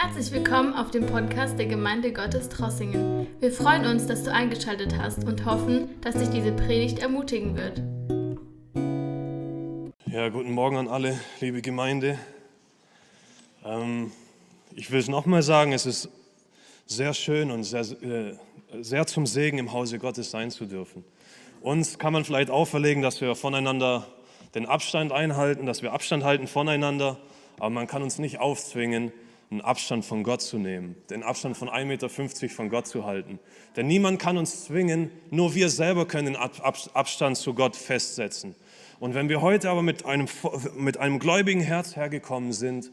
Herzlich 0.00 0.30
willkommen 0.30 0.74
auf 0.74 0.92
dem 0.92 1.06
Podcast 1.06 1.58
der 1.58 1.66
Gemeinde 1.66 2.12
Gottes 2.12 2.48
Trossingen. 2.48 3.26
Wir 3.40 3.50
freuen 3.50 3.84
uns, 3.84 4.06
dass 4.06 4.22
du 4.22 4.32
eingeschaltet 4.32 4.96
hast 4.96 5.24
und 5.24 5.44
hoffen, 5.44 6.00
dass 6.02 6.14
dich 6.14 6.28
diese 6.28 6.52
Predigt 6.52 7.00
ermutigen 7.00 7.56
wird. 7.56 7.82
Ja, 10.06 10.28
guten 10.28 10.52
Morgen 10.52 10.76
an 10.76 10.86
alle, 10.86 11.18
liebe 11.40 11.62
Gemeinde. 11.62 12.16
Ähm, 13.64 14.12
ich 14.76 14.88
will 14.92 15.00
es 15.00 15.08
nochmal 15.08 15.42
sagen, 15.42 15.72
es 15.72 15.84
ist 15.84 16.08
sehr 16.86 17.12
schön 17.12 17.50
und 17.50 17.64
sehr, 17.64 17.80
äh, 17.80 18.36
sehr 18.80 19.04
zum 19.08 19.26
Segen 19.26 19.58
im 19.58 19.72
Hause 19.72 19.98
Gottes 19.98 20.30
sein 20.30 20.52
zu 20.52 20.66
dürfen. 20.66 21.04
Uns 21.60 21.98
kann 21.98 22.12
man 22.12 22.24
vielleicht 22.24 22.50
auferlegen, 22.50 23.02
dass 23.02 23.20
wir 23.20 23.34
voneinander 23.34 24.06
den 24.54 24.64
Abstand 24.64 25.10
einhalten, 25.10 25.66
dass 25.66 25.82
wir 25.82 25.92
Abstand 25.92 26.22
halten 26.22 26.46
voneinander, 26.46 27.18
aber 27.56 27.70
man 27.70 27.88
kann 27.88 28.04
uns 28.04 28.20
nicht 28.20 28.38
aufzwingen, 28.38 29.10
einen 29.50 29.60
Abstand 29.62 30.04
von 30.04 30.22
Gott 30.22 30.42
zu 30.42 30.58
nehmen, 30.58 30.96
den 31.08 31.22
Abstand 31.22 31.56
von 31.56 31.68
1,50 31.68 31.84
Meter 31.84 32.08
von 32.50 32.68
Gott 32.68 32.86
zu 32.86 33.06
halten. 33.06 33.38
Denn 33.76 33.86
niemand 33.86 34.18
kann 34.18 34.36
uns 34.36 34.64
zwingen, 34.64 35.10
nur 35.30 35.54
wir 35.54 35.70
selber 35.70 36.06
können 36.06 36.34
den 36.34 36.36
Abstand 36.36 37.36
zu 37.36 37.54
Gott 37.54 37.74
festsetzen. 37.74 38.54
Und 39.00 39.14
wenn 39.14 39.28
wir 39.28 39.40
heute 39.40 39.70
aber 39.70 39.82
mit 39.82 40.04
einem, 40.04 40.26
mit 40.76 40.98
einem 40.98 41.18
gläubigen 41.18 41.62
Herz 41.62 41.96
hergekommen 41.96 42.52
sind, 42.52 42.90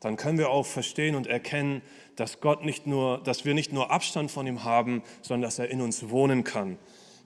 dann 0.00 0.16
können 0.16 0.38
wir 0.38 0.50
auch 0.50 0.66
verstehen 0.66 1.14
und 1.14 1.26
erkennen, 1.26 1.82
dass, 2.16 2.40
Gott 2.40 2.64
nicht 2.64 2.86
nur, 2.86 3.18
dass 3.22 3.44
wir 3.44 3.54
nicht 3.54 3.72
nur 3.72 3.90
Abstand 3.90 4.30
von 4.30 4.46
ihm 4.46 4.64
haben, 4.64 5.02
sondern 5.22 5.48
dass 5.48 5.58
er 5.58 5.70
in 5.70 5.80
uns 5.80 6.10
wohnen 6.10 6.44
kann. 6.44 6.78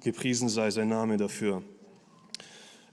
Gepriesen 0.03 0.49
sei 0.49 0.71
sein 0.71 0.89
Name 0.89 1.17
dafür. 1.17 1.63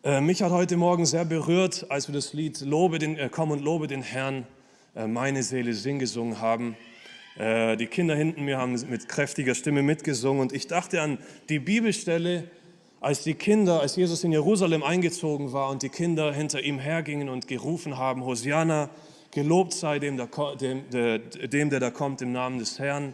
Äh, 0.04 0.22
mich 0.22 0.42
hat 0.42 0.52
heute 0.52 0.78
Morgen 0.78 1.06
sehr 1.06 1.26
berührt, 1.26 1.88
als 1.90 2.08
wir 2.08 2.14
das 2.14 2.34
Lied 2.34 2.62
Lobe 2.62 3.00
den, 3.00 3.18
äh, 3.18 3.30
Komm 3.32 3.52
und 3.52 3.62
lobe 3.62 3.88
den 3.88 4.04
Herrn, 4.04 4.46
meine 5.06 5.44
Seele 5.44 5.74
sing 5.74 6.00
gesungen 6.00 6.42
haben. 6.42 6.76
Äh, 7.38 7.78
die 7.78 7.88
Kinder 7.88 8.16
hinten 8.16 8.46
mir 8.46 8.58
haben 8.58 8.72
mit 8.90 9.08
kräftiger 9.08 9.54
Stimme 9.54 9.84
mitgesungen 9.84 10.42
und 10.42 10.54
ich 10.54 10.68
dachte 10.68 11.02
an 11.02 11.20
die 11.50 11.60
Bibelstelle, 11.60 12.46
als 13.00 13.24
die 13.24 13.36
Kinder, 13.36 13.82
als 13.82 13.96
Jesus 13.96 14.24
in 14.24 14.32
Jerusalem 14.32 14.82
eingezogen 14.82 15.54
war 15.54 15.70
und 15.70 15.84
die 15.84 15.90
Kinder 15.90 16.34
hinter 16.34 16.62
ihm 16.64 16.80
hergingen 16.80 17.30
und 17.30 17.48
gerufen 17.48 17.98
haben, 17.98 18.26
Hosianna, 18.26 18.90
gelobt 19.32 19.74
sei 19.74 20.00
dem, 20.00 20.18
der, 20.18 21.80
da 21.80 21.92
kommt 21.92 22.22
im 22.24 22.32
Namen 22.32 22.58
des 22.58 22.80
Herrn. 22.80 23.14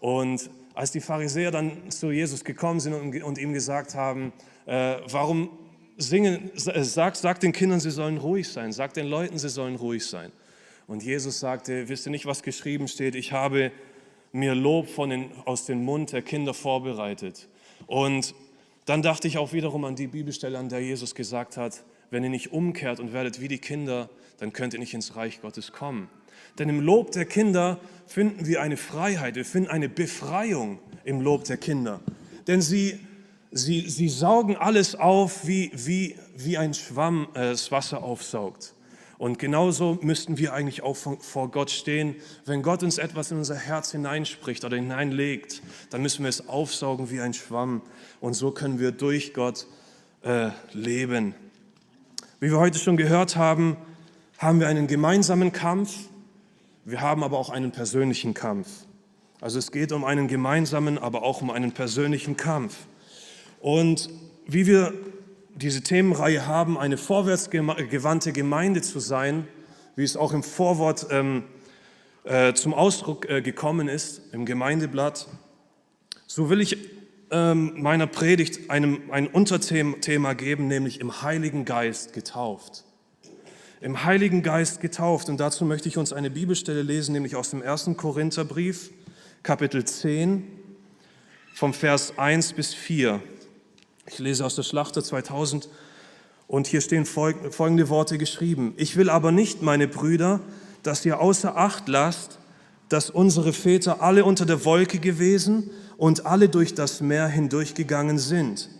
Und 0.00 0.50
als 0.74 0.90
die 0.90 1.00
Pharisäer 1.00 1.52
dann 1.52 1.90
zu 1.90 2.10
Jesus 2.10 2.42
gekommen 2.42 2.80
sind 2.80 2.94
und, 3.22 3.38
ihm 3.38 3.52
gesagt 3.52 3.94
haben, 3.94 4.32
äh, 4.66 4.96
warum 5.08 5.50
singen, 5.96 6.50
sag, 6.54 7.14
sag 7.14 7.40
den 7.40 7.52
Kindern, 7.52 7.78
sie 7.78 7.90
sollen 7.90 8.18
ruhig 8.18 8.48
sein, 8.48 8.72
sag 8.72 8.92
den 8.94 9.06
Leuten, 9.06 9.38
sie 9.38 9.48
sollen 9.48 9.76
ruhig 9.76 10.04
sein. 10.04 10.32
Und 10.86 11.02
Jesus 11.02 11.40
sagte, 11.40 11.88
wisst 11.88 12.06
ihr 12.06 12.10
nicht, 12.10 12.26
was 12.26 12.42
geschrieben 12.42 12.86
steht? 12.88 13.14
Ich 13.14 13.32
habe 13.32 13.72
mir 14.32 14.54
Lob 14.54 14.88
von 14.88 15.10
den, 15.10 15.30
aus 15.44 15.66
dem 15.66 15.84
Mund 15.84 16.12
der 16.12 16.22
Kinder 16.22 16.54
vorbereitet. 16.54 17.48
Und 17.86 18.34
dann 18.84 19.02
dachte 19.02 19.26
ich 19.26 19.38
auch 19.38 19.52
wiederum 19.52 19.84
an 19.84 19.96
die 19.96 20.06
Bibelstelle, 20.06 20.58
an 20.58 20.68
der 20.68 20.80
Jesus 20.80 21.14
gesagt 21.14 21.56
hat, 21.56 21.82
wenn 22.10 22.22
ihr 22.22 22.30
nicht 22.30 22.52
umkehrt 22.52 23.00
und 23.00 23.12
werdet 23.12 23.40
wie 23.40 23.48
die 23.48 23.58
Kinder, 23.58 24.08
dann 24.38 24.52
könnt 24.52 24.74
ihr 24.74 24.80
nicht 24.80 24.94
ins 24.94 25.16
Reich 25.16 25.40
Gottes 25.40 25.72
kommen. 25.72 26.08
Denn 26.58 26.68
im 26.68 26.80
Lob 26.80 27.10
der 27.10 27.24
Kinder 27.24 27.80
finden 28.06 28.46
wir 28.46 28.62
eine 28.62 28.76
Freiheit, 28.76 29.34
wir 29.34 29.44
finden 29.44 29.70
eine 29.70 29.88
Befreiung 29.88 30.78
im 31.04 31.20
Lob 31.20 31.44
der 31.44 31.56
Kinder. 31.56 32.00
Denn 32.46 32.62
sie, 32.62 33.00
sie, 33.50 33.88
sie 33.88 34.08
saugen 34.08 34.56
alles 34.56 34.94
auf, 34.94 35.46
wie, 35.46 35.72
wie, 35.74 36.14
wie 36.36 36.56
ein 36.56 36.72
Schwamm 36.72 37.28
äh, 37.34 37.50
das 37.50 37.72
Wasser 37.72 38.04
aufsaugt. 38.04 38.74
Und 39.18 39.38
genauso 39.38 39.98
müssten 40.02 40.36
wir 40.36 40.52
eigentlich 40.52 40.82
auch 40.82 40.96
vor 40.96 41.50
Gott 41.50 41.70
stehen. 41.70 42.16
Wenn 42.44 42.62
Gott 42.62 42.82
uns 42.82 42.98
etwas 42.98 43.30
in 43.30 43.38
unser 43.38 43.54
Herz 43.54 43.92
hineinspricht 43.92 44.64
oder 44.64 44.76
hineinlegt, 44.76 45.62
dann 45.90 46.02
müssen 46.02 46.22
wir 46.22 46.28
es 46.28 46.48
aufsaugen 46.48 47.10
wie 47.10 47.20
ein 47.20 47.32
Schwamm. 47.32 47.80
Und 48.20 48.34
so 48.34 48.50
können 48.50 48.78
wir 48.78 48.92
durch 48.92 49.32
Gott 49.32 49.66
äh, 50.22 50.50
leben. 50.72 51.34
Wie 52.40 52.50
wir 52.50 52.58
heute 52.58 52.78
schon 52.78 52.98
gehört 52.98 53.36
haben, 53.36 53.78
haben 54.36 54.60
wir 54.60 54.68
einen 54.68 54.86
gemeinsamen 54.86 55.52
Kampf. 55.52 55.94
Wir 56.84 57.00
haben 57.00 57.24
aber 57.24 57.38
auch 57.38 57.48
einen 57.48 57.72
persönlichen 57.72 58.34
Kampf. 58.34 58.68
Also 59.40 59.58
es 59.58 59.72
geht 59.72 59.92
um 59.92 60.04
einen 60.04 60.28
gemeinsamen, 60.28 60.98
aber 60.98 61.22
auch 61.22 61.40
um 61.40 61.50
einen 61.50 61.72
persönlichen 61.72 62.36
Kampf. 62.36 62.76
Und 63.60 64.10
wie 64.46 64.66
wir 64.66 64.92
diese 65.56 65.82
Themenreihe 65.82 66.46
haben, 66.46 66.78
eine 66.78 66.98
vorwärtsgewandte 66.98 68.32
Gemeinde 68.32 68.82
zu 68.82 69.00
sein, 69.00 69.48
wie 69.96 70.04
es 70.04 70.16
auch 70.16 70.32
im 70.32 70.42
Vorwort 70.42 71.06
ähm, 71.10 71.44
äh, 72.24 72.52
zum 72.52 72.74
Ausdruck 72.74 73.28
äh, 73.28 73.40
gekommen 73.40 73.88
ist, 73.88 74.20
im 74.32 74.44
Gemeindeblatt, 74.44 75.26
so 76.26 76.50
will 76.50 76.60
ich 76.60 76.76
ähm, 77.30 77.72
meiner 77.80 78.06
Predigt 78.06 78.70
einem, 78.70 79.10
ein 79.10 79.26
Unterthema 79.28 80.34
geben, 80.34 80.68
nämlich 80.68 81.00
im 81.00 81.22
Heiligen 81.22 81.64
Geist 81.64 82.12
getauft. 82.12 82.84
Im 83.80 84.04
Heiligen 84.04 84.42
Geist 84.42 84.80
getauft. 84.80 85.28
Und 85.28 85.38
dazu 85.38 85.64
möchte 85.64 85.88
ich 85.88 85.96
uns 85.96 86.12
eine 86.12 86.30
Bibelstelle 86.30 86.82
lesen, 86.82 87.12
nämlich 87.12 87.36
aus 87.36 87.50
dem 87.50 87.62
1. 87.62 87.90
Korintherbrief, 87.96 88.90
Kapitel 89.42 89.84
10, 89.84 90.46
vom 91.54 91.72
Vers 91.72 92.18
1 92.18 92.52
bis 92.52 92.74
4. 92.74 93.22
Ich 94.08 94.20
lese 94.20 94.44
aus 94.46 94.54
der 94.54 94.62
Schlachter 94.62 95.02
2000 95.02 95.68
und 96.46 96.68
hier 96.68 96.80
stehen 96.80 97.04
folgende 97.04 97.88
Worte 97.88 98.18
geschrieben. 98.18 98.72
Ich 98.76 98.96
will 98.96 99.10
aber 99.10 99.32
nicht, 99.32 99.62
meine 99.62 99.88
Brüder, 99.88 100.40
dass 100.84 101.04
ihr 101.04 101.20
außer 101.20 101.56
Acht 101.56 101.88
lasst, 101.88 102.38
dass 102.88 103.10
unsere 103.10 103.52
Väter 103.52 104.00
alle 104.00 104.24
unter 104.24 104.46
der 104.46 104.64
Wolke 104.64 105.00
gewesen 105.00 105.70
und 105.96 106.24
alle 106.24 106.48
durch 106.48 106.74
das 106.74 107.00
Meer 107.00 107.26
hindurchgegangen 107.26 108.18
sind. 108.18 108.70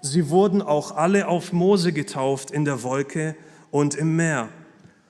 Sie 0.00 0.30
wurden 0.30 0.60
auch 0.60 0.96
alle 0.96 1.28
auf 1.28 1.52
Mose 1.52 1.92
getauft 1.92 2.50
in 2.50 2.64
der 2.64 2.82
Wolke 2.82 3.36
und 3.70 3.94
im 3.94 4.16
Meer. 4.16 4.48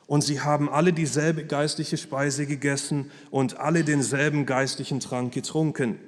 Und 0.06 0.22
sie 0.22 0.42
haben 0.42 0.68
alle 0.68 0.92
dieselbe 0.92 1.46
geistliche 1.46 1.96
Speise 1.96 2.44
gegessen 2.44 3.10
und 3.30 3.58
alle 3.58 3.84
denselben 3.84 4.44
geistlichen 4.44 5.00
Trank 5.00 5.32
getrunken 5.32 5.98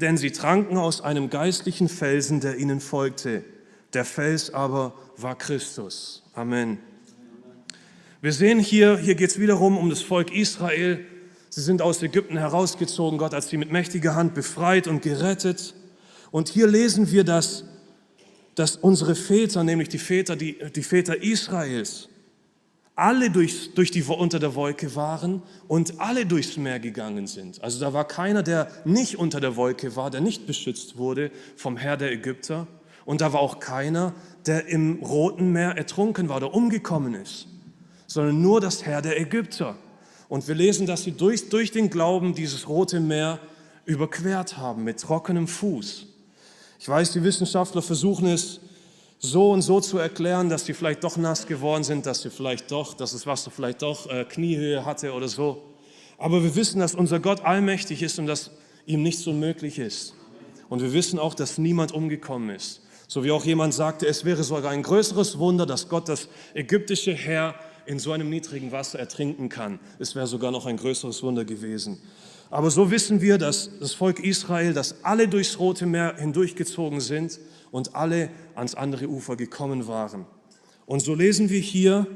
denn 0.00 0.16
sie 0.16 0.30
tranken 0.30 0.76
aus 0.76 1.00
einem 1.00 1.28
geistlichen 1.28 1.88
Felsen, 1.88 2.40
der 2.40 2.56
ihnen 2.56 2.80
folgte. 2.80 3.44
Der 3.94 4.04
Fels 4.04 4.54
aber 4.54 4.94
war 5.16 5.36
Christus. 5.36 6.22
Amen. 6.34 6.78
Wir 8.20 8.32
sehen 8.32 8.60
hier, 8.60 8.96
hier 8.96 9.16
geht 9.16 9.30
es 9.30 9.40
wiederum 9.40 9.76
um 9.76 9.90
das 9.90 10.02
Volk 10.02 10.32
Israel. 10.32 11.04
Sie 11.50 11.62
sind 11.62 11.82
aus 11.82 12.02
Ägypten 12.02 12.36
herausgezogen. 12.36 13.18
Gott 13.18 13.32
hat 13.32 13.44
sie 13.44 13.56
mit 13.56 13.72
mächtiger 13.72 14.14
Hand 14.14 14.34
befreit 14.34 14.86
und 14.86 15.02
gerettet. 15.02 15.74
Und 16.30 16.48
hier 16.48 16.68
lesen 16.68 17.10
wir, 17.10 17.24
dass, 17.24 17.64
dass 18.54 18.76
unsere 18.76 19.14
Väter, 19.14 19.64
nämlich 19.64 19.88
die 19.88 19.98
Väter, 19.98 20.36
die, 20.36 20.58
die 20.74 20.82
Väter 20.82 21.22
Israels, 21.22 22.08
alle 22.98 23.30
durch, 23.30 23.74
durch 23.74 23.92
die, 23.92 24.02
unter 24.02 24.40
der 24.40 24.56
Wolke 24.56 24.96
waren 24.96 25.40
und 25.68 26.00
alle 26.00 26.26
durchs 26.26 26.56
Meer 26.56 26.80
gegangen 26.80 27.28
sind. 27.28 27.62
Also 27.62 27.78
da 27.78 27.92
war 27.92 28.04
keiner, 28.04 28.42
der 28.42 28.68
nicht 28.84 29.16
unter 29.16 29.38
der 29.38 29.54
Wolke 29.54 29.94
war, 29.94 30.10
der 30.10 30.20
nicht 30.20 30.48
beschützt 30.48 30.98
wurde 30.98 31.30
vom 31.54 31.76
Herr 31.76 31.96
der 31.96 32.10
Ägypter. 32.10 32.66
Und 33.04 33.20
da 33.20 33.32
war 33.32 33.38
auch 33.38 33.60
keiner, 33.60 34.14
der 34.46 34.66
im 34.66 35.00
Roten 35.00 35.52
Meer 35.52 35.76
ertrunken 35.76 36.28
war 36.28 36.38
oder 36.38 36.52
umgekommen 36.52 37.14
ist, 37.14 37.46
sondern 38.08 38.42
nur 38.42 38.60
das 38.60 38.84
Herr 38.84 39.00
der 39.00 39.20
Ägypter. 39.20 39.76
Und 40.28 40.48
wir 40.48 40.56
lesen, 40.56 40.84
dass 40.84 41.04
sie 41.04 41.12
durch, 41.12 41.48
durch 41.50 41.70
den 41.70 41.90
Glauben 41.90 42.34
dieses 42.34 42.68
Rote 42.68 42.98
Meer 42.98 43.38
überquert 43.84 44.56
haben 44.56 44.82
mit 44.82 45.00
trockenem 45.00 45.46
Fuß. 45.46 46.06
Ich 46.80 46.88
weiß, 46.88 47.12
die 47.12 47.22
Wissenschaftler 47.22 47.80
versuchen 47.80 48.26
es 48.26 48.58
so 49.18 49.50
und 49.50 49.62
so 49.62 49.80
zu 49.80 49.98
erklären, 49.98 50.48
dass 50.48 50.64
sie 50.64 50.74
vielleicht 50.74 51.02
doch 51.04 51.16
nass 51.16 51.46
geworden 51.46 51.84
sind, 51.84 52.06
dass 52.06 52.22
sie 52.22 52.30
vielleicht 52.30 52.70
doch, 52.70 52.94
dass 52.94 53.12
das 53.12 53.26
Wasser 53.26 53.50
vielleicht 53.50 53.82
doch 53.82 54.08
äh, 54.08 54.24
Kniehöhe 54.24 54.84
hatte 54.84 55.12
oder 55.12 55.28
so. 55.28 55.62
Aber 56.18 56.42
wir 56.42 56.54
wissen, 56.54 56.80
dass 56.80 56.94
unser 56.94 57.20
Gott 57.20 57.44
allmächtig 57.44 58.02
ist 58.02 58.18
und 58.18 58.26
dass 58.26 58.50
ihm 58.86 59.02
nichts 59.02 59.26
unmöglich 59.26 59.78
ist. 59.78 60.14
Und 60.68 60.82
wir 60.82 60.92
wissen 60.92 61.18
auch, 61.18 61.34
dass 61.34 61.58
niemand 61.58 61.92
umgekommen 61.92 62.50
ist. 62.50 62.82
So 63.06 63.24
wie 63.24 63.30
auch 63.30 63.44
jemand 63.44 63.72
sagte, 63.74 64.06
es 64.06 64.24
wäre 64.24 64.44
sogar 64.44 64.70
ein 64.70 64.82
größeres 64.82 65.38
Wunder, 65.38 65.64
dass 65.64 65.88
Gott 65.88 66.08
das 66.08 66.28
ägyptische 66.54 67.12
Heer 67.12 67.54
in 67.86 67.98
so 67.98 68.12
einem 68.12 68.28
niedrigen 68.28 68.70
Wasser 68.70 68.98
ertrinken 68.98 69.48
kann. 69.48 69.80
Es 69.98 70.14
wäre 70.14 70.26
sogar 70.26 70.50
noch 70.50 70.66
ein 70.66 70.76
größeres 70.76 71.22
Wunder 71.22 71.44
gewesen. 71.44 71.98
Aber 72.50 72.70
so 72.70 72.90
wissen 72.90 73.20
wir, 73.20 73.38
dass 73.38 73.70
das 73.80 73.94
Volk 73.94 74.20
Israel, 74.20 74.74
dass 74.74 75.04
alle 75.04 75.26
durchs 75.26 75.58
Rote 75.58 75.86
Meer 75.86 76.16
hindurchgezogen 76.18 77.00
sind 77.00 77.38
und 77.70 77.94
alle 77.94 78.30
ans 78.54 78.74
andere 78.74 79.08
Ufer 79.08 79.36
gekommen 79.36 79.86
waren. 79.86 80.26
Und 80.86 81.00
so 81.00 81.14
lesen 81.14 81.50
wir 81.50 81.60
hier 81.60 82.06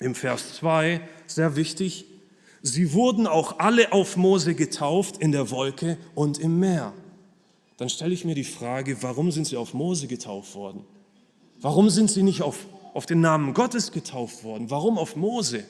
im 0.00 0.14
Vers 0.14 0.54
2, 0.56 1.00
sehr 1.26 1.56
wichtig, 1.56 2.06
sie 2.62 2.92
wurden 2.92 3.26
auch 3.26 3.58
alle 3.58 3.92
auf 3.92 4.16
Mose 4.16 4.54
getauft 4.54 5.18
in 5.18 5.32
der 5.32 5.50
Wolke 5.50 5.98
und 6.14 6.38
im 6.38 6.58
Meer. 6.58 6.92
Dann 7.76 7.88
stelle 7.88 8.14
ich 8.14 8.24
mir 8.24 8.34
die 8.34 8.44
Frage, 8.44 9.02
warum 9.02 9.30
sind 9.30 9.46
sie 9.46 9.56
auf 9.56 9.74
Mose 9.74 10.06
getauft 10.06 10.54
worden? 10.54 10.84
Warum 11.60 11.90
sind 11.90 12.10
sie 12.10 12.22
nicht 12.22 12.42
auf, 12.42 12.66
auf 12.94 13.06
den 13.06 13.20
Namen 13.20 13.54
Gottes 13.54 13.92
getauft 13.92 14.44
worden? 14.44 14.70
Warum 14.70 14.98
auf 14.98 15.16
Mose? 15.16 15.64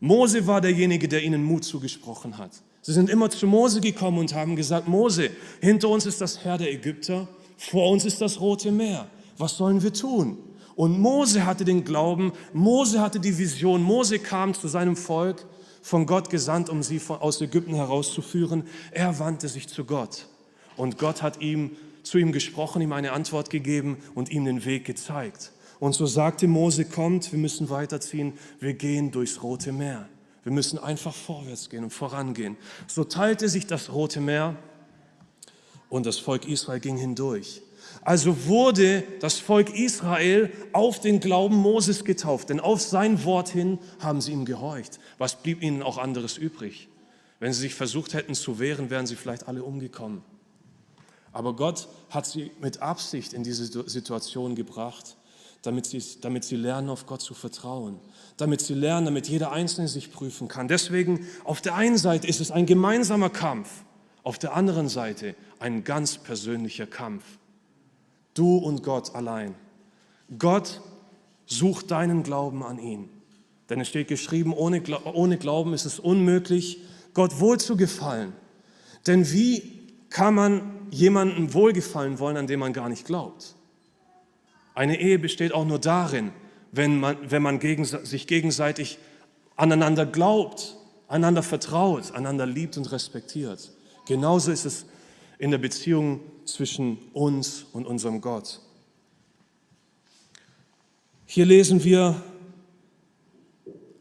Mose 0.00 0.46
war 0.46 0.60
derjenige, 0.60 1.08
der 1.08 1.22
ihnen 1.22 1.44
Mut 1.44 1.64
zugesprochen 1.64 2.38
hat. 2.38 2.50
Sie 2.80 2.92
sind 2.92 3.08
immer 3.08 3.30
zu 3.30 3.46
Mose 3.46 3.80
gekommen 3.80 4.18
und 4.18 4.34
haben 4.34 4.56
gesagt, 4.56 4.88
Mose, 4.88 5.30
hinter 5.60 5.88
uns 5.88 6.06
ist 6.06 6.20
das 6.20 6.44
Heer 6.44 6.58
der 6.58 6.72
Ägypter, 6.72 7.28
vor 7.56 7.90
uns 7.90 8.04
ist 8.04 8.20
das 8.20 8.40
Rote 8.40 8.72
Meer. 8.72 9.06
Was 9.38 9.56
sollen 9.56 9.82
wir 9.82 9.92
tun? 9.92 10.38
Und 10.74 10.98
Mose 10.98 11.44
hatte 11.44 11.64
den 11.64 11.84
Glauben, 11.84 12.32
Mose 12.52 13.00
hatte 13.00 13.20
die 13.20 13.36
Vision, 13.36 13.82
Mose 13.82 14.18
kam 14.18 14.54
zu 14.54 14.68
seinem 14.68 14.96
Volk, 14.96 15.46
von 15.82 16.06
Gott 16.06 16.30
gesandt, 16.30 16.70
um 16.70 16.82
sie 16.82 17.00
aus 17.08 17.40
Ägypten 17.40 17.74
herauszuführen. 17.74 18.64
Er 18.92 19.18
wandte 19.18 19.48
sich 19.48 19.68
zu 19.68 19.84
Gott 19.84 20.26
und 20.76 20.96
Gott 20.96 21.22
hat 21.22 21.40
ihm 21.40 21.72
zu 22.02 22.18
ihm 22.18 22.32
gesprochen, 22.32 22.82
ihm 22.82 22.92
eine 22.92 23.12
Antwort 23.12 23.50
gegeben 23.50 23.98
und 24.14 24.30
ihm 24.30 24.44
den 24.44 24.64
Weg 24.64 24.84
gezeigt. 24.84 25.52
Und 25.78 25.94
so 25.94 26.06
sagte 26.06 26.46
Mose, 26.46 26.84
kommt, 26.84 27.32
wir 27.32 27.38
müssen 27.38 27.68
weiterziehen, 27.68 28.34
wir 28.60 28.74
gehen 28.74 29.10
durchs 29.10 29.42
Rote 29.42 29.72
Meer. 29.72 30.08
Wir 30.44 30.52
müssen 30.52 30.78
einfach 30.78 31.14
vorwärts 31.14 31.70
gehen 31.70 31.84
und 31.84 31.90
vorangehen. 31.90 32.56
So 32.88 33.04
teilte 33.04 33.48
sich 33.48 33.66
das 33.66 33.92
Rote 33.92 34.20
Meer 34.20 34.56
und 35.92 36.06
das 36.06 36.18
Volk 36.18 36.48
Israel 36.48 36.80
ging 36.80 36.96
hindurch. 36.96 37.60
Also 38.00 38.46
wurde 38.46 39.04
das 39.20 39.38
Volk 39.38 39.76
Israel 39.78 40.50
auf 40.72 41.00
den 41.00 41.20
Glauben 41.20 41.54
Moses 41.56 42.06
getauft, 42.06 42.48
denn 42.48 42.60
auf 42.60 42.80
sein 42.80 43.24
Wort 43.24 43.50
hin 43.50 43.78
haben 43.98 44.22
sie 44.22 44.32
ihm 44.32 44.46
gehorcht. 44.46 44.98
Was 45.18 45.42
blieb 45.42 45.62
ihnen 45.62 45.82
auch 45.82 45.98
anderes 45.98 46.38
übrig? 46.38 46.88
Wenn 47.40 47.52
sie 47.52 47.60
sich 47.60 47.74
versucht 47.74 48.14
hätten 48.14 48.32
zu 48.34 48.58
wehren, 48.58 48.88
wären 48.88 49.06
sie 49.06 49.16
vielleicht 49.16 49.46
alle 49.48 49.64
umgekommen. 49.64 50.22
Aber 51.30 51.54
Gott 51.54 51.88
hat 52.08 52.24
sie 52.24 52.52
mit 52.62 52.80
Absicht 52.80 53.34
in 53.34 53.44
diese 53.44 53.66
Situation 53.66 54.54
gebracht, 54.54 55.18
damit 55.60 55.84
sie, 55.84 56.02
damit 56.22 56.44
sie 56.44 56.56
lernen, 56.56 56.88
auf 56.88 57.04
Gott 57.04 57.20
zu 57.20 57.34
vertrauen, 57.34 57.98
damit 58.38 58.62
sie 58.62 58.74
lernen, 58.74 59.04
damit 59.04 59.28
jeder 59.28 59.52
Einzelne 59.52 59.88
sich 59.88 60.10
prüfen 60.10 60.48
kann. 60.48 60.68
Deswegen, 60.68 61.26
auf 61.44 61.60
der 61.60 61.74
einen 61.74 61.98
Seite 61.98 62.26
ist 62.28 62.40
es 62.40 62.50
ein 62.50 62.64
gemeinsamer 62.64 63.28
Kampf, 63.28 63.68
auf 64.22 64.38
der 64.38 64.54
anderen 64.54 64.88
Seite 64.88 65.34
ein 65.58 65.84
ganz 65.84 66.18
persönlicher 66.18 66.86
Kampf. 66.86 67.24
Du 68.34 68.56
und 68.56 68.82
Gott 68.82 69.14
allein. 69.14 69.54
Gott 70.38 70.80
sucht 71.46 71.90
deinen 71.90 72.22
Glauben 72.22 72.62
an 72.62 72.78
ihn. 72.78 73.08
Denn 73.68 73.80
es 73.80 73.88
steht 73.88 74.08
geschrieben, 74.08 74.52
ohne, 74.52 74.82
ohne 75.04 75.38
Glauben 75.38 75.74
ist 75.74 75.84
es 75.84 75.98
unmöglich, 75.98 76.78
Gott 77.14 77.40
wohl 77.40 77.58
zu 77.58 77.76
gefallen. 77.76 78.32
Denn 79.06 79.30
wie 79.32 79.80
kann 80.08 80.34
man 80.34 80.62
jemandem 80.90 81.52
wohlgefallen 81.54 82.18
wollen, 82.18 82.36
an 82.36 82.46
dem 82.46 82.60
man 82.60 82.72
gar 82.72 82.88
nicht 82.88 83.06
glaubt? 83.06 83.54
Eine 84.74 85.00
Ehe 85.00 85.18
besteht 85.18 85.52
auch 85.52 85.66
nur 85.66 85.78
darin, 85.78 86.32
wenn 86.70 86.98
man, 86.98 87.16
wenn 87.30 87.42
man 87.42 87.58
gegen, 87.58 87.84
sich 87.84 88.26
gegenseitig 88.26 88.98
aneinander 89.56 90.06
glaubt, 90.06 90.76
einander 91.08 91.42
vertraut, 91.42 92.12
einander 92.12 92.46
liebt 92.46 92.78
und 92.78 92.90
respektiert. 92.90 93.70
Genauso 94.06 94.50
ist 94.50 94.64
es 94.64 94.86
in 95.38 95.50
der 95.50 95.58
Beziehung 95.58 96.20
zwischen 96.44 96.98
uns 97.12 97.66
und 97.72 97.86
unserem 97.86 98.20
Gott. 98.20 98.60
Hier 101.26 101.46
lesen 101.46 101.82
wir 101.82 102.22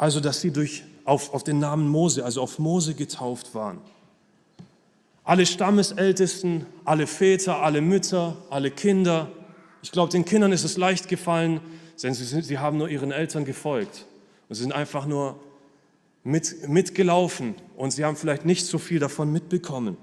also, 0.01 0.19
dass 0.19 0.41
sie 0.41 0.51
durch, 0.51 0.83
auf, 1.05 1.31
auf 1.31 1.43
den 1.43 1.59
Namen 1.59 1.87
Mose, 1.87 2.25
also 2.25 2.41
auf 2.41 2.57
Mose 2.57 2.95
getauft 2.95 3.53
waren. 3.53 3.79
Alle 5.23 5.45
Stammesältesten, 5.45 6.65
alle 6.85 7.05
Väter, 7.05 7.61
alle 7.61 7.81
Mütter, 7.81 8.35
alle 8.49 8.71
Kinder. 8.71 9.31
Ich 9.83 9.91
glaube, 9.91 10.11
den 10.11 10.25
Kindern 10.25 10.51
ist 10.51 10.63
es 10.63 10.75
leicht 10.75 11.07
gefallen, 11.07 11.61
denn 12.01 12.15
sie, 12.15 12.25
sind, 12.25 12.43
sie 12.43 12.57
haben 12.57 12.79
nur 12.79 12.89
ihren 12.89 13.11
Eltern 13.11 13.45
gefolgt. 13.45 14.07
Und 14.49 14.55
sie 14.55 14.63
sind 14.63 14.73
einfach 14.73 15.05
nur 15.05 15.39
mit, 16.23 16.67
mitgelaufen 16.67 17.55
und 17.75 17.91
sie 17.91 18.05
haben 18.05 18.15
vielleicht 18.15 18.45
nicht 18.45 18.65
so 18.65 18.77
viel 18.77 18.99
davon 18.99 19.31
mitbekommen. 19.31 19.97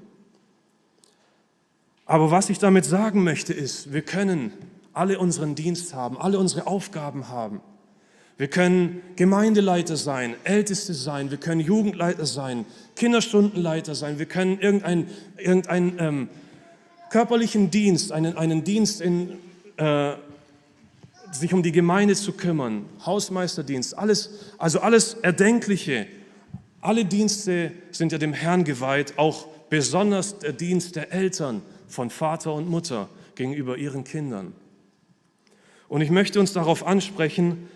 Aber 2.07 2.31
was 2.31 2.49
ich 2.49 2.59
damit 2.59 2.85
sagen 2.85 3.23
möchte 3.23 3.53
ist, 3.53 3.93
wir 3.93 4.03
können 4.03 4.53
alle 4.95 5.19
unseren 5.19 5.55
Dienst 5.55 5.95
haben, 5.95 6.19
alle 6.19 6.39
unsere 6.39 6.67
Aufgaben 6.67 7.29
haben. 7.29 7.61
Wir 8.39 8.49
können 8.49 9.03
Gemeindeleiter 9.17 9.97
sein, 9.97 10.35
Älteste 10.45 10.95
sein, 10.95 11.31
wir 11.31 11.39
können 11.39 11.61
Jugendleiter 11.61 12.25
sein, 12.25 12.65
Kinderstundenleiter 12.95 13.95
sein, 13.95 14.19
wir 14.19 14.27
können 14.27 14.61
irgendeinen 14.61 15.09
irgendein, 15.37 15.97
ähm, 15.99 16.29
körperlichen 17.11 17.71
Dienst, 17.71 18.13
einen, 18.13 18.37
einen 18.37 18.65
Dienst 18.65 19.01
in, 19.01 19.39
äh, 19.77 20.13
sich 21.33 21.53
um 21.53 21.63
die 21.63 21.73
Gemeinde 21.73 22.15
zu 22.15 22.33
kümmern, 22.33 22.87
Hausmeisterdienst, 23.05 23.97
alles, 23.97 24.31
also 24.59 24.81
alles 24.81 25.15
Erdenkliche. 25.15 26.07
Alle 26.81 27.05
Dienste 27.05 27.73
sind 27.91 28.13
ja 28.13 28.19
dem 28.19 28.33
Herrn 28.33 28.65
geweiht, 28.65 29.15
auch 29.19 29.47
besonders 29.69 30.39
der 30.39 30.53
Dienst 30.53 30.97
der 30.97 31.13
Eltern, 31.13 31.63
von 31.89 32.11
Vater 32.11 32.53
und 32.53 32.69
Mutter 32.69 33.09
gegenüber 33.35 33.79
ihren 33.79 34.05
Kindern. 34.05 34.53
Und 35.89 36.03
ich 36.03 36.11
möchte 36.11 36.39
uns 36.39 36.53
darauf 36.53 36.87
ansprechen, 36.87 37.69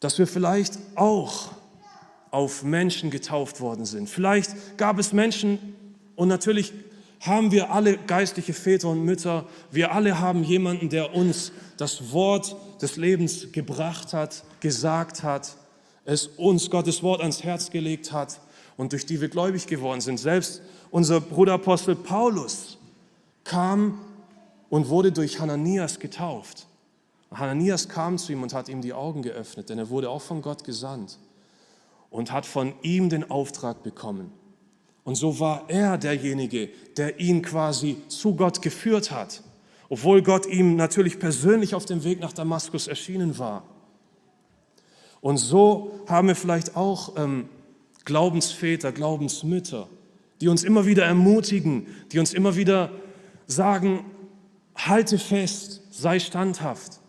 dass 0.00 0.18
wir 0.18 0.26
vielleicht 0.26 0.78
auch 0.96 1.52
auf 2.30 2.62
Menschen 2.62 3.10
getauft 3.10 3.60
worden 3.60 3.86
sind. 3.86 4.08
Vielleicht 4.08 4.76
gab 4.76 4.98
es 4.98 5.12
Menschen 5.12 5.58
und 6.14 6.28
natürlich 6.28 6.72
haben 7.22 7.52
wir 7.52 7.70
alle 7.70 7.98
geistliche 7.98 8.52
Väter 8.52 8.88
und 8.88 9.04
Mütter. 9.04 9.46
Wir 9.70 9.92
alle 9.92 10.18
haben 10.18 10.42
jemanden, 10.42 10.88
der 10.88 11.14
uns 11.14 11.52
das 11.76 12.12
Wort 12.12 12.56
des 12.82 12.96
Lebens 12.96 13.52
gebracht 13.52 14.12
hat, 14.12 14.42
gesagt 14.58 15.22
hat, 15.22 15.56
es 16.04 16.26
uns 16.26 16.68
Gottes 16.68 17.02
Wort 17.04 17.20
ans 17.20 17.44
Herz 17.44 17.70
gelegt 17.70 18.12
hat 18.12 18.40
und 18.76 18.90
durch 18.90 19.06
die 19.06 19.20
wir 19.20 19.28
gläubig 19.28 19.68
geworden 19.68 20.00
sind. 20.00 20.18
Selbst 20.18 20.62
unser 20.90 21.20
Bruderapostel 21.20 21.94
Paulus 21.94 22.76
kam 23.44 24.00
und 24.68 24.88
wurde 24.88 25.12
durch 25.12 25.38
Hananias 25.38 26.00
getauft. 26.00 26.66
Hananias 27.32 27.88
kam 27.88 28.18
zu 28.18 28.32
ihm 28.32 28.42
und 28.42 28.52
hat 28.52 28.68
ihm 28.68 28.82
die 28.82 28.92
Augen 28.92 29.22
geöffnet, 29.22 29.70
denn 29.70 29.78
er 29.78 29.90
wurde 29.90 30.10
auch 30.10 30.22
von 30.22 30.42
Gott 30.42 30.64
gesandt 30.64 31.18
und 32.10 32.32
hat 32.32 32.46
von 32.46 32.74
ihm 32.82 33.08
den 33.08 33.30
Auftrag 33.30 33.84
bekommen. 33.84 34.32
Und 35.04 35.16
so 35.16 35.40
war 35.40 35.64
er 35.68 35.98
derjenige, 35.98 36.68
der 36.96 37.18
ihn 37.18 37.42
quasi 37.42 37.96
zu 38.08 38.36
Gott 38.36 38.62
geführt 38.62 39.10
hat, 39.10 39.42
obwohl 39.88 40.22
Gott 40.22 40.46
ihm 40.46 40.76
natürlich 40.76 41.18
persönlich 41.18 41.74
auf 41.74 41.84
dem 41.84 42.04
Weg 42.04 42.20
nach 42.20 42.32
Damaskus 42.32 42.86
erschienen 42.86 43.38
war. 43.38 43.64
Und 45.20 45.38
so 45.38 46.00
haben 46.06 46.28
wir 46.28 46.36
vielleicht 46.36 46.76
auch 46.76 47.16
ähm, 47.16 47.48
Glaubensväter, 48.04 48.92
Glaubensmütter, 48.92 49.88
die 50.40 50.48
uns 50.48 50.64
immer 50.64 50.86
wieder 50.86 51.04
ermutigen, 51.04 51.86
die 52.10 52.18
uns 52.18 52.32
immer 52.32 52.56
wieder 52.56 52.90
sagen, 53.46 54.04
halte 54.74 55.18
fest, 55.18 55.82
sei 55.90 56.18
standhaft. 56.18 57.01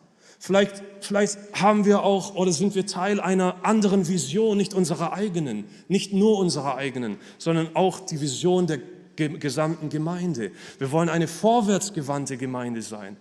Vielleicht, 0.46 0.84
vielleicht 1.00 1.38
haben 1.54 1.86
wir 1.86 2.04
auch 2.04 2.36
oder 2.36 2.52
sind 2.52 2.76
wir 2.76 2.86
Teil 2.86 3.22
einer 3.22 3.66
anderen 3.66 4.10
Vision, 4.10 4.58
nicht 4.58 4.74
unserer 4.74 5.14
eigenen, 5.14 5.64
nicht 5.88 6.12
nur 6.12 6.38
unserer 6.38 6.76
eigenen, 6.76 7.16
sondern 7.38 7.74
auch 7.78 8.02
die 8.02 8.20
Vision 8.20 8.68
der 8.68 8.80
gesamten 9.16 9.88
Gemeinde. 9.88 10.52
Wir 10.80 10.92
wollen 10.92 11.08
eine 11.08 11.30
vorwärtsgewandte 11.30 12.36
Gemeinde 12.36 12.82
sein. 12.82 13.16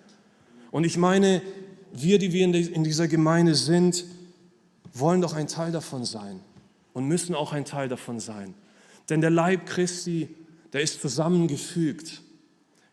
Und 0.73 0.83
ich 0.83 0.97
meine, 0.97 1.43
wir, 1.93 2.19
die 2.19 2.33
wir 2.33 2.43
in 2.43 2.83
dieser 2.83 3.07
Gemeinde 3.07 3.55
sind, 3.55 4.05
wollen 4.93 5.21
doch 5.21 5.35
ein 5.35 5.47
Teil 5.47 5.71
davon 5.71 6.05
sein 6.05 6.41
und 6.93 7.07
müssen 7.07 7.37
auch 7.37 7.53
ein 7.53 7.65
Teil 7.65 7.89
davon 7.89 8.19
sein. 8.19 8.53
Denn 9.11 9.21
der 9.21 9.31
Leib 9.31 9.67
Christi, 9.67 10.29
der 10.73 10.81
ist 10.81 11.01
zusammengefügt. 11.01 12.21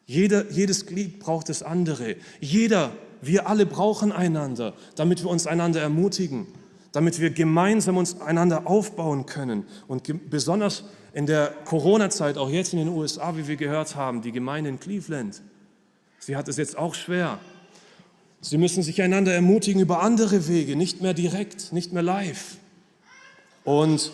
Jeder, 0.06 0.52
jedes 0.52 0.86
Glied 0.86 1.18
braucht 1.18 1.50
das 1.50 1.64
andere. 1.64 2.16
Jeder, 2.40 2.92
wir 3.22 3.48
alle 3.48 3.66
brauchen 3.66 4.12
einander, 4.12 4.74
damit 4.96 5.24
wir 5.24 5.30
uns 5.30 5.48
einander 5.48 5.82
ermutigen, 5.82 6.48
damit 6.92 7.20
wir 7.20 7.30
gemeinsam 7.30 7.98
uns 7.98 8.20
einander 8.22 8.68
aufbauen 8.68 9.26
können. 9.26 9.66
Und 9.88 10.30
besonders 10.30 10.84
in 11.14 11.26
der 11.26 11.54
Corona-Zeit, 11.66 12.38
auch 12.38 12.50
jetzt 12.50 12.74
in 12.74 12.80
den 12.80 12.90
USA, 12.90 13.36
wie 13.36 13.48
wir 13.48 13.56
gehört 13.56 13.96
haben, 13.96 14.22
die 14.22 14.32
Gemeinde 14.32 14.70
in 14.70 14.80
Cleveland, 14.80 15.42
sie 16.20 16.36
hat 16.36 16.48
es 16.48 16.58
jetzt 16.58 16.78
auch 16.78 16.96
schwer. 16.96 17.40
Sie 18.42 18.58
müssen 18.58 18.84
sich 18.84 19.02
einander 19.02 19.34
ermutigen 19.34 19.82
über 19.82 20.02
andere 20.02 20.48
Wege, 20.48 20.76
nicht 20.76 21.02
mehr 21.02 21.14
direkt, 21.14 21.74
nicht 21.74 21.92
mehr 21.92 22.04
live. 22.04 22.58
Und 23.66 24.12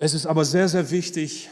es 0.00 0.14
ist 0.14 0.26
aber 0.26 0.44
sehr, 0.44 0.68
sehr 0.68 0.90
wichtig, 0.90 1.48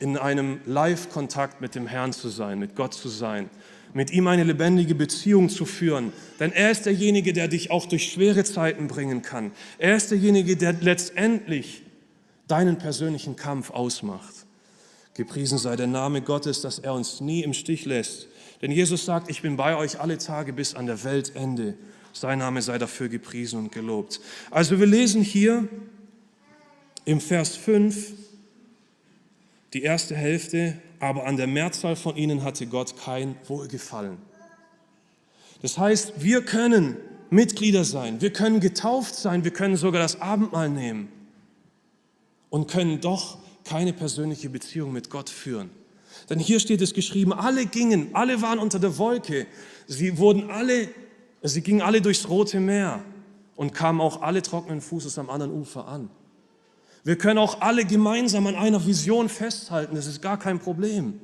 in 0.00 0.16
einem 0.16 0.60
Live-Kontakt 0.64 1.60
mit 1.60 1.74
dem 1.74 1.86
Herrn 1.86 2.12
zu 2.12 2.28
sein, 2.30 2.58
mit 2.58 2.74
Gott 2.74 2.94
zu 2.94 3.08
sein, 3.08 3.50
mit 3.92 4.10
ihm 4.10 4.26
eine 4.26 4.44
lebendige 4.44 4.94
Beziehung 4.94 5.48
zu 5.48 5.64
führen. 5.64 6.12
Denn 6.38 6.52
er 6.52 6.70
ist 6.70 6.86
derjenige, 6.86 7.32
der 7.32 7.48
dich 7.48 7.70
auch 7.70 7.86
durch 7.86 8.10
schwere 8.10 8.44
Zeiten 8.44 8.88
bringen 8.88 9.22
kann. 9.22 9.52
Er 9.78 9.96
ist 9.96 10.10
derjenige, 10.10 10.56
der 10.56 10.74
letztendlich 10.74 11.82
deinen 12.46 12.78
persönlichen 12.78 13.36
Kampf 13.36 13.70
ausmacht. 13.70 14.34
Gepriesen 15.14 15.58
sei 15.58 15.76
der 15.76 15.86
Name 15.86 16.22
Gottes, 16.22 16.60
dass 16.60 16.78
er 16.78 16.94
uns 16.94 17.20
nie 17.20 17.42
im 17.42 17.52
Stich 17.52 17.84
lässt. 17.84 18.28
Denn 18.62 18.70
Jesus 18.70 19.04
sagt, 19.04 19.30
ich 19.30 19.42
bin 19.42 19.56
bei 19.56 19.76
euch 19.76 20.00
alle 20.00 20.18
Tage 20.18 20.52
bis 20.52 20.74
an 20.74 20.86
der 20.86 21.02
Weltende. 21.04 21.74
Sein 22.12 22.38
Name 22.38 22.62
sei 22.62 22.78
dafür 22.78 23.08
gepriesen 23.08 23.58
und 23.58 23.72
gelobt. 23.72 24.20
Also 24.50 24.78
wir 24.78 24.86
lesen 24.86 25.22
hier 25.22 25.68
im 27.04 27.20
Vers 27.20 27.56
5 27.56 28.12
die 29.72 29.82
erste 29.82 30.14
Hälfte, 30.14 30.76
aber 30.98 31.26
an 31.26 31.36
der 31.36 31.46
Mehrzahl 31.46 31.96
von 31.96 32.16
ihnen 32.16 32.42
hatte 32.42 32.66
Gott 32.66 32.96
kein 32.96 33.36
Wohlgefallen. 33.46 34.18
Das 35.62 35.78
heißt, 35.78 36.22
wir 36.22 36.42
können 36.42 36.96
Mitglieder 37.30 37.84
sein, 37.84 38.20
wir 38.20 38.32
können 38.32 38.60
getauft 38.60 39.14
sein, 39.14 39.44
wir 39.44 39.52
können 39.52 39.76
sogar 39.76 40.00
das 40.00 40.20
Abendmahl 40.20 40.68
nehmen 40.68 41.08
und 42.48 42.68
können 42.68 43.00
doch 43.00 43.38
keine 43.64 43.92
persönliche 43.92 44.50
Beziehung 44.50 44.92
mit 44.92 45.10
Gott 45.10 45.30
führen. 45.30 45.70
Denn 46.28 46.40
hier 46.40 46.58
steht 46.58 46.80
es 46.80 46.92
geschrieben, 46.92 47.32
alle 47.32 47.66
gingen, 47.66 48.14
alle 48.14 48.42
waren 48.42 48.58
unter 48.58 48.80
der 48.80 48.98
Wolke, 48.98 49.46
sie 49.86 50.18
wurden 50.18 50.50
alle, 50.50 50.88
sie 51.42 51.60
gingen 51.60 51.82
alle 51.82 52.00
durchs 52.02 52.28
Rote 52.28 52.58
Meer 52.58 53.02
und 53.54 53.72
kamen 53.72 54.00
auch 54.00 54.22
alle 54.22 54.42
trockenen 54.42 54.80
Fußes 54.80 55.18
am 55.18 55.30
anderen 55.30 55.52
Ufer 55.52 55.86
an. 55.86 56.10
Wir 57.04 57.16
können 57.16 57.38
auch 57.38 57.60
alle 57.60 57.84
gemeinsam 57.84 58.46
an 58.46 58.54
einer 58.54 58.84
Vision 58.84 59.28
festhalten, 59.28 59.94
das 59.94 60.06
ist 60.06 60.20
gar 60.20 60.38
kein 60.38 60.58
Problem. 60.58 61.20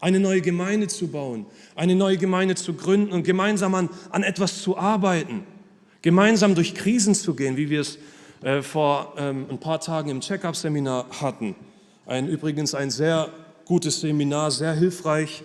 Eine 0.00 0.20
neue 0.20 0.40
Gemeinde 0.40 0.88
zu 0.88 1.08
bauen, 1.08 1.46
eine 1.74 1.94
neue 1.94 2.16
Gemeinde 2.16 2.54
zu 2.54 2.74
gründen 2.74 3.12
und 3.12 3.24
gemeinsam 3.24 3.74
an, 3.74 3.90
an 4.10 4.22
etwas 4.22 4.62
zu 4.62 4.78
arbeiten, 4.78 5.44
gemeinsam 6.02 6.54
durch 6.54 6.74
Krisen 6.74 7.14
zu 7.14 7.34
gehen, 7.34 7.56
wie 7.56 7.68
wir 7.68 7.80
es 7.80 7.98
äh, 8.42 8.62
vor 8.62 9.14
ähm, 9.18 9.46
ein 9.50 9.58
paar 9.58 9.80
Tagen 9.80 10.10
im 10.10 10.20
Check-up-Seminar 10.20 11.06
hatten. 11.20 11.56
Ein, 12.06 12.28
übrigens 12.28 12.74
ein 12.74 12.90
sehr 12.90 13.28
gutes 13.64 14.00
Seminar, 14.00 14.50
sehr 14.50 14.72
hilfreich. 14.72 15.42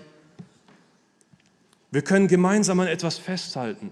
Wir 1.91 2.03
können 2.03 2.27
gemeinsam 2.27 2.79
an 2.79 2.87
etwas 2.87 3.17
festhalten, 3.17 3.91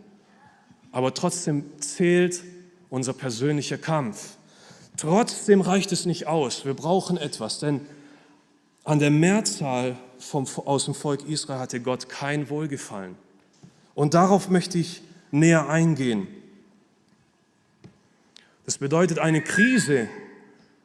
aber 0.91 1.13
trotzdem 1.13 1.65
zählt 1.79 2.41
unser 2.89 3.13
persönlicher 3.13 3.77
Kampf. 3.77 4.37
Trotzdem 5.01 5.61
reicht 5.61 5.91
es 5.91 6.05
nicht 6.05 6.27
aus. 6.27 6.63
Wir 6.63 6.75
brauchen 6.75 7.17
etwas, 7.17 7.57
denn 7.57 7.81
an 8.83 8.99
der 8.99 9.09
Mehrzahl 9.09 9.97
vom, 10.19 10.45
aus 10.65 10.85
dem 10.85 10.93
Volk 10.93 11.27
Israel 11.27 11.59
hatte 11.59 11.79
Gott 11.79 12.07
kein 12.07 12.51
Wohlgefallen. 12.51 13.15
Und 13.95 14.13
darauf 14.13 14.49
möchte 14.49 14.77
ich 14.77 15.01
näher 15.31 15.67
eingehen. 15.67 16.27
Das 18.67 18.77
bedeutet, 18.77 19.17
eine 19.17 19.41
Krise, 19.41 20.07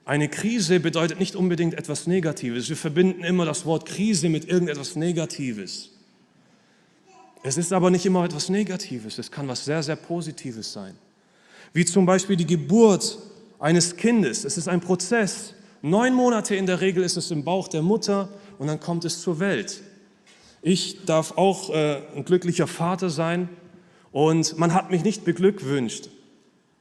eine 0.07 0.31
Krise 0.31 0.81
bedeutet 0.81 1.21
nicht 1.21 1.37
unbedingt 1.37 1.75
etwas 1.75 2.07
Negatives. 2.07 2.71
Wir 2.71 2.77
verbinden 2.79 3.23
immer 3.23 3.45
das 3.45 3.67
Wort 3.67 3.85
Krise 3.85 4.31
mit 4.31 4.49
irgendetwas 4.49 4.97
Negatives. 4.97 5.91
Es 7.43 7.59
ist 7.59 7.71
aber 7.71 7.91
nicht 7.91 8.07
immer 8.07 8.25
etwas 8.25 8.49
Negatives, 8.49 9.19
es 9.19 9.31
kann 9.31 9.47
was 9.47 9.67
sehr, 9.67 9.83
sehr 9.83 9.97
Positives 9.97 10.73
sein. 10.73 10.95
Wie 11.75 11.85
zum 11.85 12.07
Beispiel 12.07 12.37
die 12.37 12.47
Geburt 12.47 13.19
eines 13.59 13.97
Kindes. 13.97 14.45
Es 14.45 14.59
ist 14.59 14.69
ein 14.69 14.81
Prozess. 14.81 15.55
Neun 15.83 16.15
Monate 16.15 16.57
in 16.57 16.67
der 16.67 16.81
Regel 16.81 17.05
ist 17.05 17.17
es 17.17 17.31
im 17.31 17.45
Bauch 17.45 17.69
der 17.69 17.83
Mutter 17.83 18.29
und 18.59 18.67
dann 18.67 18.81
kommt 18.81 19.05
es 19.05 19.21
zur 19.21 19.41
Welt. 19.41 19.83
Ich 20.63 21.05
darf 21.05 21.37
auch 21.37 21.71
äh, 21.71 22.03
ein 22.17 22.25
glücklicher 22.25 22.67
Vater 22.67 23.11
sein 23.11 23.49
und 24.11 24.59
man 24.59 24.75
hat 24.75 24.91
mich 24.91 25.05
nicht 25.05 25.25
beglückwünscht, 25.25 26.09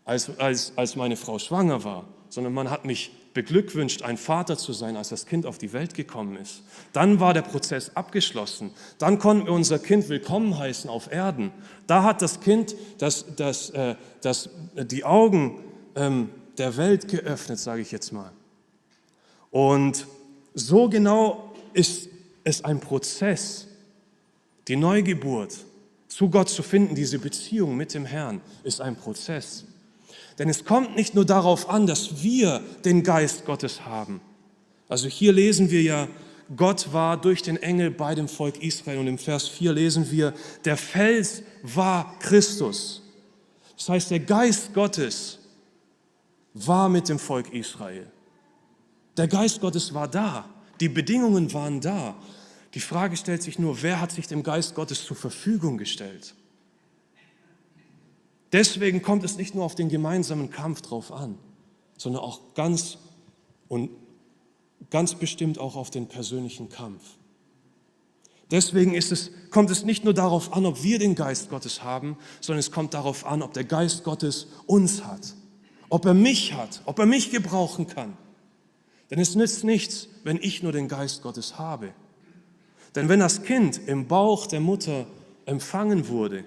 als, 0.05 0.39
als, 0.39 0.73
als 0.75 0.95
meine 0.95 1.17
Frau 1.17 1.37
schwanger 1.37 1.83
war, 1.83 2.05
sondern 2.29 2.53
man 2.53 2.69
hat 2.69 2.85
mich 2.85 3.11
beglückwünscht, 3.35 4.01
ein 4.01 4.17
Vater 4.17 4.57
zu 4.57 4.71
sein, 4.71 4.95
als 4.95 5.09
das 5.09 5.25
Kind 5.25 5.45
auf 5.45 5.57
die 5.57 5.73
Welt 5.73 5.93
gekommen 5.93 6.37
ist. 6.37 6.63
Dann 6.93 7.19
war 7.19 7.33
der 7.33 7.41
Prozess 7.41 7.91
abgeschlossen. 7.93 8.71
Dann 8.97 9.19
konnten 9.19 9.47
wir 9.47 9.53
unser 9.53 9.77
Kind 9.77 10.07
willkommen 10.07 10.57
heißen 10.57 10.89
auf 10.89 11.11
Erden. 11.11 11.51
Da 11.85 12.03
hat 12.03 12.21
das 12.21 12.39
Kind 12.39 12.75
das, 12.97 13.25
das, 13.35 13.71
äh, 13.71 13.95
das, 14.21 14.49
die 14.75 15.03
Augen 15.03 15.59
ähm, 15.95 16.29
der 16.59 16.77
Welt 16.77 17.07
geöffnet, 17.07 17.59
sage 17.59 17.81
ich 17.81 17.91
jetzt 17.91 18.11
mal. 18.11 18.31
Und 19.51 20.07
so 20.53 20.89
genau 20.89 21.53
ist 21.73 22.09
es 22.43 22.63
ein 22.63 22.79
Prozess, 22.79 23.67
die 24.67 24.75
Neugeburt 24.75 25.53
zu 26.07 26.29
Gott 26.29 26.49
zu 26.49 26.63
finden, 26.63 26.95
diese 26.95 27.19
Beziehung 27.19 27.75
mit 27.75 27.93
dem 27.93 28.05
Herrn, 28.05 28.41
ist 28.63 28.79
ein 28.79 28.95
Prozess. 28.95 29.65
Denn 30.39 30.49
es 30.49 30.63
kommt 30.65 30.95
nicht 30.95 31.13
nur 31.13 31.25
darauf 31.25 31.69
an, 31.69 31.87
dass 31.87 32.23
wir 32.23 32.61
den 32.83 33.03
Geist 33.03 33.45
Gottes 33.45 33.85
haben. 33.85 34.21
Also 34.87 35.07
hier 35.07 35.33
lesen 35.33 35.71
wir 35.71 35.81
ja, 35.81 36.07
Gott 36.55 36.93
war 36.93 37.19
durch 37.19 37.41
den 37.41 37.57
Engel 37.57 37.91
bei 37.91 38.13
dem 38.13 38.27
Volk 38.27 38.61
Israel 38.61 38.99
und 38.99 39.07
im 39.07 39.17
Vers 39.17 39.47
4 39.47 39.73
lesen 39.73 40.11
wir, 40.11 40.33
der 40.63 40.77
Fels 40.77 41.41
war 41.63 42.17
Christus. 42.19 43.01
Das 43.77 43.89
heißt, 43.89 44.11
der 44.11 44.19
Geist 44.19 44.73
Gottes 44.73 45.39
war 46.55 46.89
mit 46.89 47.09
dem 47.09 47.19
Volk 47.19 47.53
Israel. 47.53 48.09
Der 49.17 49.27
Geist 49.27 49.61
Gottes 49.61 49.93
war 49.93 50.07
da. 50.07 50.49
Die 50.79 50.89
Bedingungen 50.89 51.53
waren 51.53 51.81
da. 51.81 52.15
Die 52.73 52.79
Frage 52.79 53.17
stellt 53.17 53.43
sich 53.43 53.59
nur, 53.59 53.83
wer 53.83 54.01
hat 54.01 54.11
sich 54.11 54.27
dem 54.27 54.41
Geist 54.41 54.73
Gottes 54.73 55.05
zur 55.05 55.15
Verfügung 55.15 55.77
gestellt? 55.77 56.33
Deswegen 58.51 59.01
kommt 59.01 59.23
es 59.25 59.37
nicht 59.37 59.53
nur 59.53 59.65
auf 59.65 59.75
den 59.75 59.89
gemeinsamen 59.89 60.49
Kampf 60.49 60.81
drauf 60.81 61.11
an, 61.11 61.37
sondern 61.97 62.21
auch 62.21 62.53
ganz 62.53 62.97
und 63.67 63.89
ganz 64.89 65.15
bestimmt 65.15 65.59
auch 65.59 65.75
auf 65.75 65.91
den 65.91 66.07
persönlichen 66.07 66.69
Kampf. 66.69 67.03
Deswegen 68.51 68.95
es, 68.95 69.31
kommt 69.49 69.71
es 69.71 69.83
nicht 69.83 70.05
nur 70.05 70.13
darauf 70.13 70.53
an, 70.53 70.65
ob 70.65 70.83
wir 70.83 70.99
den 70.99 71.15
Geist 71.15 71.49
Gottes 71.49 71.83
haben, 71.83 72.17
sondern 72.39 72.59
es 72.59 72.71
kommt 72.71 72.93
darauf 72.93 73.25
an, 73.25 73.41
ob 73.41 73.53
der 73.53 73.63
Geist 73.65 74.03
Gottes 74.03 74.47
uns 74.67 75.03
hat 75.03 75.33
ob 75.89 76.05
er 76.05 76.13
mich 76.13 76.53
hat, 76.53 76.81
ob 76.85 76.99
er 76.99 77.05
mich 77.05 77.31
gebrauchen 77.31 77.87
kann. 77.87 78.17
Denn 79.09 79.19
es 79.19 79.35
nützt 79.35 79.63
nichts, 79.63 80.07
wenn 80.23 80.37
ich 80.37 80.63
nur 80.63 80.71
den 80.71 80.87
Geist 80.87 81.21
Gottes 81.21 81.57
habe. 81.57 81.93
Denn 82.95 83.09
wenn 83.09 83.19
das 83.19 83.43
Kind 83.43 83.79
im 83.87 84.07
Bauch 84.07 84.47
der 84.47 84.61
Mutter 84.61 85.05
empfangen 85.45 86.07
wurde, 86.07 86.45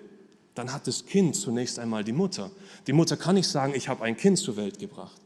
dann 0.55 0.73
hat 0.73 0.87
das 0.87 1.07
Kind 1.07 1.37
zunächst 1.37 1.79
einmal 1.79 2.03
die 2.03 2.13
Mutter. 2.13 2.51
Die 2.87 2.93
Mutter 2.93 3.17
kann 3.17 3.37
nicht 3.37 3.47
sagen, 3.47 3.75
ich 3.77 3.89
habe 3.89 4.03
ein 4.05 4.17
Kind 4.17 4.39
zur 4.39 4.57
Welt 4.57 4.79
gebracht. 4.79 5.21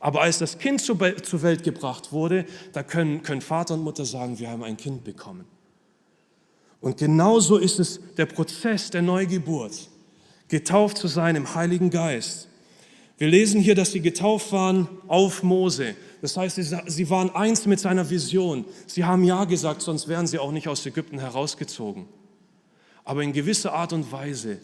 Aber 0.00 0.22
als 0.22 0.38
das 0.38 0.58
Kind 0.58 0.80
zur 0.80 1.00
Welt 1.00 1.62
gebracht 1.64 2.12
wurde, 2.12 2.46
da 2.72 2.82
können, 2.82 3.22
können 3.22 3.40
Vater 3.40 3.74
und 3.74 3.82
Mutter 3.82 4.04
sagen, 4.04 4.38
wir 4.38 4.48
haben 4.48 4.62
ein 4.62 4.76
Kind 4.76 5.04
bekommen. 5.04 5.44
Und 6.80 6.96
genauso 6.96 7.56
ist 7.58 7.80
es 7.80 8.00
der 8.16 8.26
Prozess 8.26 8.90
der 8.90 9.02
Neugeburt, 9.02 9.88
getauft 10.46 10.96
zu 10.98 11.08
sein 11.08 11.34
im 11.34 11.54
Heiligen 11.54 11.90
Geist. 11.90 12.48
Wir 13.18 13.28
lesen 13.28 13.60
hier, 13.60 13.74
dass 13.74 13.90
sie 13.90 14.00
getauft 14.00 14.52
waren 14.52 14.88
auf 15.08 15.42
Mose. 15.42 15.96
Das 16.22 16.36
heißt, 16.36 16.56
sie 16.86 17.10
waren 17.10 17.30
eins 17.30 17.66
mit 17.66 17.80
seiner 17.80 18.08
Vision. 18.08 18.64
Sie 18.86 19.04
haben 19.04 19.24
Ja 19.24 19.44
gesagt, 19.44 19.82
sonst 19.82 20.06
wären 20.06 20.28
sie 20.28 20.38
auch 20.38 20.52
nicht 20.52 20.68
aus 20.68 20.86
Ägypten 20.86 21.18
herausgezogen. 21.18 22.06
Aber 23.04 23.24
in 23.24 23.32
gewisser 23.32 23.72
Art 23.72 23.92
und 23.92 24.12
Weise 24.12 24.58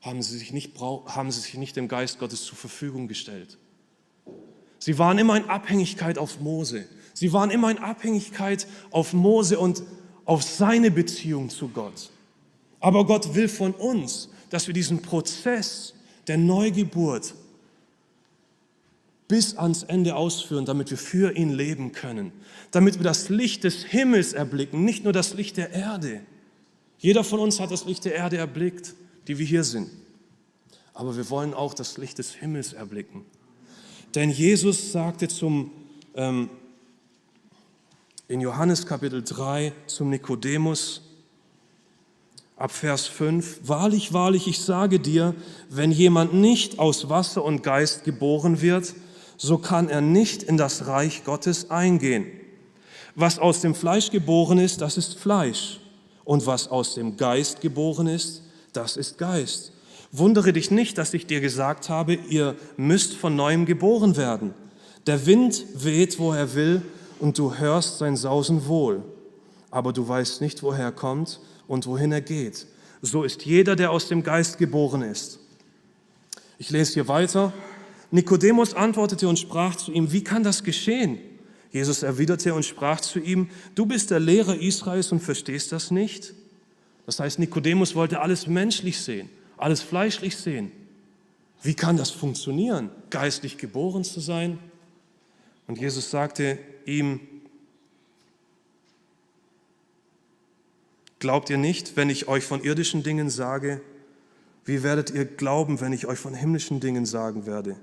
haben 0.00 0.22
sie 0.22 0.38
sich 0.38 0.52
nicht, 0.52 0.78
haben 0.80 1.30
sie 1.30 1.40
sich 1.40 1.54
nicht 1.54 1.76
dem 1.76 1.88
Geist 1.88 2.18
Gottes 2.18 2.44
zur 2.44 2.56
Verfügung 2.56 3.06
gestellt. 3.06 3.58
Sie 4.78 4.98
waren 4.98 5.18
immer 5.18 5.36
in 5.36 5.44
Abhängigkeit 5.44 6.16
auf 6.16 6.40
Mose. 6.40 6.86
Sie 7.12 7.32
waren 7.32 7.50
immer 7.50 7.70
in 7.70 7.78
Abhängigkeit 7.78 8.66
auf 8.90 9.12
Mose 9.12 9.58
und 9.58 9.82
auf 10.24 10.42
seine 10.42 10.90
Beziehung 10.90 11.50
zu 11.50 11.68
Gott. 11.68 12.10
Aber 12.80 13.04
Gott 13.06 13.34
will 13.34 13.48
von 13.48 13.72
uns, 13.72 14.30
dass 14.50 14.66
wir 14.66 14.74
diesen 14.74 15.02
Prozess 15.02 15.94
der 16.28 16.38
Neugeburt 16.38 17.34
bis 19.28 19.56
ans 19.56 19.82
Ende 19.82 20.16
ausführen, 20.16 20.64
damit 20.64 20.90
wir 20.90 20.98
für 20.98 21.36
ihn 21.36 21.52
leben 21.52 21.92
können, 21.92 22.32
damit 22.70 22.98
wir 22.98 23.04
das 23.04 23.28
Licht 23.28 23.64
des 23.64 23.84
Himmels 23.84 24.32
erblicken, 24.32 24.84
nicht 24.84 25.04
nur 25.04 25.12
das 25.12 25.34
Licht 25.34 25.56
der 25.56 25.70
Erde. 25.70 26.20
Jeder 26.98 27.24
von 27.24 27.40
uns 27.40 27.60
hat 27.60 27.70
das 27.70 27.84
Licht 27.84 28.04
der 28.04 28.14
Erde 28.14 28.36
erblickt, 28.36 28.94
die 29.26 29.38
wir 29.38 29.46
hier 29.46 29.64
sind. 29.64 29.90
Aber 30.92 31.16
wir 31.16 31.28
wollen 31.30 31.54
auch 31.54 31.74
das 31.74 31.98
Licht 31.98 32.18
des 32.18 32.34
Himmels 32.34 32.72
erblicken. 32.72 33.24
Denn 34.14 34.30
Jesus 34.30 34.92
sagte 34.92 35.26
zum, 35.28 35.72
ähm, 36.14 36.50
in 38.28 38.40
Johannes 38.40 38.86
Kapitel 38.86 39.22
3 39.22 39.72
zum 39.86 40.10
Nikodemus, 40.10 41.02
ab 42.56 42.70
Vers 42.70 43.06
5, 43.06 43.60
Wahrlich, 43.64 44.12
wahrlich, 44.12 44.46
ich 44.46 44.60
sage 44.60 45.00
dir, 45.00 45.34
wenn 45.68 45.90
jemand 45.90 46.34
nicht 46.34 46.78
aus 46.78 47.08
Wasser 47.08 47.44
und 47.44 47.62
Geist 47.62 48.04
geboren 48.04 48.60
wird, 48.62 48.94
so 49.36 49.58
kann 49.58 49.88
er 49.88 50.00
nicht 50.00 50.42
in 50.42 50.56
das 50.56 50.86
Reich 50.86 51.24
Gottes 51.24 51.70
eingehen. 51.70 52.26
Was 53.14 53.38
aus 53.38 53.60
dem 53.60 53.74
Fleisch 53.74 54.10
geboren 54.10 54.58
ist, 54.58 54.80
das 54.80 54.96
ist 54.96 55.18
Fleisch. 55.18 55.80
Und 56.24 56.46
was 56.46 56.68
aus 56.68 56.94
dem 56.94 57.16
Geist 57.16 57.60
geboren 57.60 58.06
ist, 58.06 58.42
das 58.72 58.96
ist 58.96 59.18
Geist. 59.18 59.72
Wundere 60.10 60.52
dich 60.52 60.70
nicht, 60.70 60.98
dass 60.98 61.14
ich 61.14 61.26
dir 61.26 61.40
gesagt 61.40 61.88
habe, 61.88 62.14
ihr 62.14 62.56
müsst 62.76 63.14
von 63.14 63.36
neuem 63.36 63.66
geboren 63.66 64.16
werden. 64.16 64.54
Der 65.06 65.26
Wind 65.26 65.64
weht, 65.74 66.18
wo 66.18 66.32
er 66.32 66.54
will, 66.54 66.82
und 67.20 67.38
du 67.38 67.54
hörst 67.54 67.98
sein 67.98 68.16
Sausen 68.16 68.66
wohl. 68.66 69.02
Aber 69.70 69.92
du 69.92 70.06
weißt 70.06 70.40
nicht, 70.40 70.62
woher 70.62 70.86
er 70.86 70.92
kommt 70.92 71.40
und 71.66 71.86
wohin 71.86 72.12
er 72.12 72.20
geht. 72.20 72.66
so 73.02 73.22
ist 73.22 73.44
jeder, 73.44 73.76
der 73.76 73.90
aus 73.90 74.08
dem 74.08 74.22
Geist 74.22 74.58
geboren 74.58 75.02
ist. 75.02 75.38
Ich 76.58 76.70
lese 76.70 76.94
hier 76.94 77.08
weiter. 77.08 77.52
Nikodemus 78.14 78.74
antwortete 78.74 79.28
und 79.28 79.40
sprach 79.40 79.74
zu 79.74 79.90
ihm, 79.90 80.12
wie 80.12 80.22
kann 80.22 80.44
das 80.44 80.62
geschehen? 80.62 81.18
Jesus 81.72 82.04
erwiderte 82.04 82.54
und 82.54 82.64
sprach 82.64 83.00
zu 83.00 83.18
ihm, 83.18 83.50
du 83.74 83.86
bist 83.86 84.12
der 84.12 84.20
Lehrer 84.20 84.54
Israels 84.54 85.10
und 85.10 85.18
verstehst 85.18 85.72
das 85.72 85.90
nicht? 85.90 86.32
Das 87.06 87.18
heißt, 87.18 87.40
Nikodemus 87.40 87.96
wollte 87.96 88.20
alles 88.20 88.46
menschlich 88.46 89.00
sehen, 89.00 89.28
alles 89.56 89.82
fleischlich 89.82 90.36
sehen. 90.36 90.70
Wie 91.60 91.74
kann 91.74 91.96
das 91.96 92.10
funktionieren, 92.10 92.90
geistlich 93.10 93.58
geboren 93.58 94.04
zu 94.04 94.20
sein? 94.20 94.60
Und 95.66 95.80
Jesus 95.80 96.08
sagte 96.08 96.58
ihm, 96.86 97.18
Glaubt 101.18 101.50
ihr 101.50 101.56
nicht, 101.56 101.96
wenn 101.96 102.10
ich 102.10 102.28
euch 102.28 102.44
von 102.44 102.62
irdischen 102.62 103.02
Dingen 103.02 103.28
sage? 103.28 103.80
Wie 104.64 104.84
werdet 104.84 105.10
ihr 105.10 105.24
glauben, 105.24 105.80
wenn 105.80 105.92
ich 105.92 106.06
euch 106.06 106.18
von 106.18 106.34
himmlischen 106.34 106.78
Dingen 106.78 107.06
sagen 107.06 107.46
werde? 107.46 107.76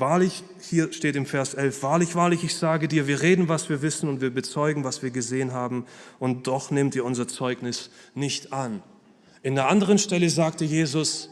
Wahrlich, 0.00 0.44
hier 0.62 0.94
steht 0.94 1.14
im 1.14 1.26
Vers 1.26 1.52
11, 1.52 1.82
wahrlich, 1.82 2.14
wahrlich, 2.14 2.42
ich 2.42 2.56
sage 2.56 2.88
dir, 2.88 3.06
wir 3.06 3.20
reden, 3.20 3.50
was 3.50 3.68
wir 3.68 3.82
wissen 3.82 4.08
und 4.08 4.22
wir 4.22 4.30
bezeugen, 4.30 4.82
was 4.82 5.02
wir 5.02 5.10
gesehen 5.10 5.52
haben, 5.52 5.84
und 6.18 6.46
doch 6.46 6.70
nehmt 6.70 6.94
ihr 6.94 7.04
unser 7.04 7.28
Zeugnis 7.28 7.90
nicht 8.14 8.50
an. 8.50 8.82
In 9.42 9.56
der 9.56 9.68
anderen 9.68 9.98
Stelle 9.98 10.30
sagte 10.30 10.64
Jesus, 10.64 11.28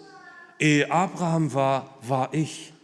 ehe 0.59 0.93
Abraham 0.93 1.55
war, 1.55 1.99
war 2.03 2.35
ich. 2.35 2.75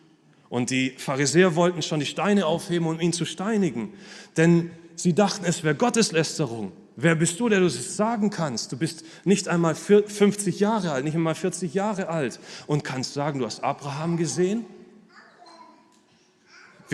Und 0.48 0.70
die 0.70 0.94
Pharisäer 0.96 1.54
wollten 1.54 1.82
schon 1.82 2.00
die 2.00 2.06
Steine 2.06 2.46
aufheben, 2.46 2.86
um 2.86 2.98
ihn 2.98 3.12
zu 3.12 3.26
steinigen, 3.26 3.92
denn 4.38 4.70
sie 4.96 5.12
dachten, 5.12 5.44
es 5.44 5.64
wäre 5.64 5.74
Gotteslästerung. 5.74 6.72
Wer 6.96 7.14
bist 7.14 7.38
du, 7.40 7.50
der 7.50 7.60
du 7.60 7.66
es 7.66 7.94
sagen 7.94 8.30
kannst? 8.30 8.72
Du 8.72 8.78
bist 8.78 9.04
nicht 9.24 9.48
einmal 9.48 9.74
50 9.74 10.60
Jahre 10.60 10.92
alt, 10.92 11.04
nicht 11.04 11.14
einmal 11.14 11.34
40 11.34 11.74
Jahre 11.74 12.08
alt 12.08 12.40
und 12.66 12.84
kannst 12.84 13.12
sagen, 13.12 13.40
du 13.40 13.44
hast 13.44 13.62
Abraham 13.62 14.16
gesehen? 14.16 14.64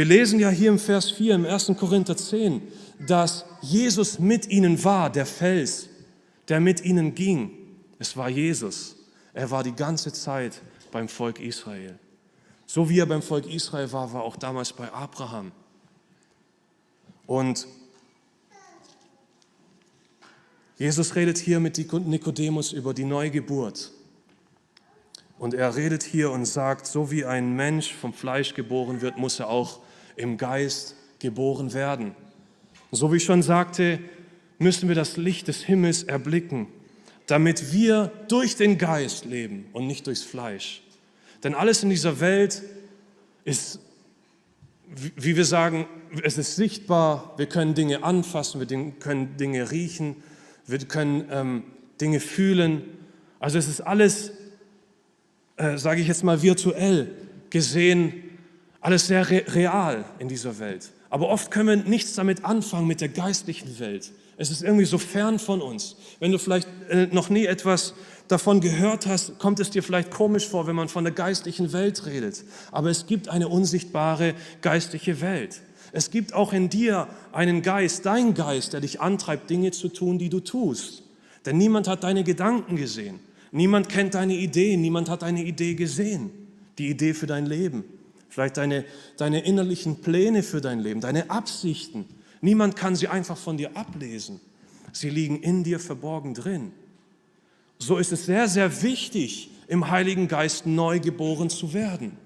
Wir 0.01 0.07
lesen 0.07 0.41
ja 0.41 0.49
hier 0.49 0.71
im 0.71 0.79
Vers 0.79 1.11
4 1.11 1.35
im 1.35 1.45
1. 1.45 1.73
Korinther 1.79 2.17
10, 2.17 2.63
dass 3.07 3.45
Jesus 3.61 4.19
mit 4.19 4.49
ihnen 4.49 4.83
war, 4.83 5.13
der 5.13 5.27
Fels, 5.27 5.91
der 6.49 6.59
mit 6.59 6.83
ihnen 6.83 7.15
ging. 7.15 7.51
Es 7.99 8.17
war 8.17 8.31
Jesus. 8.31 8.97
Er 9.35 9.51
war 9.51 9.63
die 9.63 9.75
ganze 9.75 10.11
Zeit 10.11 10.63
beim 10.91 11.07
Volk 11.07 11.39
Israel. 11.39 11.99
So 12.65 12.89
wie 12.89 12.99
er 12.99 13.05
beim 13.05 13.21
Volk 13.21 13.47
Israel 13.47 13.93
war, 13.93 14.11
war 14.15 14.23
auch 14.23 14.37
damals 14.37 14.73
bei 14.73 14.91
Abraham. 14.91 15.53
Und 17.27 17.67
Jesus 20.79 21.15
redet 21.15 21.37
hier 21.37 21.61
mit 21.61 21.77
Nikodemus 21.77 22.73
über 22.73 22.95
die 22.95 23.05
Neugeburt. 23.05 23.93
Und 25.39 25.53
er 25.53 25.77
redet 25.77 26.03
hier 26.03 26.31
und 26.31 26.47
sagt, 26.47 26.87
so 26.87 27.11
wie 27.11 27.27
ein 27.27 27.55
Mensch 27.55 27.93
vom 27.93 28.15
Fleisch 28.15 28.55
geboren 28.55 29.03
wird, 29.03 29.19
muss 29.19 29.39
er 29.39 29.49
auch 29.49 29.81
im 30.21 30.37
Geist 30.37 30.97
geboren 31.19 31.75
werden. 31.75 32.15
So 32.93 33.13
wie 33.13 33.17
ich 33.17 33.25
schon 33.25 33.43
sagte, 33.43 33.99
müssen 34.59 34.89
wir 34.89 34.95
das 34.95 35.17
Licht 35.17 35.49
des 35.49 35.63
Himmels 35.63 36.03
erblicken, 36.03 36.67
damit 37.27 37.73
wir 37.73 38.13
durch 38.29 38.57
den 38.57 38.79
Geist 38.79 39.25
leben 39.25 39.67
und 39.73 39.87
nicht 39.87 40.07
durchs 40.07 40.23
Fleisch. 40.23 40.83
Denn 41.43 41.55
alles 41.55 41.83
in 41.83 41.91
dieser 41.91 42.21
Welt 42.21 42.63
ist, 43.45 43.81
wie 45.17 45.37
wir 45.37 45.45
sagen, 45.45 45.87
es 46.23 46.37
ist 46.37 46.57
sichtbar, 46.57 47.35
wir 47.37 47.47
können 47.47 47.75
Dinge 47.75 48.03
anfassen, 48.03 48.61
wir 48.61 48.93
können 48.99 49.37
Dinge 49.37 49.71
riechen, 49.71 50.17
wir 50.67 50.79
können 50.79 51.27
ähm, 51.31 51.63
Dinge 52.01 52.21
fühlen. 52.21 52.83
Also 53.39 53.59
es 53.59 53.69
ist 53.69 53.81
alles, 53.81 54.33
äh, 55.57 55.79
sage 55.79 56.01
ich 56.01 56.09
jetzt 56.09 56.25
mal, 56.25 56.43
virtuell 56.43 57.15
gesehen, 57.51 58.30
alles 58.81 59.07
sehr 59.07 59.29
re 59.29 59.45
real 59.49 60.05
in 60.19 60.29
dieser 60.29 60.59
Welt. 60.59 60.91
Aber 61.11 61.29
oft 61.29 61.51
können 61.51 61.69
wir 61.69 61.77
nichts 61.77 62.15
damit 62.15 62.45
anfangen 62.45 62.87
mit 62.87 63.01
der 63.01 63.09
geistlichen 63.09 63.79
Welt. 63.79 64.13
Es 64.37 64.51
ist 64.51 64.63
irgendwie 64.63 64.87
so 64.87 64.97
fern 64.97 65.39
von 65.39 65.61
uns. 65.61 65.97
Wenn 66.19 66.33
du 66.33 66.39
vielleicht 66.39 66.69
äh, 66.89 67.09
noch 67.13 67.29
nie 67.29 67.45
etwas 67.45 67.95
davon 68.29 68.61
gehört 68.61 69.07
hast, 69.07 69.39
kommt 69.39 69.61
es 69.61 69.71
dir 69.71 69.83
vielleicht 69.83 70.11
komisch 70.11 70.47
vor, 70.47 70.67
wenn 70.67 70.77
man 70.77 70.89
von 70.89 71.05
der 71.05 71.13
geistlichen 71.13 71.73
Welt 71.73 72.07
redet. 72.07 72.45
Aber 72.73 72.89
es 72.89 73.07
gibt 73.07 73.29
eine 73.29 73.49
unsichtbare 73.49 74.35
geistliche 74.63 75.21
Welt. 75.21 75.61
Es 75.93 76.11
gibt 76.11 76.33
auch 76.33 76.53
in 76.53 76.69
dir 76.69 77.09
einen 77.33 77.63
Geist, 77.63 78.07
dein 78.07 78.35
Geist, 78.35 78.73
der 78.73 78.81
dich 78.81 79.01
antreibt, 79.01 79.51
Dinge 79.51 79.73
zu 79.73 79.89
tun, 79.89 80.19
die 80.19 80.31
du 80.31 80.41
tust. 80.41 81.03
Denn 81.45 81.59
niemand 81.59 81.89
hat 81.89 82.05
deine 82.05 82.23
Gedanken 82.23 82.77
gesehen. 82.77 83.19
Niemand 83.51 83.89
kennt 83.89 84.15
deine 84.15 84.35
Ideen. 84.35 84.81
Niemand 84.81 85.09
hat 85.09 85.23
deine 85.23 85.43
Idee 85.43 85.75
gesehen. 85.75 86.31
Die 86.79 86.89
Idee 86.89 87.15
für 87.15 87.27
dein 87.27 87.47
Leben. 87.47 87.85
Vielleicht 88.31 88.57
deine, 88.57 88.85
deine 89.17 89.45
innerlichen 89.45 90.01
Pläne 90.01 90.43
für 90.43 90.61
dein 90.61 90.81
Leben, 90.81 91.01
deine 91.01 91.31
Absichten. 91.31 92.07
Niemand 92.41 92.77
kann 92.77 92.97
sie 92.97 93.09
einfach 93.09 93.37
von 93.37 93.57
dir 93.59 93.77
ablesen. 93.77 94.41
Sie 94.93 95.11
liegen 95.11 95.43
in 95.43 95.65
dir 95.65 95.79
verborgen 95.79 96.35
drin. 96.35 96.73
So 97.79 97.99
ist 97.99 98.13
es 98.13 98.27
sehr, 98.27 98.49
sehr 98.49 98.83
wichtig, 98.83 99.51
im 99.67 99.91
Heiligen 99.91 100.29
Geist 100.29 100.67
neu 100.67 101.01
geboren 101.01 101.51
zu 101.51 101.75
werden. 101.75 102.17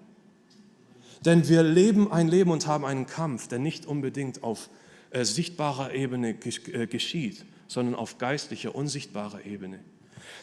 Denn 1.25 1.49
wir 1.49 1.62
leben 1.62 2.12
ein 2.12 2.29
Leben 2.29 2.51
und 2.51 2.67
haben 2.67 2.85
einen 2.85 3.07
Kampf, 3.07 3.49
der 3.49 3.59
nicht 3.59 3.87
unbedingt 3.87 4.43
auf 4.43 4.69
äh, 5.11 5.25
sichtbarer 5.25 5.95
Ebene 5.95 6.31
äh, 6.73 6.87
geschieht, 6.87 7.45
sondern 7.67 7.95
auf 7.95 8.19
geistlicher, 8.19 8.75
unsichtbarer 8.75 9.45
Ebene. 9.47 9.79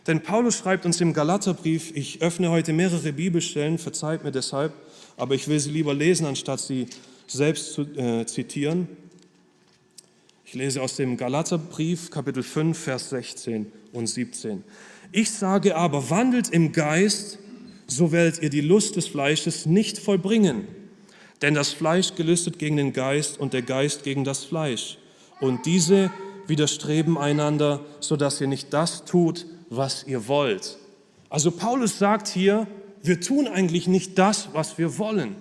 Denn 0.07 0.23
Paulus 0.23 0.57
schreibt 0.57 0.85
uns 0.85 0.99
im 1.01 1.13
Galaterbrief, 1.13 1.95
ich 1.95 2.21
öffne 2.21 2.49
heute 2.49 2.73
mehrere 2.73 3.13
Bibelstellen, 3.13 3.77
verzeiht 3.77 4.23
mir 4.23 4.31
deshalb, 4.31 4.73
aber 5.17 5.35
ich 5.35 5.47
will 5.47 5.59
sie 5.59 5.71
lieber 5.71 5.93
lesen, 5.93 6.25
anstatt 6.25 6.59
sie 6.59 6.87
selbst 7.27 7.73
zu 7.73 7.81
äh, 7.81 8.25
zitieren. 8.25 8.87
Ich 10.45 10.53
lese 10.53 10.81
aus 10.81 10.97
dem 10.97 11.15
Galaterbrief, 11.15 12.11
Kapitel 12.11 12.43
5, 12.43 12.77
Vers 12.77 13.09
16 13.11 13.71
und 13.93 14.07
17. 14.07 14.63
Ich 15.13 15.31
sage 15.31 15.75
aber, 15.75 16.09
wandelt 16.09 16.49
im 16.49 16.71
Geist, 16.73 17.39
so 17.87 18.11
werdet 18.11 18.41
ihr 18.41 18.49
die 18.49 18.61
Lust 18.61 18.95
des 18.95 19.07
Fleisches 19.07 19.65
nicht 19.65 19.97
vollbringen. 19.97 20.67
Denn 21.41 21.53
das 21.53 21.69
Fleisch 21.69 22.15
gelüstet 22.15 22.59
gegen 22.59 22.77
den 22.77 22.93
Geist 22.93 23.39
und 23.39 23.53
der 23.53 23.61
Geist 23.61 24.03
gegen 24.03 24.23
das 24.23 24.43
Fleisch. 24.43 24.97
Und 25.39 25.65
diese 25.65 26.11
widerstreben 26.47 27.17
einander, 27.17 27.83
sodass 27.99 28.41
ihr 28.41 28.47
nicht 28.47 28.73
das 28.73 29.05
tut, 29.05 29.45
was 29.69 30.03
ihr 30.05 30.27
wollt. 30.27 30.77
Also 31.29 31.51
Paulus 31.51 31.97
sagt 31.97 32.27
hier, 32.27 32.67
wir 33.03 33.21
tun 33.21 33.47
eigentlich 33.47 33.87
nicht 33.87 34.17
das, 34.17 34.49
was 34.53 34.77
wir 34.77 34.97
wollen. 34.97 35.35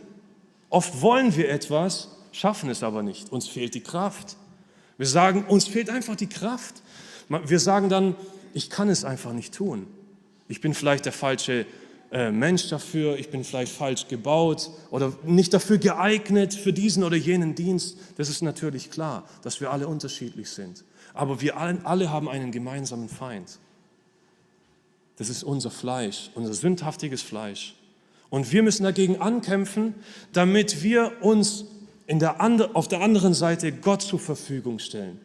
Oft 0.69 1.03
wollen 1.03 1.37
wir 1.37 1.51
etwas, 1.51 2.09
schaffen 2.33 2.71
es 2.71 2.83
aber 2.83 3.03
nicht. 3.03 3.33
Uns 3.33 3.49
fehlt 3.49 3.75
die 3.75 3.81
Kraft. 3.81 4.37
Wir 4.99 5.07
sagen, 5.07 5.45
uns 5.45 5.67
fehlt 5.67 5.91
einfach 5.91 6.17
die 6.17 6.29
Kraft. 6.29 6.83
Wir 7.29 7.59
sagen 7.59 7.89
dann, 7.89 8.17
ich 8.55 8.71
kann 8.71 8.89
es 8.89 9.05
einfach 9.05 9.33
nicht 9.33 9.55
tun. 9.55 9.87
Ich 10.49 10.61
bin 10.61 10.75
vielleicht 10.75 11.05
der 11.05 11.13
falsche 11.13 11.67
äh, 12.13 12.33
Mensch 12.33 12.69
dafür, 12.69 13.17
ich 13.17 13.31
bin 13.31 13.45
vielleicht 13.45 13.73
falsch 13.73 14.09
gebaut 14.09 14.71
oder 14.91 15.13
nicht 15.25 15.55
dafür 15.55 15.79
geeignet 15.79 16.55
für 16.55 16.73
diesen 16.73 17.05
oder 17.05 17.17
jenen 17.17 17.55
Dienst. 17.55 17.99
Das 18.17 18.29
ist 18.29 18.43
natürlich 18.43 18.91
klar, 18.91 19.25
dass 19.43 19.61
wir 19.61 19.71
alle 19.71 19.87
unterschiedlich 19.87 20.51
sind. 20.51 20.85
Aber 21.15 21.41
wir 21.41 21.57
alle, 21.57 21.85
alle 21.85 22.11
haben 22.11 22.29
einen 22.29 22.51
gemeinsamen 22.51 23.09
Feind. 23.09 23.59
Das 25.21 25.29
ist 25.29 25.45
unser 25.45 25.71
Fleisch, 25.71 26.31
unser 26.35 26.55
sündhaftiges 26.55 27.21
Fleisch. 27.21 27.75
Und 28.31 28.53
wir 28.53 28.63
müssen 28.63 28.85
dagegen 28.85 29.21
ankämpfen, 29.21 29.95
damit 30.33 30.83
wir 30.83 31.13
uns 31.21 31.67
der 32.09 32.41
andre, 32.41 32.75
auf 32.75 32.89
der 32.89 33.03
anderen 33.03 33.35
Seite 33.35 33.71
Gott 33.71 34.01
zur 34.01 34.19
Verfügung 34.19 34.79
stellen. 34.79 35.21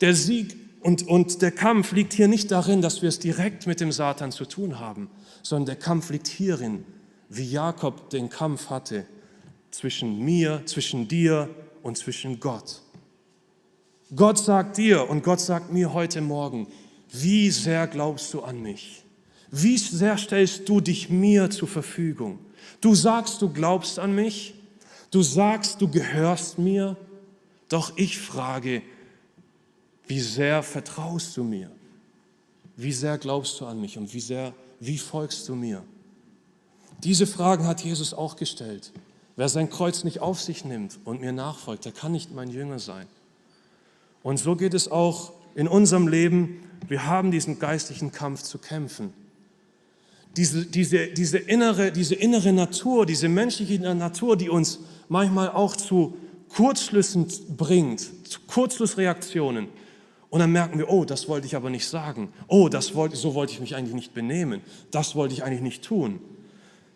Der 0.00 0.14
Sieg 0.14 0.54
und, 0.80 1.08
und 1.08 1.42
der 1.42 1.50
Kampf 1.50 1.90
liegt 1.90 2.12
hier 2.12 2.28
nicht 2.28 2.52
darin, 2.52 2.82
dass 2.82 3.02
wir 3.02 3.08
es 3.08 3.18
direkt 3.18 3.66
mit 3.66 3.80
dem 3.80 3.90
Satan 3.90 4.30
zu 4.30 4.44
tun 4.44 4.78
haben, 4.78 5.10
sondern 5.42 5.66
der 5.66 5.76
Kampf 5.76 6.10
liegt 6.10 6.28
hierin, 6.28 6.84
wie 7.28 7.50
Jakob 7.50 8.10
den 8.10 8.28
Kampf 8.28 8.70
hatte 8.70 9.06
zwischen 9.72 10.24
mir, 10.24 10.62
zwischen 10.66 11.08
dir 11.08 11.50
und 11.82 11.98
zwischen 11.98 12.38
Gott. 12.38 12.80
Gott 14.14 14.38
sagt 14.38 14.76
dir 14.76 15.10
und 15.10 15.24
Gott 15.24 15.40
sagt 15.40 15.72
mir 15.72 15.92
heute 15.92 16.20
Morgen, 16.20 16.68
wie 17.14 17.50
sehr 17.50 17.86
glaubst 17.86 18.34
du 18.34 18.42
an 18.42 18.60
mich? 18.60 19.04
Wie 19.50 19.78
sehr 19.78 20.18
stellst 20.18 20.68
du 20.68 20.80
dich 20.80 21.08
mir 21.08 21.48
zur 21.48 21.68
Verfügung? 21.68 22.40
Du 22.80 22.94
sagst, 22.94 23.40
du 23.40 23.48
glaubst 23.48 23.98
an 23.98 24.14
mich, 24.14 24.54
du 25.10 25.22
sagst, 25.22 25.80
du 25.80 25.88
gehörst 25.88 26.58
mir, 26.58 26.96
doch 27.68 27.96
ich 27.96 28.18
frage, 28.18 28.82
wie 30.06 30.20
sehr 30.20 30.62
vertraust 30.62 31.36
du 31.36 31.44
mir? 31.44 31.70
Wie 32.76 32.92
sehr 32.92 33.16
glaubst 33.18 33.60
du 33.60 33.66
an 33.66 33.80
mich 33.80 33.96
und 33.96 34.12
wie 34.12 34.20
sehr, 34.20 34.52
wie 34.80 34.98
folgst 34.98 35.48
du 35.48 35.54
mir? 35.54 35.84
Diese 37.04 37.26
Fragen 37.26 37.66
hat 37.66 37.82
Jesus 37.82 38.12
auch 38.12 38.36
gestellt. 38.36 38.92
Wer 39.36 39.48
sein 39.48 39.70
Kreuz 39.70 40.04
nicht 40.04 40.20
auf 40.20 40.40
sich 40.40 40.64
nimmt 40.64 40.98
und 41.04 41.20
mir 41.20 41.32
nachfolgt, 41.32 41.84
der 41.84 41.92
kann 41.92 42.12
nicht 42.12 42.34
mein 42.34 42.50
Jünger 42.50 42.78
sein. 42.78 43.06
Und 44.22 44.38
so 44.38 44.56
geht 44.56 44.74
es 44.74 44.90
auch 44.90 45.32
in 45.54 45.68
unserem 45.68 46.08
Leben, 46.08 46.60
wir 46.88 47.06
haben 47.06 47.30
diesen 47.30 47.58
geistlichen 47.58 48.12
Kampf 48.12 48.42
zu 48.42 48.58
kämpfen. 48.58 49.12
Diese, 50.36 50.66
diese, 50.66 51.08
diese, 51.08 51.38
innere, 51.38 51.92
diese 51.92 52.14
innere 52.14 52.52
Natur, 52.52 53.06
diese 53.06 53.28
menschliche 53.28 53.78
Natur, 53.94 54.36
die 54.36 54.48
uns 54.48 54.80
manchmal 55.08 55.50
auch 55.50 55.76
zu 55.76 56.16
Kurzschlüssen 56.48 57.26
bringt, 57.56 58.00
zu 58.28 58.40
Kurzschlussreaktionen. 58.46 59.68
Und 60.30 60.40
dann 60.40 60.50
merken 60.50 60.78
wir, 60.78 60.90
oh, 60.90 61.04
das 61.04 61.28
wollte 61.28 61.46
ich 61.46 61.54
aber 61.54 61.70
nicht 61.70 61.86
sagen. 61.86 62.32
Oh, 62.48 62.68
das 62.68 62.96
wollte, 62.96 63.14
so 63.14 63.34
wollte 63.34 63.52
ich 63.52 63.60
mich 63.60 63.76
eigentlich 63.76 63.94
nicht 63.94 64.14
benehmen. 64.14 64.62
Das 64.90 65.14
wollte 65.14 65.34
ich 65.34 65.44
eigentlich 65.44 65.60
nicht 65.60 65.84
tun. 65.84 66.18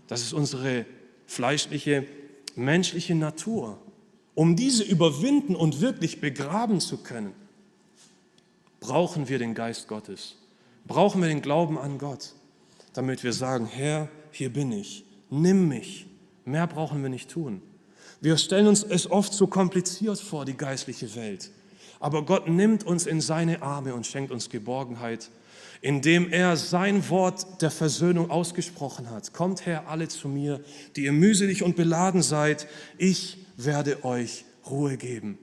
Das 0.09 0.22
ist 0.22 0.33
unsere 0.33 0.85
fleischliche, 1.27 2.05
menschliche 2.57 3.14
Natur. 3.14 3.79
Um 4.35 4.57
diese 4.57 4.83
überwinden 4.83 5.55
und 5.55 5.81
wirklich 5.81 6.20
begraben 6.20 6.81
zu 6.81 6.98
können, 6.98 7.33
brauchen 8.81 9.29
wir 9.29 9.38
den 9.38 9.55
Geist 9.55 9.88
Gottes. 9.88 10.37
Brauchen 10.87 11.21
wir 11.21 11.29
den 11.29 11.43
Glauben 11.43 11.79
an 11.79 11.99
Gott, 11.99 12.33
damit 12.95 13.23
wir 13.23 13.33
sagen, 13.33 13.67
Herr, 13.67 14.09
hier 14.31 14.53
bin 14.53 14.73
ich, 14.73 15.05
nimm 15.31 15.69
mich. 15.69 16.07
Mehr 16.45 16.67
brauchen 16.67 17.03
wir 17.03 17.11
nicht 17.11 17.31
tun. 17.31 17.61
Wir 18.21 18.37
stellen 18.38 18.67
uns 18.67 18.83
es 18.83 19.11
oft 19.11 19.33
so 19.33 19.47
kompliziert 19.47 20.19
vor, 20.19 20.45
die 20.45 20.57
geistliche 20.57 21.14
Welt. 21.14 21.51
Aber 22.01 22.25
Gott 22.25 22.49
nimmt 22.49 22.85
uns 22.85 23.07
in 23.07 23.21
seine 23.21 23.62
Arme 23.62 23.95
und 23.95 24.07
schenkt 24.07 24.31
uns 24.31 24.49
Geborgenheit, 24.49 25.31
indem 25.81 26.33
er 26.33 26.57
sein 26.57 27.09
Wort 27.11 27.61
der 27.62 27.71
Versöhnung 27.71 28.31
ausgesprochen 28.31 29.11
hat. 29.11 29.33
Kommt 29.33 29.67
her 29.67 29.88
alle 29.88 30.09
zu 30.09 30.29
mir, 30.29 30.61
die 30.97 31.05
ihr 31.05 31.12
mühselig 31.12 31.62
und 31.62 31.77
beladen 31.77 32.23
seid, 32.23 32.67
ich 32.97 33.38
werde 33.57 34.05
euch 34.05 34.45
Ruhe 34.69 34.97
geben. 34.97 35.38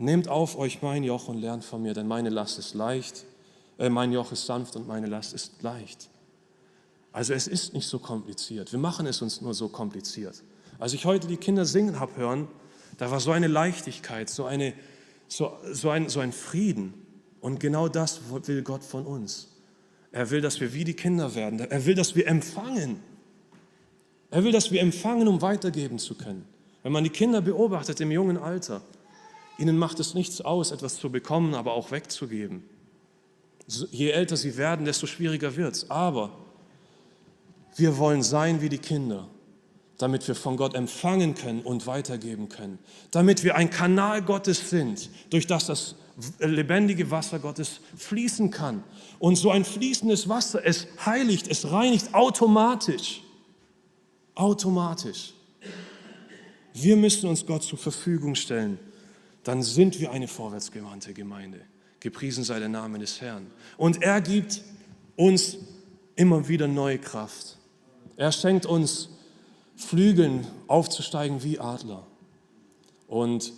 Nehmt 0.00 0.28
auf 0.28 0.56
euch 0.56 0.80
mein 0.80 1.04
Joch 1.04 1.28
und 1.28 1.36
lernt 1.36 1.62
von 1.62 1.82
mir, 1.82 1.92
denn 1.92 2.08
meine 2.08 2.30
Last 2.30 2.58
ist 2.58 2.72
leicht, 2.72 3.26
äh, 3.78 3.90
mein 3.90 4.12
Joch 4.12 4.32
ist 4.32 4.46
sanft 4.46 4.74
und 4.74 4.88
meine 4.88 5.06
Last 5.06 5.34
ist 5.34 5.62
leicht. 5.62 6.08
Also 7.12 7.34
es 7.34 7.46
ist 7.46 7.74
nicht 7.74 7.86
so 7.86 7.98
kompliziert. 7.98 8.72
Wir 8.72 8.78
machen 8.78 9.04
es 9.06 9.20
uns 9.20 9.42
nur 9.42 9.52
so 9.52 9.68
kompliziert. 9.68 10.42
Als 10.78 10.94
ich 10.94 11.04
heute 11.04 11.26
die 11.26 11.36
Kinder 11.36 11.66
singen 11.66 12.00
habe 12.00 12.16
hören, 12.16 12.48
da 12.96 13.10
war 13.10 13.20
so 13.20 13.30
eine 13.30 13.46
Leichtigkeit, 13.46 14.30
so, 14.30 14.46
eine, 14.46 14.72
so, 15.28 15.52
so, 15.70 15.90
ein, 15.90 16.08
so 16.08 16.20
ein 16.20 16.32
Frieden. 16.32 16.94
Und 17.42 17.60
genau 17.60 17.86
das 17.88 18.22
will 18.30 18.62
Gott 18.62 18.82
von 18.82 19.04
uns. 19.04 19.48
Er 20.12 20.30
will, 20.30 20.40
dass 20.40 20.60
wir 20.60 20.72
wie 20.72 20.84
die 20.84 20.94
Kinder 20.94 21.34
werden. 21.34 21.60
Er 21.60 21.84
will, 21.84 21.94
dass 21.94 22.16
wir 22.16 22.26
empfangen. 22.26 23.00
Er 24.30 24.44
will, 24.44 24.52
dass 24.52 24.70
wir 24.70 24.80
empfangen, 24.80 25.28
um 25.28 25.42
weitergeben 25.42 25.98
zu 25.98 26.14
können. 26.14 26.46
Wenn 26.82 26.92
man 26.92 27.04
die 27.04 27.10
Kinder 27.10 27.42
beobachtet 27.42 28.00
im 28.00 28.10
jungen 28.10 28.38
Alter, 28.38 28.80
ihnen 29.60 29.78
macht 29.78 30.00
es 30.00 30.14
nichts 30.14 30.40
aus, 30.40 30.72
etwas 30.72 30.96
zu 30.96 31.10
bekommen, 31.10 31.54
aber 31.54 31.74
auch 31.74 31.90
wegzugeben. 31.90 32.64
Je 33.90 34.10
älter 34.10 34.36
sie 34.36 34.56
werden, 34.56 34.84
desto 34.84 35.06
schwieriger 35.06 35.54
wird 35.56 35.76
es. 35.76 35.90
Aber 35.90 36.30
wir 37.76 37.98
wollen 37.98 38.22
sein 38.22 38.60
wie 38.60 38.68
die 38.68 38.78
Kinder 38.78 39.28
damit 40.00 40.26
wir 40.26 40.34
von 40.34 40.56
Gott 40.56 40.74
empfangen 40.74 41.34
können 41.34 41.60
und 41.60 41.86
weitergeben 41.86 42.48
können, 42.48 42.78
damit 43.10 43.44
wir 43.44 43.56
ein 43.56 43.68
Kanal 43.68 44.22
Gottes 44.22 44.70
sind, 44.70 45.10
durch 45.28 45.46
das 45.46 45.66
das 45.66 45.94
lebendige 46.38 47.10
Wasser 47.10 47.38
Gottes 47.38 47.80
fließen 47.96 48.50
kann. 48.50 48.82
Und 49.18 49.36
so 49.36 49.50
ein 49.50 49.64
fließendes 49.64 50.28
Wasser, 50.28 50.64
es 50.64 50.86
heiligt, 51.04 51.48
es 51.48 51.70
reinigt 51.70 52.14
automatisch. 52.14 53.22
Automatisch. 54.34 55.34
Wir 56.72 56.96
müssen 56.96 57.28
uns 57.28 57.44
Gott 57.44 57.62
zur 57.62 57.78
Verfügung 57.78 58.34
stellen. 58.34 58.78
Dann 59.44 59.62
sind 59.62 60.00
wir 60.00 60.10
eine 60.12 60.28
vorwärtsgewandte 60.28 61.14
Gemeinde. 61.14 61.60
Gepriesen 62.00 62.44
sei 62.44 62.58
der 62.58 62.68
Name 62.68 62.98
des 62.98 63.20
Herrn. 63.20 63.46
Und 63.76 64.02
er 64.02 64.20
gibt 64.20 64.62
uns 65.16 65.56
immer 66.16 66.48
wieder 66.48 66.68
neue 66.68 66.98
Kraft. 66.98 67.58
Er 68.16 68.32
schenkt 68.32 68.66
uns 68.66 69.10
Flügeln 69.76 70.46
aufzusteigen 70.66 71.42
wie 71.42 71.58
Adler. 71.58 72.06
Und 73.06 73.52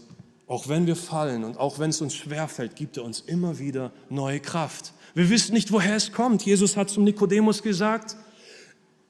auch 0.47 0.69
wenn 0.69 0.87
wir 0.87 0.97
fallen 0.97 1.45
und 1.45 1.59
auch 1.59 1.79
wenn 1.79 1.91
es 1.91 2.01
uns 2.01 2.15
schwerfällt, 2.15 2.77
gibt 2.77 2.97
er 2.97 3.05
uns 3.05 3.21
immer 3.21 3.59
wieder 3.59 3.93
neue 4.09 4.39
Kraft. 4.41 4.93
Wir 5.15 5.29
wissen 5.31 5.53
nicht, 5.53 5.73
woher 5.73 5.97
es 5.97 6.13
kommt. 6.13 6.45
Jesus 6.45 6.77
hat 6.77 6.91
zum 6.91 7.05
Nikodemus 7.05 7.63
gesagt, 7.63 8.17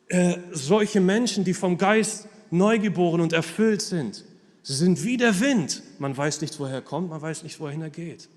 äh, 0.09 0.39
solche 0.53 1.01
Menschen, 1.01 1.45
die 1.45 1.55
vom 1.55 1.79
Geist 1.79 2.29
neugeboren 2.51 3.21
und 3.21 3.33
erfüllt 3.33 3.83
sind, 3.83 4.25
sie 4.63 4.75
sind 4.75 5.05
wie 5.05 5.17
der 5.17 5.41
Wind. 5.41 5.83
Man 5.99 6.17
weiß 6.17 6.41
nicht, 6.41 6.59
woher 6.59 6.77
er 6.77 6.83
kommt, 6.83 7.11
man 7.11 7.21
weiß 7.21 7.43
nicht, 7.43 7.61
wohin 7.61 7.83
er 7.83 7.91
geht. 7.91 8.29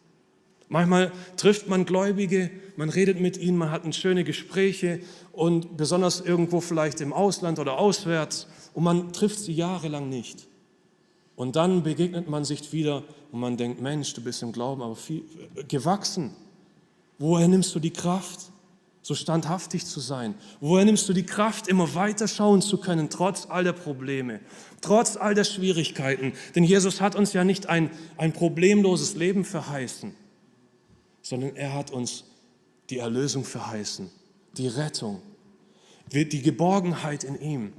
Manchmal 0.67 1.11
trifft 1.38 1.67
man 1.67 1.85
Gläubige, 1.85 2.49
man 2.75 2.89
redet 2.89 3.19
mit 3.19 3.38
ihnen, 3.38 3.57
man 3.57 3.69
hat 3.69 3.95
schöne 3.95 4.23
Gespräche 4.23 4.99
und 5.31 5.77
besonders 5.77 6.21
irgendwo 6.21 6.59
vielleicht 6.59 7.01
im 7.01 7.13
Ausland 7.13 7.59
oder 7.59 7.77
auswärts 7.77 8.47
und 8.73 8.83
man 8.83 9.13
trifft 9.13 9.39
sie 9.39 9.53
jahrelang 9.53 10.09
nicht. 10.09 10.47
Und 11.35 11.55
dann 11.55 11.83
begegnet 11.83 12.29
man 12.29 12.45
sich 12.45 12.71
wieder 12.73 13.03
und 13.31 13.39
man 13.41 13.57
denkt, 13.57 13.81
Mensch, 13.81 14.13
du 14.13 14.21
bist 14.21 14.41
im 14.41 14.53
Glauben 14.53 14.81
aber 14.81 14.95
viel 14.95 15.23
äh, 15.55 15.63
gewachsen. 15.65 16.31
Woher 17.19 17.47
nimmst 17.47 17.75
du 17.75 17.79
die 17.79 17.91
Kraft, 17.91 18.51
so 19.05 19.13
standhaftig 19.13 19.85
zu 19.85 19.99
sein? 19.99 20.33
Woher 20.59 20.83
nimmst 20.83 21.07
du 21.07 21.13
die 21.13 21.25
Kraft, 21.25 21.67
immer 21.67 21.93
weiter 21.93 22.27
schauen 22.27 22.63
zu 22.63 22.77
können, 22.77 23.09
trotz 23.11 23.45
all 23.45 23.63
der 23.63 23.73
Probleme, 23.73 24.39
trotz 24.81 25.15
all 25.15 25.35
der 25.35 25.43
Schwierigkeiten? 25.43 26.33
Denn 26.55 26.63
Jesus 26.63 27.01
hat 27.01 27.15
uns 27.15 27.33
ja 27.33 27.43
nicht 27.43 27.67
ein, 27.67 27.91
ein 28.17 28.33
problemloses 28.33 29.15
Leben 29.15 29.45
verheißen, 29.45 30.15
sondern 31.21 31.55
er 31.55 31.73
hat 31.73 31.91
uns 31.91 32.23
die 32.89 32.97
Erlösung 32.97 33.43
verheißen, 33.43 34.09
die 34.57 34.67
Rettung, 34.67 35.21
die 36.11 36.41
Geborgenheit 36.41 37.23
in 37.23 37.39
ihm 37.39 37.73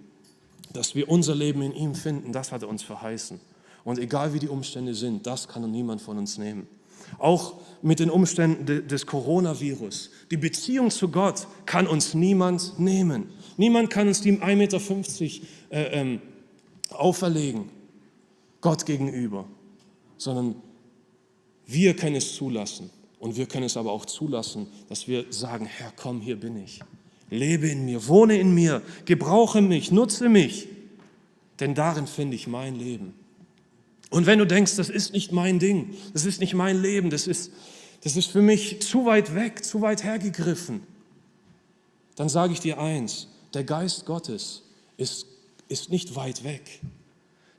dass 0.77 0.95
wir 0.95 1.09
unser 1.09 1.35
Leben 1.35 1.63
in 1.63 1.73
ihm 1.73 1.95
finden, 1.95 2.33
das 2.33 2.53
hat 2.53 2.63
er 2.63 2.69
uns 2.69 2.83
verheißen. 2.83 3.41
Und 3.85 3.99
egal 3.99 4.35
wie 4.35 4.39
die 4.39 4.49
Umstände 4.49 4.95
sind, 4.95 5.27
das 5.27 5.49
kann 5.49 5.69
niemand 5.71 6.03
von 6.03 6.19
uns 6.19 6.39
nehmen. 6.39 6.69
Auch 7.19 7.55
mit 7.83 8.01
den 8.01 8.11
Umständen 8.11 8.89
des 8.89 9.07
Coronavirus. 9.07 10.11
Die 10.31 10.37
Beziehung 10.37 10.91
zu 10.91 11.09
Gott 11.09 11.47
kann 11.67 11.87
uns 11.87 12.15
niemand 12.15 12.79
nehmen. 12.79 13.31
Niemand 13.57 13.91
kann 13.91 14.09
uns 14.09 14.21
die 14.21 14.33
1,50 14.33 14.57
Meter 14.57 14.81
äh, 15.71 16.01
ähm, 16.01 16.21
auferlegen, 16.91 17.71
Gott 18.61 18.87
gegenüber, 18.87 19.47
sondern 20.17 20.57
wir 21.67 21.95
können 21.95 22.17
es 22.17 22.35
zulassen. 22.35 22.91
Und 23.19 23.37
wir 23.37 23.47
können 23.47 23.65
es 23.65 23.77
aber 23.77 23.93
auch 23.93 24.05
zulassen, 24.05 24.67
dass 24.89 25.09
wir 25.09 25.27
sagen, 25.31 25.67
Herr, 25.67 25.93
komm, 25.97 26.21
hier 26.21 26.39
bin 26.39 26.57
ich. 26.63 26.81
Lebe 27.31 27.69
in 27.69 27.85
mir, 27.85 28.07
wohne 28.07 28.39
in 28.39 28.55
mir, 28.55 28.83
gebrauche 29.05 29.61
mich, 29.61 29.91
nutze 29.91 30.29
mich, 30.29 30.69
denn 31.59 31.75
darin 31.75 32.07
finde 32.07 32.37
ich 32.37 32.47
mein 32.47 32.77
Leben. 32.77 33.15
Und 34.11 34.27
wenn 34.27 34.39
du 34.39 34.47
denkst, 34.47 34.77
das 34.77 34.89
ist 34.89 35.13
nicht 35.13 35.33
mein 35.33 35.59
Ding, 35.59 35.95
das 36.13 36.25
ist 36.25 36.41
nicht 36.41 36.55
mein 36.55 36.81
Leben, 36.81 37.11
das 37.11 37.27
ist, 37.27 37.51
das 38.05 38.17
ist 38.17 38.31
für 38.31 38.43
mich 38.43 38.81
zu 38.83 39.05
weit 39.05 39.35
weg, 39.35 39.65
zu 39.65 39.81
weit 39.81 40.05
hergegriffen, 40.05 40.83
dann 42.15 42.29
sage 42.29 42.53
ich 42.53 42.61
dir 42.61 42.79
eins, 42.79 43.29
der 43.53 43.65
Geist 43.65 44.07
Gottes 44.07 44.63
ist, 44.97 45.27
ist 45.69 45.91
nicht 45.91 46.15
weit 46.15 46.45
weg. 46.45 46.81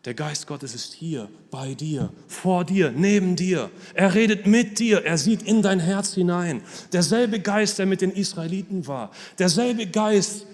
Der 0.06 0.14
Geist 0.14 0.48
Gottes 0.48 0.74
ist 0.74 0.94
hier, 0.94 1.28
bei 1.52 1.74
dir, 1.74 2.14
vor 2.30 2.64
dir, 2.64 2.92
neben 2.92 3.36
dir. 3.36 3.70
Er 3.94 4.14
redet 4.14 4.48
mit 4.48 4.80
dir, 4.80 5.04
er 5.04 5.18
sieht 5.18 5.42
in 5.42 5.62
dein 5.62 5.82
Herz 5.82 6.14
hinein. 6.14 6.62
Derselbe 6.94 7.42
Geist, 7.42 7.78
der 7.78 7.86
mit 7.86 8.00
den 8.00 8.12
Israeliten 8.12 8.88
war, 8.88 9.12
derselbe 9.38 9.86
Geist, 9.86 10.46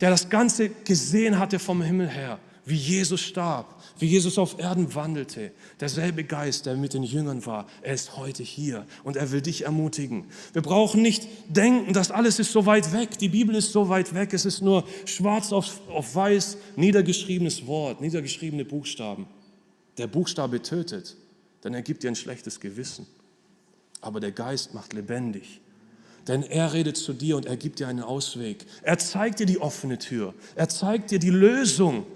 der 0.00 0.08
das 0.08 0.30
Ganze 0.30 0.70
gesehen 0.70 1.38
hatte 1.38 1.58
vom 1.58 1.82
Himmel 1.82 2.08
her, 2.08 2.38
wie 2.64 2.76
Jesus 2.76 3.20
starb, 3.20 3.77
wie 3.98 4.06
Jesus 4.06 4.38
auf 4.38 4.58
Erden 4.58 4.94
wandelte. 4.94 5.52
Derselbe 5.80 6.24
Geist, 6.24 6.66
der 6.66 6.76
mit 6.76 6.94
den 6.94 7.02
Jüngern 7.02 7.44
war, 7.46 7.66
er 7.82 7.94
ist 7.94 8.16
heute 8.16 8.42
hier 8.42 8.86
und 9.04 9.16
er 9.16 9.30
will 9.32 9.40
dich 9.40 9.64
ermutigen. 9.64 10.26
Wir 10.52 10.62
brauchen 10.62 11.02
nicht 11.02 11.26
denken, 11.48 11.92
dass 11.92 12.10
alles 12.10 12.38
ist 12.38 12.52
so 12.52 12.66
weit 12.66 12.92
weg, 12.92 13.18
die 13.18 13.28
Bibel 13.28 13.54
ist 13.54 13.72
so 13.72 13.88
weit 13.88 14.14
weg, 14.14 14.32
es 14.34 14.44
ist 14.44 14.62
nur 14.62 14.84
schwarz 15.04 15.52
auf, 15.52 15.80
auf 15.88 16.14
weiß 16.14 16.58
niedergeschriebenes 16.76 17.66
Wort, 17.66 18.00
niedergeschriebene 18.00 18.64
Buchstaben. 18.64 19.26
Der 19.98 20.06
Buchstabe 20.06 20.62
tötet, 20.62 21.16
denn 21.64 21.74
er 21.74 21.82
gibt 21.82 22.02
dir 22.02 22.08
ein 22.08 22.16
schlechtes 22.16 22.60
Gewissen. 22.60 23.06
Aber 24.00 24.20
der 24.20 24.32
Geist 24.32 24.74
macht 24.74 24.92
lebendig. 24.92 25.60
Denn 26.28 26.42
er 26.42 26.74
redet 26.74 26.96
zu 26.96 27.14
dir 27.14 27.36
und 27.36 27.46
er 27.46 27.56
gibt 27.56 27.78
dir 27.78 27.88
einen 27.88 28.02
Ausweg. 28.02 28.66
Er 28.82 28.98
zeigt 28.98 29.40
dir 29.40 29.46
die 29.46 29.60
offene 29.60 29.98
Tür. 29.98 30.34
Er 30.54 30.68
zeigt 30.68 31.10
dir 31.10 31.18
die 31.18 31.30
Lösung. 31.30 32.06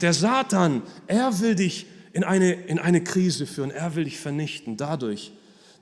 Der 0.00 0.12
Satan, 0.12 0.82
er 1.06 1.40
will 1.40 1.54
dich 1.54 1.86
in 2.12 2.24
eine, 2.24 2.52
in 2.52 2.78
eine 2.78 3.02
Krise 3.02 3.46
führen, 3.46 3.70
er 3.70 3.94
will 3.94 4.04
dich 4.04 4.18
vernichten 4.18 4.76
dadurch, 4.76 5.32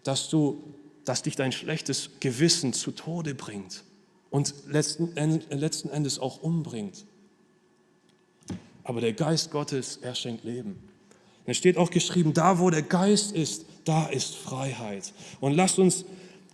dass, 0.03 0.29
du, 0.29 0.75
dass 1.05 1.23
dich 1.23 1.37
dein 1.37 1.53
schlechtes 1.53 2.11
Gewissen 2.21 2.73
zu 2.73 2.91
Tode 2.91 3.35
bringt 3.35 3.85
und 4.31 4.55
letzten, 4.67 5.15
letzten 5.51 5.91
Endes 5.91 6.19
auch 6.19 6.43
umbringt. 6.43 7.05
Aber 8.85 9.01
der 9.01 9.13
Geist 9.13 9.51
Gottes, 9.51 9.99
er 10.03 10.15
schenkt 10.15 10.45
Leben. 10.45 10.77
Es 11.45 11.57
steht 11.57 11.77
auch 11.77 11.91
geschrieben, 11.91 12.33
da 12.33 12.59
wo 12.59 12.71
der 12.71 12.83
Geist 12.83 13.33
ist, 13.33 13.67
da 13.85 14.07
ist 14.07 14.35
Freiheit. 14.35 15.13
Und 15.41 15.55
lasst 15.55 15.79
uns 15.79 16.05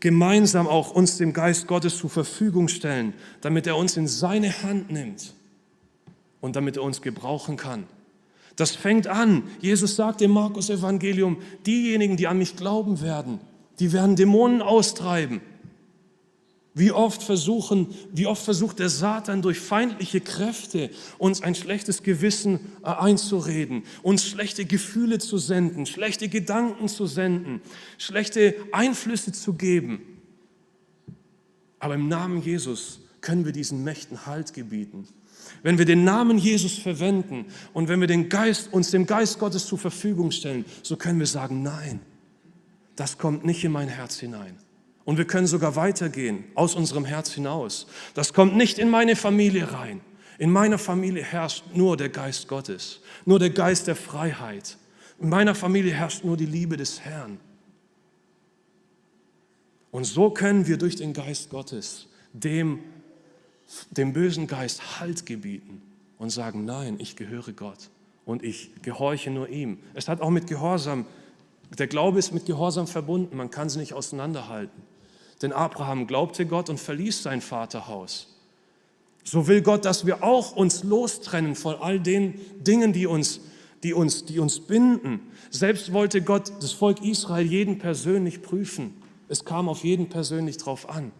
gemeinsam 0.00 0.66
auch 0.66 0.90
uns 0.90 1.18
dem 1.18 1.32
Geist 1.32 1.66
Gottes 1.66 1.98
zur 1.98 2.10
Verfügung 2.10 2.68
stellen, 2.68 3.14
damit 3.40 3.66
er 3.66 3.76
uns 3.76 3.96
in 3.96 4.06
seine 4.08 4.62
Hand 4.62 4.90
nimmt 4.90 5.34
und 6.40 6.56
damit 6.56 6.76
er 6.76 6.82
uns 6.82 7.02
gebrauchen 7.02 7.56
kann. 7.56 7.84
Das 8.56 8.74
fängt 8.74 9.06
an. 9.06 9.44
Jesus 9.60 9.96
sagt 9.96 10.20
im 10.20 10.32
Markus 10.32 10.68
Evangelium, 10.68 11.38
diejenigen, 11.64 12.16
die 12.16 12.26
an 12.26 12.38
mich 12.38 12.56
glauben 12.56 13.00
werden, 13.00 13.40
die 13.78 13.92
werden 13.92 14.16
Dämonen 14.16 14.62
austreiben. 14.62 15.40
Wie 16.74 16.92
oft 16.92 17.22
versuchen, 17.22 17.88
wie 18.12 18.26
oft 18.26 18.44
versucht 18.44 18.78
der 18.78 18.88
Satan 18.88 19.42
durch 19.42 19.58
feindliche 19.58 20.20
Kräfte 20.20 20.90
uns 21.18 21.42
ein 21.42 21.56
schlechtes 21.56 22.04
Gewissen 22.04 22.60
äh, 22.84 22.90
einzureden, 22.90 23.82
uns 24.02 24.24
schlechte 24.24 24.64
Gefühle 24.64 25.18
zu 25.18 25.38
senden, 25.38 25.86
schlechte 25.86 26.28
Gedanken 26.28 26.88
zu 26.88 27.06
senden, 27.06 27.60
schlechte 27.96 28.54
Einflüsse 28.70 29.32
zu 29.32 29.54
geben. 29.54 30.00
Aber 31.80 31.94
im 31.94 32.06
Namen 32.06 32.42
Jesus 32.42 33.00
können 33.20 33.44
wir 33.44 33.52
diesen 33.52 33.82
Mächten 33.82 34.26
Halt 34.26 34.52
gebieten. 34.52 35.08
Wenn 35.62 35.78
wir 35.78 35.84
den 35.84 36.04
Namen 36.04 36.38
Jesus 36.38 36.78
verwenden 36.78 37.46
und 37.72 37.88
wenn 37.88 38.00
wir 38.00 38.06
den 38.06 38.28
Geist, 38.28 38.72
uns 38.72 38.90
dem 38.90 39.06
Geist 39.06 39.38
Gottes 39.38 39.66
zur 39.66 39.78
Verfügung 39.78 40.30
stellen, 40.30 40.64
so 40.82 40.96
können 40.96 41.18
wir 41.18 41.26
sagen, 41.26 41.62
nein, 41.62 42.00
das 42.96 43.18
kommt 43.18 43.44
nicht 43.44 43.64
in 43.64 43.72
mein 43.72 43.88
Herz 43.88 44.18
hinein. 44.18 44.56
Und 45.04 45.16
wir 45.16 45.24
können 45.24 45.46
sogar 45.46 45.74
weitergehen 45.76 46.44
aus 46.54 46.74
unserem 46.74 47.04
Herz 47.04 47.32
hinaus. 47.32 47.86
Das 48.14 48.34
kommt 48.34 48.56
nicht 48.56 48.78
in 48.78 48.90
meine 48.90 49.16
Familie 49.16 49.72
rein. 49.72 50.00
In 50.38 50.50
meiner 50.50 50.78
Familie 50.78 51.22
herrscht 51.22 51.64
nur 51.74 51.96
der 51.96 52.10
Geist 52.10 52.46
Gottes, 52.46 53.00
nur 53.24 53.38
der 53.38 53.50
Geist 53.50 53.86
der 53.86 53.96
Freiheit. 53.96 54.76
In 55.18 55.30
meiner 55.30 55.54
Familie 55.54 55.92
herrscht 55.92 56.24
nur 56.24 56.36
die 56.36 56.46
Liebe 56.46 56.76
des 56.76 57.00
Herrn. 57.00 57.40
Und 59.90 60.04
so 60.04 60.30
können 60.30 60.66
wir 60.66 60.76
durch 60.76 60.96
den 60.96 61.12
Geist 61.12 61.50
Gottes 61.50 62.08
dem, 62.32 62.80
dem 63.90 64.12
bösen 64.12 64.46
Geist 64.46 65.00
Halt 65.00 65.26
gebieten 65.26 65.82
und 66.18 66.30
sagen, 66.30 66.64
nein, 66.64 66.96
ich 66.98 67.16
gehöre 67.16 67.52
Gott 67.52 67.90
und 68.24 68.42
ich 68.42 68.70
gehorche 68.82 69.30
nur 69.30 69.48
ihm. 69.48 69.78
Es 69.94 70.08
hat 70.08 70.20
auch 70.20 70.30
mit 70.30 70.46
Gehorsam, 70.46 71.06
der 71.78 71.86
Glaube 71.86 72.18
ist 72.18 72.32
mit 72.32 72.46
Gehorsam 72.46 72.86
verbunden, 72.86 73.36
man 73.36 73.50
kann 73.50 73.68
sie 73.68 73.78
nicht 73.78 73.92
auseinanderhalten. 73.92 74.82
Denn 75.42 75.52
Abraham 75.52 76.06
glaubte 76.06 76.46
Gott 76.46 76.68
und 76.68 76.80
verließ 76.80 77.22
sein 77.22 77.40
Vaterhaus. 77.40 78.34
So 79.22 79.46
will 79.46 79.62
Gott, 79.62 79.84
dass 79.84 80.06
wir 80.06 80.24
auch 80.24 80.56
uns 80.56 80.84
lostrennen 80.84 81.54
von 81.54 81.76
all 81.76 82.00
den 82.00 82.40
Dingen, 82.60 82.92
die 82.92 83.06
uns, 83.06 83.40
die 83.82 83.92
uns, 83.92 84.24
die 84.24 84.38
uns 84.38 84.60
binden. 84.60 85.20
Selbst 85.50 85.92
wollte 85.92 86.22
Gott 86.22 86.50
das 86.60 86.72
Volk 86.72 87.04
Israel 87.04 87.46
jeden 87.46 87.78
persönlich 87.78 88.42
prüfen. 88.42 88.94
Es 89.28 89.44
kam 89.44 89.68
auf 89.68 89.84
jeden 89.84 90.08
persönlich 90.08 90.56
drauf 90.56 90.88
an. 90.88 91.12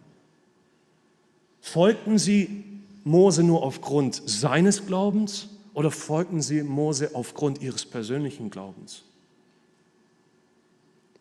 Folgten 1.72 2.16
sie 2.18 2.64
Mose 3.04 3.42
nur 3.42 3.62
aufgrund 3.62 4.22
seines 4.24 4.86
Glaubens 4.86 5.50
oder 5.74 5.90
folgten 5.90 6.40
sie 6.40 6.62
Mose 6.62 7.10
aufgrund 7.12 7.60
ihres 7.60 7.84
persönlichen 7.84 8.48
Glaubens? 8.48 9.04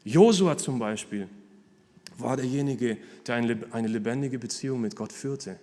Josua 0.06 0.58
zum 0.58 0.80
Beispiel 0.80 1.28
war 2.18 2.38
derjenige, 2.38 2.98
der 3.28 3.36
eine 3.36 3.88
lebendige 3.90 4.40
Beziehung 4.40 4.80
mit 4.80 4.96
Gott 4.96 5.12
führte. 5.12 5.60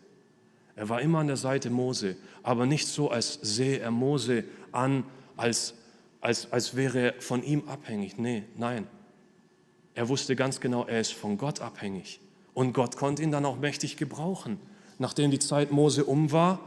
Er 0.76 0.86
war 0.90 1.00
immer 1.00 1.20
an 1.20 1.28
der 1.28 1.38
Seite 1.38 1.70
Mose, 1.70 2.16
aber 2.42 2.66
nicht 2.66 2.86
so, 2.86 3.10
als 3.10 3.38
sehe 3.40 3.78
er 3.78 3.90
Mose 3.90 4.44
an, 4.70 5.04
als, 5.34 5.72
als, 6.20 6.52
als 6.52 6.76
wäre 6.76 6.98
er 6.98 7.22
von 7.22 7.42
ihm 7.42 7.66
abhängig. 7.68 8.18
Nee, 8.18 8.42
nein. 8.58 8.86
Er 9.94 10.10
wusste 10.10 10.36
ganz 10.36 10.60
genau, 10.60 10.84
er 10.84 11.00
ist 11.00 11.14
von 11.14 11.38
Gott 11.38 11.62
abhängig. 11.62 12.20
Und 12.52 12.74
Gott 12.74 12.96
konnte 12.96 13.22
ihn 13.22 13.30
dann 13.30 13.46
auch 13.46 13.58
mächtig 13.58 13.96
gebrauchen. 13.96 14.58
Nachdem 14.98 15.30
die 15.30 15.38
Zeit 15.38 15.70
Mose 15.70 16.04
um 16.04 16.32
war, 16.32 16.60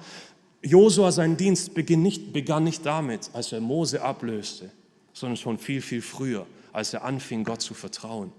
Josua 0.61 1.11
sein 1.11 1.37
Dienst 1.37 1.73
begann 1.73 2.01
nicht, 2.01 2.33
begann 2.33 2.63
nicht 2.63 2.85
damit, 2.85 3.29
als 3.33 3.51
er 3.51 3.61
Mose 3.61 4.01
ablöste, 4.01 4.71
sondern 5.13 5.37
schon 5.37 5.57
viel, 5.57 5.81
viel 5.81 6.01
früher, 6.01 6.45
als 6.73 6.93
er 6.93 7.03
anfing, 7.03 7.43
Gott 7.43 7.61
zu 7.61 7.73
vertrauen 7.73 8.31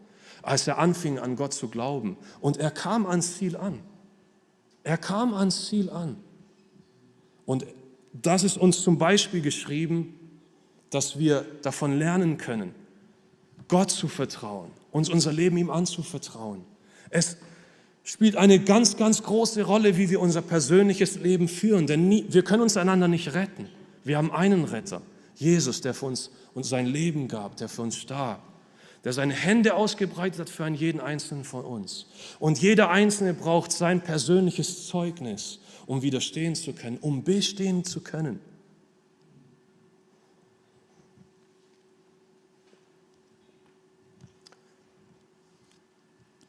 als 0.42 0.66
er 0.66 0.78
anfing 0.78 1.18
an 1.18 1.36
Gott 1.36 1.52
zu 1.52 1.68
glauben. 1.68 2.16
Und 2.40 2.56
er 2.56 2.70
kam 2.70 3.06
ans 3.06 3.36
Ziel 3.36 3.56
an. 3.56 3.80
Er 4.84 4.98
kam 4.98 5.34
ans 5.34 5.68
Ziel 5.68 5.90
an. 5.90 6.16
Und 7.44 7.66
das 8.12 8.44
ist 8.44 8.56
uns 8.56 8.82
zum 8.82 8.98
Beispiel 8.98 9.42
geschrieben, 9.42 10.14
dass 10.90 11.18
wir 11.18 11.44
davon 11.62 11.98
lernen 11.98 12.38
können, 12.38 12.74
Gott 13.68 13.90
zu 13.90 14.08
vertrauen, 14.08 14.70
uns 14.90 15.10
unser 15.10 15.32
Leben 15.32 15.58
ihm 15.58 15.70
anzuvertrauen. 15.70 16.64
Es 17.10 17.36
spielt 18.08 18.36
eine 18.36 18.58
ganz, 18.58 18.96
ganz 18.96 19.22
große 19.22 19.64
Rolle, 19.64 19.98
wie 19.98 20.08
wir 20.08 20.20
unser 20.20 20.40
persönliches 20.40 21.20
Leben 21.20 21.46
führen, 21.46 21.86
denn 21.86 22.08
nie, 22.08 22.24
wir 22.30 22.42
können 22.42 22.62
uns 22.62 22.78
einander 22.78 23.06
nicht 23.06 23.34
retten. 23.34 23.68
Wir 24.02 24.16
haben 24.16 24.32
einen 24.32 24.64
Retter, 24.64 25.02
Jesus, 25.34 25.82
der 25.82 25.92
für 25.92 26.06
uns, 26.06 26.30
uns 26.54 26.70
sein 26.70 26.86
Leben 26.86 27.28
gab, 27.28 27.58
der 27.58 27.68
für 27.68 27.82
uns 27.82 27.96
starb 27.96 28.40
der 29.04 29.12
seine 29.12 29.34
Hände 29.34 29.74
ausgebreitet 29.74 30.40
hat 30.40 30.50
für 30.50 30.64
einen 30.64 30.74
jeden 30.74 31.00
einzelnen 31.00 31.44
von 31.44 31.64
uns. 31.64 32.06
Und 32.40 32.58
jeder 32.58 32.90
Einzelne 32.90 33.32
braucht 33.32 33.72
sein 33.72 34.00
persönliches 34.00 34.86
Zeugnis, 34.88 35.60
um 35.86 36.02
widerstehen 36.02 36.54
zu 36.54 36.72
können, 36.72 36.98
um 36.98 37.22
bestehen 37.22 37.84
zu 37.84 38.00
können. 38.00 38.40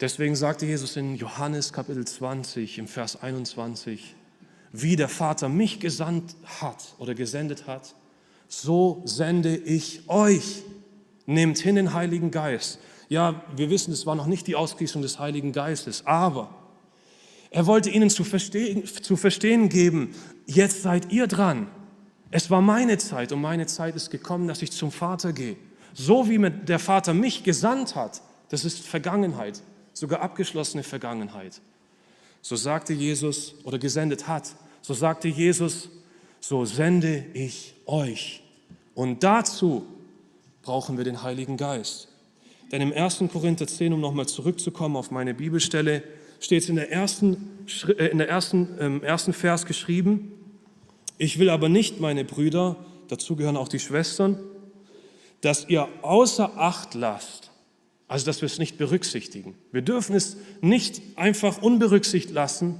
Deswegen 0.01 0.38
sagte 0.38 0.65
Jesus 0.65 0.95
in 0.95 1.15
Johannes 1.15 1.73
Kapitel 1.73 2.07
20 2.07 2.77
im 2.77 2.88
Vers 2.88 3.21
21, 3.21 4.15
wie 4.71 4.95
der 4.95 5.09
Vater 5.09 5.49
mich 5.49 5.81
gesandt 5.81 6.35
hat 6.62 6.95
oder 6.99 7.15
gesendet 7.15 7.67
hat, 7.67 7.95
so 8.47 9.01
sende 9.03 9.57
ich 9.57 10.07
euch. 10.07 10.63
Nehmt 11.25 11.59
hin 11.59 11.75
den 11.75 11.93
Heiligen 11.93 12.31
Geist. 12.31 12.79
Ja, 13.09 13.43
wir 13.55 13.69
wissen, 13.69 13.91
es 13.91 14.05
war 14.05 14.15
noch 14.15 14.25
nicht 14.25 14.47
die 14.47 14.55
Ausgießung 14.55 15.01
des 15.01 15.19
Heiligen 15.19 15.51
Geistes, 15.51 16.05
aber 16.05 16.55
er 17.51 17.65
wollte 17.65 17.89
ihnen 17.89 18.09
zu 18.09 18.23
verstehen, 18.23 18.85
zu 18.85 19.17
verstehen 19.17 19.67
geben, 19.67 20.15
jetzt 20.45 20.81
seid 20.81 21.12
ihr 21.12 21.27
dran. 21.27 21.67
Es 22.31 22.49
war 22.49 22.62
meine 22.62 22.97
Zeit 22.99 23.31
und 23.31 23.41
meine 23.41 23.65
Zeit 23.65 23.95
ist 23.95 24.12
gekommen, 24.12 24.47
dass 24.47 24.62
ich 24.62 24.71
zum 24.71 24.91
Vater 24.91 25.33
gehe. 25.33 25.57
So 25.93 26.29
wie 26.29 26.39
der 26.49 26.79
Vater 26.79 27.13
mich 27.13 27.43
gesandt 27.43 27.95
hat, 27.95 28.21
das 28.49 28.65
ist 28.65 28.79
Vergangenheit, 28.79 29.62
sogar 29.99 30.21
abgeschlossene 30.21 30.83
Vergangenheit. 30.83 31.62
So 32.41 32.55
sagte 32.55 32.93
Jesus 32.93 33.55
oder 33.63 33.77
gesendet 33.77 34.27
hat, 34.27 34.55
so 34.81 34.93
sagte 34.93 35.27
Jesus, 35.27 35.89
so 36.39 36.63
sende 36.63 37.25
ich 37.33 37.73
euch. 37.85 38.41
Und 38.95 39.23
dazu 39.23 39.85
brauchen 40.62 40.97
wir 40.97 41.03
den 41.03 41.21
Heiligen 41.21 41.57
Geist. 41.57 42.07
Denn 42.71 42.81
im 42.81 42.93
1. 42.93 43.25
Korinther 43.31 43.67
10, 43.67 43.93
um 43.93 43.99
nochmal 43.99 44.27
zurückzukommen 44.27 44.95
auf 44.95 45.12
meine 45.12 45.33
Bibelstelle, 45.33 46.03
steht 46.39 46.63
es 46.63 46.69
in 46.69 46.75
der 46.75 46.91
ersten, 46.91 47.65
äh, 47.97 48.07
in 48.07 48.19
der 48.19 48.29
ersten, 48.29 48.77
ähm, 48.79 49.03
ersten 49.03 49.33
Vers 49.33 49.65
geschrieben, 49.65 50.31
ich 51.17 51.39
will 51.39 51.49
aber 51.49 51.67
nicht, 51.67 51.99
meine 51.99 52.23
Brüder, 52.23 52.77
dazu 53.09 53.35
gehören 53.35 53.57
auch 53.57 53.67
die 53.67 53.79
Schwestern, 53.79 54.39
dass 55.41 55.67
ihr 55.67 55.89
außer 56.01 56.57
Acht 56.57 56.93
lasst, 56.93 57.48
also 58.10 58.26
dass 58.26 58.41
wir 58.41 58.48
es 58.48 58.60
nicht 58.60 58.78
berücksichtigen. 58.78 59.56
Wir 59.72 59.82
dürfen 59.82 60.15
es 60.15 60.36
nicht 60.60 61.02
einfach 61.15 61.62
unberücksichtigt 61.62 62.34
lassen, 62.34 62.76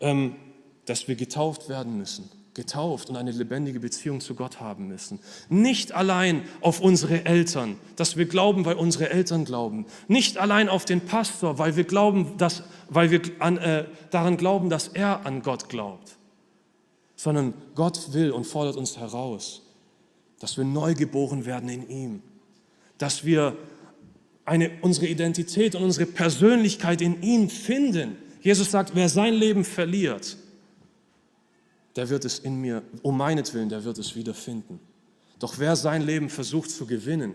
ähm, 0.00 0.36
dass 0.84 1.08
wir 1.08 1.14
getauft 1.14 1.70
werden 1.70 1.96
müssen 1.96 2.28
getauft 2.54 3.10
und 3.10 3.16
eine 3.16 3.32
lebendige 3.32 3.80
Beziehung 3.80 4.20
zu 4.20 4.34
Gott 4.34 4.60
haben 4.60 4.88
müssen. 4.88 5.18
Nicht 5.48 5.92
allein 5.92 6.44
auf 6.60 6.80
unsere 6.80 7.24
Eltern, 7.24 7.76
dass 7.96 8.16
wir 8.16 8.26
glauben, 8.26 8.64
weil 8.64 8.76
unsere 8.76 9.10
Eltern 9.10 9.44
glauben. 9.44 9.86
Nicht 10.08 10.38
allein 10.38 10.68
auf 10.68 10.84
den 10.84 11.00
Pastor, 11.00 11.58
weil 11.58 11.76
wir, 11.76 11.84
glauben, 11.84 12.38
dass, 12.38 12.62
weil 12.88 13.10
wir 13.10 13.20
an, 13.40 13.58
äh, 13.58 13.86
daran 14.10 14.36
glauben, 14.36 14.70
dass 14.70 14.88
er 14.88 15.26
an 15.26 15.42
Gott 15.42 15.68
glaubt. 15.68 16.16
Sondern 17.16 17.54
Gott 17.74 18.12
will 18.12 18.30
und 18.30 18.44
fordert 18.46 18.76
uns 18.76 18.96
heraus, 18.96 19.62
dass 20.38 20.56
wir 20.56 20.64
neu 20.64 20.94
geboren 20.94 21.46
werden 21.46 21.68
in 21.68 21.88
ihm. 21.88 22.22
Dass 22.98 23.24
wir 23.24 23.56
eine, 24.44 24.70
unsere 24.82 25.06
Identität 25.06 25.74
und 25.74 25.82
unsere 25.82 26.06
Persönlichkeit 26.06 27.00
in 27.00 27.22
ihm 27.22 27.48
finden. 27.48 28.16
Jesus 28.40 28.70
sagt, 28.70 28.94
wer 28.94 29.08
sein 29.08 29.34
Leben 29.34 29.64
verliert, 29.64 30.36
der 31.96 32.08
wird 32.10 32.24
es 32.24 32.40
in 32.40 32.60
mir, 32.60 32.82
um 33.02 33.16
meinetwillen, 33.16 33.68
der 33.68 33.84
wird 33.84 33.98
es 33.98 34.16
wiederfinden. 34.16 34.80
Doch 35.38 35.58
wer 35.58 35.76
sein 35.76 36.02
Leben 36.02 36.28
versucht 36.28 36.70
zu 36.70 36.86
gewinnen, 36.86 37.34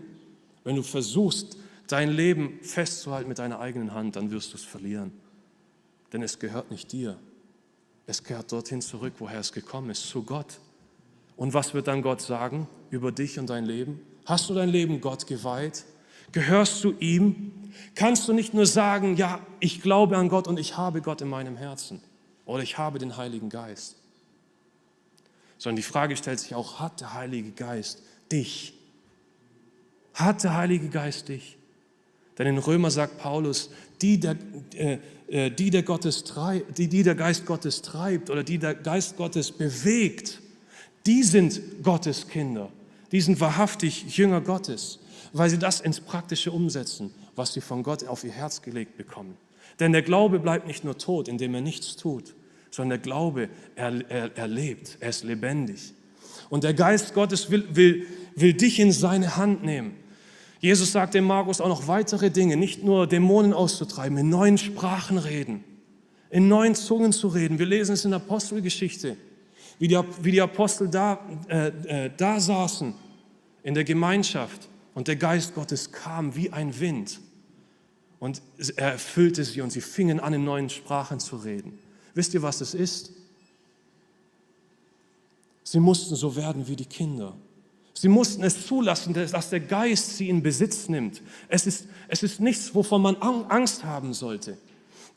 wenn 0.64 0.76
du 0.76 0.82
versuchst, 0.82 1.56
dein 1.86 2.10
Leben 2.10 2.58
festzuhalten 2.62 3.28
mit 3.28 3.38
deiner 3.38 3.60
eigenen 3.60 3.94
Hand, 3.94 4.16
dann 4.16 4.30
wirst 4.30 4.52
du 4.52 4.56
es 4.56 4.62
verlieren. 4.62 5.12
Denn 6.12 6.22
es 6.22 6.38
gehört 6.38 6.70
nicht 6.70 6.92
dir. 6.92 7.18
Es 8.06 8.22
gehört 8.24 8.52
dorthin 8.52 8.82
zurück, 8.82 9.14
woher 9.18 9.40
es 9.40 9.52
gekommen 9.52 9.90
ist, 9.90 10.08
zu 10.08 10.22
Gott. 10.22 10.58
Und 11.36 11.54
was 11.54 11.74
wird 11.74 11.86
dann 11.86 12.02
Gott 12.02 12.20
sagen 12.20 12.68
über 12.90 13.12
dich 13.12 13.38
und 13.38 13.48
dein 13.48 13.64
Leben? 13.64 14.00
Hast 14.26 14.50
du 14.50 14.54
dein 14.54 14.68
Leben 14.68 15.00
Gott 15.00 15.26
geweiht? 15.26 15.84
Gehörst 16.32 16.84
du 16.84 16.94
ihm? 17.00 17.52
Kannst 17.94 18.28
du 18.28 18.32
nicht 18.32 18.54
nur 18.54 18.66
sagen, 18.66 19.16
ja, 19.16 19.40
ich 19.58 19.82
glaube 19.82 20.16
an 20.16 20.28
Gott 20.28 20.46
und 20.46 20.58
ich 20.58 20.76
habe 20.76 21.02
Gott 21.02 21.20
in 21.20 21.28
meinem 21.28 21.56
Herzen 21.56 22.00
oder 22.46 22.62
ich 22.62 22.78
habe 22.78 22.98
den 22.98 23.16
Heiligen 23.16 23.48
Geist, 23.48 23.96
sondern 25.58 25.76
die 25.76 25.82
Frage 25.82 26.16
stellt 26.16 26.40
sich 26.40 26.54
auch, 26.54 26.80
hat 26.80 27.00
der 27.00 27.14
Heilige 27.14 27.50
Geist 27.50 28.02
dich? 28.30 28.74
Hat 30.14 30.44
der 30.44 30.56
Heilige 30.56 30.88
Geist 30.88 31.28
dich? 31.28 31.56
Denn 32.38 32.46
in 32.46 32.58
Römer 32.58 32.90
sagt 32.90 33.18
Paulus, 33.18 33.70
die 34.00 34.18
der, 34.18 34.36
äh, 34.74 34.98
äh 35.28 35.50
die, 35.50 35.70
der 35.70 35.82
Gottes 35.82 36.24
treib, 36.24 36.74
die, 36.74 36.88
die 36.88 37.02
der 37.02 37.14
Geist 37.14 37.44
Gottes 37.44 37.82
treibt 37.82 38.30
oder 38.30 38.42
die 38.42 38.58
der 38.58 38.74
Geist 38.74 39.16
Gottes 39.16 39.52
bewegt, 39.52 40.40
die 41.06 41.22
sind 41.22 41.60
Gottes 41.82 42.28
Kinder. 42.28 42.70
Die 43.12 43.20
sind 43.20 43.40
wahrhaftig 43.40 44.16
Jünger 44.16 44.40
Gottes, 44.40 45.00
weil 45.32 45.50
sie 45.50 45.58
das 45.58 45.80
ins 45.80 46.00
Praktische 46.00 46.52
umsetzen, 46.52 47.12
was 47.36 47.52
sie 47.52 47.60
von 47.60 47.82
Gott 47.82 48.06
auf 48.06 48.24
ihr 48.24 48.32
Herz 48.32 48.62
gelegt 48.62 48.96
bekommen. 48.96 49.36
Denn 49.78 49.92
der 49.92 50.02
Glaube 50.02 50.38
bleibt 50.38 50.66
nicht 50.66 50.84
nur 50.84 50.98
tot, 50.98 51.28
indem 51.28 51.54
er 51.54 51.60
nichts 51.60 51.96
tut, 51.96 52.34
sondern 52.70 52.98
der 52.98 52.98
Glaube, 52.98 53.48
er, 53.76 54.10
er, 54.10 54.36
er 54.36 54.48
lebt, 54.48 54.98
er 55.00 55.10
ist 55.10 55.24
lebendig. 55.24 55.94
Und 56.48 56.64
der 56.64 56.74
Geist 56.74 57.14
Gottes 57.14 57.50
will, 57.50 57.66
will, 57.72 58.06
will 58.34 58.54
dich 58.54 58.78
in 58.80 58.92
seine 58.92 59.36
Hand 59.36 59.64
nehmen. 59.64 59.96
Jesus 60.60 60.92
sagt 60.92 61.14
dem 61.14 61.24
Markus 61.24 61.60
auch 61.60 61.68
noch 61.68 61.88
weitere 61.88 62.30
Dinge, 62.30 62.56
nicht 62.56 62.84
nur 62.84 63.06
Dämonen 63.06 63.54
auszutreiben, 63.54 64.18
in 64.18 64.28
neuen 64.28 64.58
Sprachen 64.58 65.16
reden, 65.16 65.64
in 66.28 66.48
neuen 66.48 66.74
Zungen 66.74 67.12
zu 67.12 67.28
reden. 67.28 67.58
Wir 67.58 67.66
lesen 67.66 67.94
es 67.94 68.04
in 68.04 68.10
der 68.10 68.20
Apostelgeschichte, 68.20 69.16
wie 69.78 69.88
die, 69.88 69.98
wie 70.20 70.32
die 70.32 70.40
Apostel 70.42 70.88
da, 70.88 71.18
äh, 71.48 71.68
äh, 71.68 72.10
da 72.14 72.38
saßen 72.38 72.92
in 73.62 73.74
der 73.74 73.84
Gemeinschaft 73.84 74.68
und 74.94 75.08
der 75.08 75.16
Geist 75.16 75.54
Gottes 75.54 75.92
kam 75.92 76.34
wie 76.34 76.50
ein 76.50 76.78
Wind 76.80 77.20
und 78.18 78.42
er 78.76 78.92
erfüllte 78.92 79.44
sie 79.44 79.60
und 79.60 79.70
sie 79.70 79.80
fingen 79.80 80.20
an, 80.20 80.32
in 80.34 80.44
neuen 80.44 80.68
Sprachen 80.68 81.20
zu 81.20 81.36
reden. 81.36 81.78
Wisst 82.14 82.34
ihr, 82.34 82.42
was 82.42 82.60
es 82.60 82.74
ist? 82.74 83.12
Sie 85.64 85.80
mussten 85.80 86.16
so 86.16 86.34
werden 86.36 86.66
wie 86.66 86.76
die 86.76 86.84
Kinder. 86.84 87.36
Sie 87.94 88.08
mussten 88.08 88.42
es 88.42 88.66
zulassen, 88.66 89.14
dass 89.14 89.50
der 89.50 89.60
Geist 89.60 90.16
sie 90.16 90.28
in 90.28 90.42
Besitz 90.42 90.88
nimmt. 90.88 91.22
Es 91.48 91.66
ist, 91.66 91.86
es 92.08 92.22
ist 92.22 92.40
nichts, 92.40 92.74
wovon 92.74 93.02
man 93.02 93.16
Angst 93.16 93.84
haben 93.84 94.14
sollte. 94.14 94.56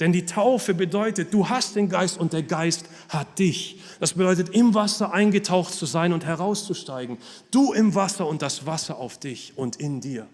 Denn 0.04 0.12
die 0.12 0.26
Taufe 0.26 0.74
bedeutet, 0.74 1.34
du 1.34 1.48
hast 1.48 1.78
den 1.78 1.88
Geist 1.88 2.20
und 2.20 2.34
der 2.34 2.44
Geist 2.44 2.88
hat 3.08 3.40
dich. 3.40 3.80
Das 4.02 4.16
bedeutet, 4.16 4.50
im 4.50 4.74
Wasser 4.74 5.14
eingetaucht 5.14 5.74
zu 5.74 5.86
sein 5.86 6.12
und 6.12 6.26
herauszusteigen. 6.26 7.18
Du 7.52 7.72
im 7.72 7.96
Wasser 7.96 8.28
und 8.28 8.42
das 8.42 8.66
Wasser 8.66 8.98
auf 8.98 9.18
dich 9.18 9.54
und 9.56 9.78
in 9.78 10.02
dir. 10.02 10.28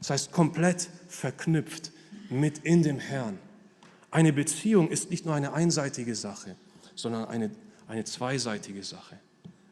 Das 0.00 0.10
heißt, 0.10 0.32
komplett 0.32 0.90
verknüpft 1.08 1.92
mit 2.28 2.58
in 2.58 2.82
dem 2.82 2.98
Herrn. 2.98 3.38
Eine 4.10 4.34
Beziehung 4.34 4.90
ist 4.90 5.08
nicht 5.08 5.24
nur 5.24 5.34
eine 5.34 5.54
einseitige 5.54 6.14
Sache, 6.14 6.54
sondern 6.94 7.24
eine, 7.28 7.50
eine 7.88 8.04
zweiseitige 8.04 8.82
Sache. 8.82 9.18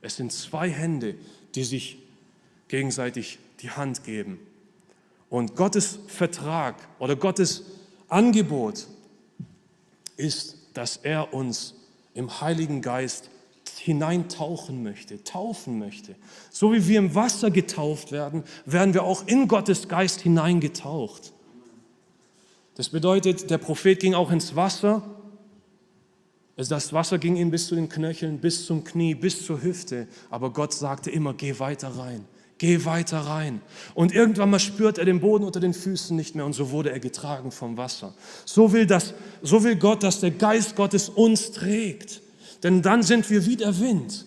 Es 0.01 0.17
sind 0.17 0.33
zwei 0.33 0.71
Hände, 0.71 1.17
die 1.55 1.65
sich 1.65 1.99
gegenseitig 2.69 3.41
die 3.61 3.73
Hand 3.73 4.05
geben. 4.05 4.41
Und 5.29 5.55
Gottes 5.55 5.99
Vertrag 6.07 6.77
oder 6.99 7.15
Gottes 7.15 7.65
Angebot 8.11 8.87
ist, 10.17 10.57
dass 10.75 10.97
er 10.97 11.33
uns 11.33 11.75
im 12.15 12.41
Heiligen 12.41 12.83
Geist 12.83 13.31
hineintauchen 13.79 14.83
möchte, 14.83 15.25
taufen 15.25 15.79
möchte. 15.79 16.15
So 16.51 16.73
wie 16.73 16.87
wir 16.87 16.99
im 16.99 17.15
Wasser 17.15 17.51
getauft 17.51 18.13
werden, 18.13 18.45
werden 18.67 18.95
wir 18.95 19.05
auch 19.05 19.27
in 19.27 19.49
Gottes 19.49 19.89
Geist 19.89 20.21
hineingetaucht. 20.21 21.33
Das 22.75 22.91
bedeutet, 22.91 23.51
der 23.51 23.59
Prophet 23.59 24.01
ging 24.01 24.15
auch 24.15 24.31
ins 24.31 24.55
Wasser. 24.55 25.03
Das 26.57 26.93
Wasser 26.93 27.19
ging 27.19 27.37
ihm 27.37 27.51
bis 27.51 27.69
zu 27.69 27.75
den 27.75 27.89
Knöcheln, 27.89 28.39
bis 28.39 28.67
zum 28.67 28.85
Knie, 28.85 29.15
bis 29.15 29.45
zur 29.45 29.63
Hüfte. 29.63 30.07
Aber 30.29 30.51
Gott 30.53 30.75
sagte 30.75 31.11
immer, 31.11 31.33
geh 31.33 31.59
weiter 31.59 31.89
rein, 31.89 32.27
geh 32.61 32.85
weiter 32.85 33.21
rein. 33.21 33.63
Und 33.95 34.13
irgendwann 34.13 34.51
mal 34.51 34.59
spürt 34.59 34.99
er 34.99 35.07
den 35.07 35.21
Boden 35.21 35.45
unter 35.45 35.61
den 35.61 35.73
Füßen 35.73 36.15
nicht 36.15 36.35
mehr 36.35 36.45
und 36.45 36.53
so 36.53 36.71
wurde 36.71 36.91
er 36.91 37.01
getragen 37.01 37.51
vom 37.51 37.79
Wasser. 37.79 38.15
So 38.45 38.73
will, 38.73 38.87
das, 38.87 39.15
so 39.41 39.65
will 39.65 39.77
Gott, 39.77 40.03
dass 40.03 40.21
der 40.21 40.31
Geist 40.31 40.77
Gottes 40.77 41.09
uns 41.09 41.53
trägt. 41.53 42.21
Denn 42.63 42.83
dann 42.83 43.03
sind 43.03 43.31
wir 43.31 43.47
wie 43.47 43.57
der 43.57 43.81
Wind. 43.81 44.27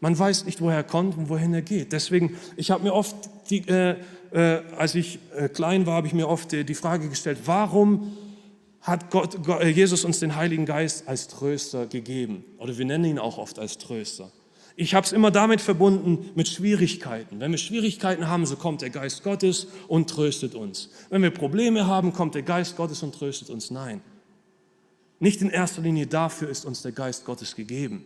Man 0.00 0.18
weiß 0.18 0.46
nicht, 0.46 0.60
woher 0.60 0.78
er 0.78 0.82
kommt 0.82 1.16
und 1.16 1.28
wohin 1.28 1.54
er 1.54 1.62
geht. 1.62 1.92
Deswegen, 1.92 2.36
ich 2.56 2.72
habe 2.72 2.82
mir 2.82 2.92
oft 2.92 3.14
die, 3.48 3.66
äh, 3.68 3.98
äh, 4.32 4.60
als 4.76 4.96
ich 4.96 5.20
äh, 5.36 5.48
klein 5.48 5.86
war, 5.86 5.94
habe 5.94 6.08
ich 6.08 6.12
mir 6.12 6.28
oft 6.28 6.50
die 6.50 6.74
Frage 6.74 7.08
gestellt, 7.08 7.38
warum 7.44 8.16
hat 8.80 9.10
Gott, 9.12 9.38
Jesus 9.64 10.04
uns 10.04 10.18
den 10.18 10.34
Heiligen 10.34 10.66
Geist 10.66 11.06
als 11.06 11.28
Tröster 11.28 11.86
gegeben? 11.86 12.44
Oder 12.58 12.76
wir 12.76 12.84
nennen 12.84 13.04
ihn 13.04 13.18
auch 13.20 13.38
oft 13.38 13.60
als 13.60 13.78
Tröster. 13.78 14.32
Ich 14.76 14.94
habe 14.94 15.06
es 15.06 15.12
immer 15.12 15.30
damit 15.30 15.60
verbunden 15.60 16.30
mit 16.34 16.48
Schwierigkeiten. 16.48 17.38
Wenn 17.38 17.52
wir 17.52 17.58
Schwierigkeiten 17.58 18.26
haben, 18.28 18.44
so 18.44 18.56
kommt 18.56 18.82
der 18.82 18.90
Geist 18.90 19.22
Gottes 19.22 19.68
und 19.86 20.10
tröstet 20.10 20.54
uns. 20.54 20.90
Wenn 21.10 21.22
wir 21.22 21.30
Probleme 21.30 21.86
haben, 21.86 22.12
kommt 22.12 22.34
der 22.34 22.42
Geist 22.42 22.76
Gottes 22.76 23.02
und 23.02 23.14
tröstet 23.14 23.50
uns. 23.50 23.70
Nein. 23.70 24.00
Nicht 25.20 25.42
in 25.42 25.50
erster 25.50 25.80
Linie 25.80 26.08
dafür 26.08 26.48
ist 26.48 26.64
uns 26.64 26.82
der 26.82 26.92
Geist 26.92 27.24
Gottes 27.24 27.54
gegeben 27.54 28.04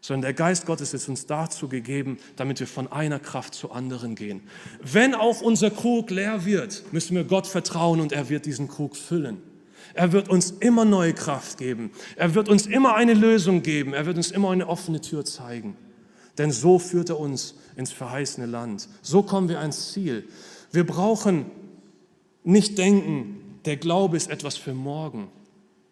sondern 0.00 0.22
der 0.22 0.34
Geist 0.34 0.66
Gottes 0.66 0.94
ist 0.94 1.08
uns 1.08 1.26
dazu 1.26 1.68
gegeben, 1.68 2.18
damit 2.36 2.60
wir 2.60 2.66
von 2.66 2.90
einer 2.90 3.18
Kraft 3.18 3.54
zur 3.54 3.74
anderen 3.74 4.14
gehen. 4.14 4.42
Wenn 4.80 5.14
auch 5.14 5.40
unser 5.40 5.70
Krug 5.70 6.10
leer 6.10 6.44
wird, 6.44 6.84
müssen 6.92 7.16
wir 7.16 7.24
Gott 7.24 7.46
vertrauen 7.46 8.00
und 8.00 8.12
er 8.12 8.28
wird 8.28 8.46
diesen 8.46 8.68
Krug 8.68 8.96
füllen. 8.96 9.42
Er 9.94 10.12
wird 10.12 10.28
uns 10.28 10.50
immer 10.50 10.84
neue 10.84 11.12
Kraft 11.12 11.58
geben. 11.58 11.90
Er 12.16 12.34
wird 12.34 12.48
uns 12.48 12.66
immer 12.66 12.94
eine 12.94 13.14
Lösung 13.14 13.62
geben. 13.62 13.94
Er 13.94 14.06
wird 14.06 14.16
uns 14.16 14.30
immer 14.30 14.50
eine 14.50 14.68
offene 14.68 15.00
Tür 15.00 15.24
zeigen. 15.24 15.76
Denn 16.38 16.52
so 16.52 16.78
führt 16.78 17.08
er 17.08 17.18
uns 17.18 17.54
ins 17.76 17.92
verheißene 17.92 18.46
Land. 18.46 18.88
So 19.02 19.22
kommen 19.22 19.48
wir 19.48 19.60
ans 19.60 19.92
Ziel. 19.92 20.28
Wir 20.72 20.86
brauchen 20.86 21.46
nicht 22.44 22.78
denken, 22.78 23.60
der 23.64 23.76
Glaube 23.76 24.16
ist 24.16 24.30
etwas 24.30 24.56
für 24.56 24.74
morgen. 24.74 25.28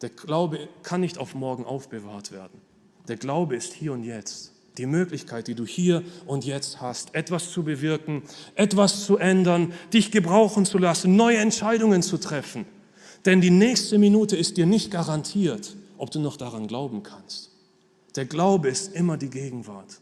Der 0.03 0.11
Glaube 0.11 0.69
kann 0.83 1.01
nicht 1.01 1.19
auf 1.19 1.35
morgen 1.35 1.65
aufbewahrt 1.65 2.33
werden. 2.33 2.61
Der 3.09 3.17
Glaube 3.17 3.57
ist 3.57 3.73
hier 3.73 3.93
und 3.93 4.05
jetzt. 4.05 4.53
Die 4.79 4.87
Möglichkeit, 4.87 5.49
die 5.49 5.55
du 5.55 5.65
hier 5.65 6.03
und 6.27 6.45
jetzt 6.45 6.83
hast, 6.83 7.15
etwas 7.15 7.51
zu 7.51 7.63
bewirken, 7.63 8.23
etwas 8.57 9.07
zu 9.07 9.17
ändern, 9.17 9.73
dich 9.93 10.11
gebrauchen 10.11 10.67
zu 10.67 10.77
lassen, 10.77 11.17
neue 11.17 11.39
Entscheidungen 11.39 12.03
zu 12.03 12.19
treffen. 12.19 12.67
Denn 13.27 13.41
die 13.41 13.51
nächste 13.51 13.99
Minute 13.99 14.37
ist 14.37 14.57
dir 14.57 14.67
nicht 14.67 14.91
garantiert, 14.91 15.77
ob 15.99 16.13
du 16.13 16.21
noch 16.21 16.37
daran 16.37 16.69
glauben 16.69 17.03
kannst. 17.03 17.51
Der 18.15 18.25
Glaube 18.25 18.69
ist 18.69 18.95
immer 18.95 19.17
die 19.17 19.29
Gegenwart. 19.31 20.01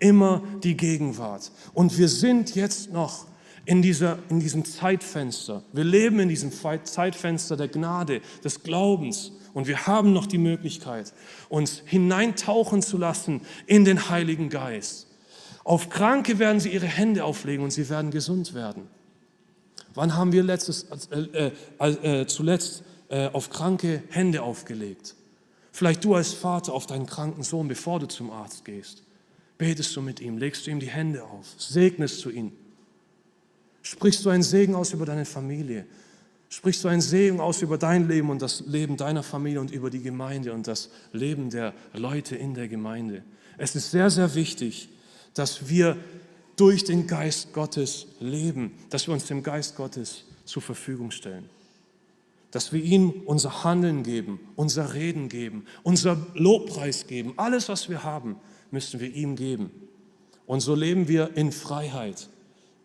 Immer 0.00 0.42
die 0.62 0.76
Gegenwart. 0.76 1.52
Und 1.72 1.96
wir 1.96 2.08
sind 2.08 2.56
jetzt 2.56 2.92
noch 2.92 3.26
in, 3.64 3.80
dieser, 3.80 4.18
in 4.28 4.40
diesem 4.40 4.64
Zeitfenster. 4.64 5.62
Wir 5.72 5.84
leben 5.84 6.18
in 6.20 6.28
diesem 6.28 6.50
Zeitfenster 6.52 7.56
der 7.56 7.68
Gnade, 7.68 8.20
des 8.42 8.62
Glaubens. 8.62 9.32
Und 9.54 9.66
wir 9.66 9.86
haben 9.86 10.12
noch 10.12 10.26
die 10.26 10.38
Möglichkeit, 10.38 11.12
uns 11.48 11.82
hineintauchen 11.86 12.82
zu 12.82 12.98
lassen 12.98 13.40
in 13.66 13.84
den 13.84 14.08
Heiligen 14.10 14.50
Geist. 14.50 15.06
Auf 15.64 15.90
Kranke 15.90 16.38
werden 16.38 16.60
sie 16.60 16.70
ihre 16.70 16.86
Hände 16.86 17.24
auflegen 17.24 17.62
und 17.62 17.70
sie 17.70 17.88
werden 17.88 18.10
gesund 18.10 18.54
werden. 18.54 18.88
Wann 19.98 20.14
haben 20.14 20.30
wir 20.30 20.44
letztes, 20.44 20.86
äh, 21.10 21.50
äh, 21.80 22.20
äh, 22.20 22.26
zuletzt 22.28 22.84
äh, 23.08 23.26
auf 23.30 23.50
Kranke 23.50 24.04
Hände 24.10 24.44
aufgelegt? 24.44 25.16
Vielleicht 25.72 26.04
du 26.04 26.14
als 26.14 26.32
Vater 26.32 26.72
auf 26.72 26.86
deinen 26.86 27.06
kranken 27.06 27.42
Sohn, 27.42 27.66
bevor 27.66 27.98
du 27.98 28.06
zum 28.06 28.30
Arzt 28.30 28.64
gehst. 28.64 29.02
Betest 29.58 29.96
du 29.96 30.00
mit 30.00 30.20
ihm, 30.20 30.38
legst 30.38 30.64
du 30.64 30.70
ihm 30.70 30.78
die 30.78 30.86
Hände 30.88 31.24
auf, 31.24 31.46
segnest 31.58 32.24
du 32.24 32.30
ihn. 32.30 32.52
Sprichst 33.82 34.24
du 34.24 34.30
einen 34.30 34.44
Segen 34.44 34.76
aus 34.76 34.92
über 34.92 35.04
deine 35.04 35.24
Familie? 35.24 35.84
Sprichst 36.48 36.84
du 36.84 36.88
einen 36.88 37.00
Segen 37.00 37.40
aus 37.40 37.60
über 37.60 37.76
dein 37.76 38.06
Leben 38.06 38.30
und 38.30 38.40
das 38.40 38.60
Leben 38.68 38.96
deiner 38.96 39.24
Familie 39.24 39.60
und 39.60 39.72
über 39.72 39.90
die 39.90 40.02
Gemeinde 40.02 40.52
und 40.52 40.68
das 40.68 40.90
Leben 41.12 41.50
der 41.50 41.74
Leute 41.92 42.36
in 42.36 42.54
der 42.54 42.68
Gemeinde? 42.68 43.24
Es 43.56 43.74
ist 43.74 43.90
sehr, 43.90 44.10
sehr 44.10 44.36
wichtig, 44.36 44.90
dass 45.34 45.68
wir 45.68 45.96
durch 46.58 46.84
den 46.84 47.06
Geist 47.06 47.52
Gottes 47.52 48.06
leben, 48.20 48.74
dass 48.90 49.06
wir 49.06 49.14
uns 49.14 49.26
dem 49.26 49.42
Geist 49.42 49.76
Gottes 49.76 50.24
zur 50.44 50.60
Verfügung 50.60 51.10
stellen. 51.10 51.48
Dass 52.50 52.72
wir 52.72 52.82
ihm 52.82 53.10
unser 53.26 53.64
Handeln 53.64 54.02
geben, 54.02 54.40
unser 54.56 54.94
Reden 54.94 55.28
geben, 55.28 55.66
unser 55.82 56.18
Lobpreis 56.34 57.06
geben. 57.06 57.34
Alles, 57.36 57.68
was 57.68 57.88
wir 57.88 58.02
haben, 58.02 58.36
müssen 58.70 59.00
wir 59.00 59.14
ihm 59.14 59.36
geben. 59.36 59.70
Und 60.46 60.60
so 60.60 60.74
leben 60.74 61.08
wir 61.08 61.36
in 61.36 61.52
Freiheit. 61.52 62.28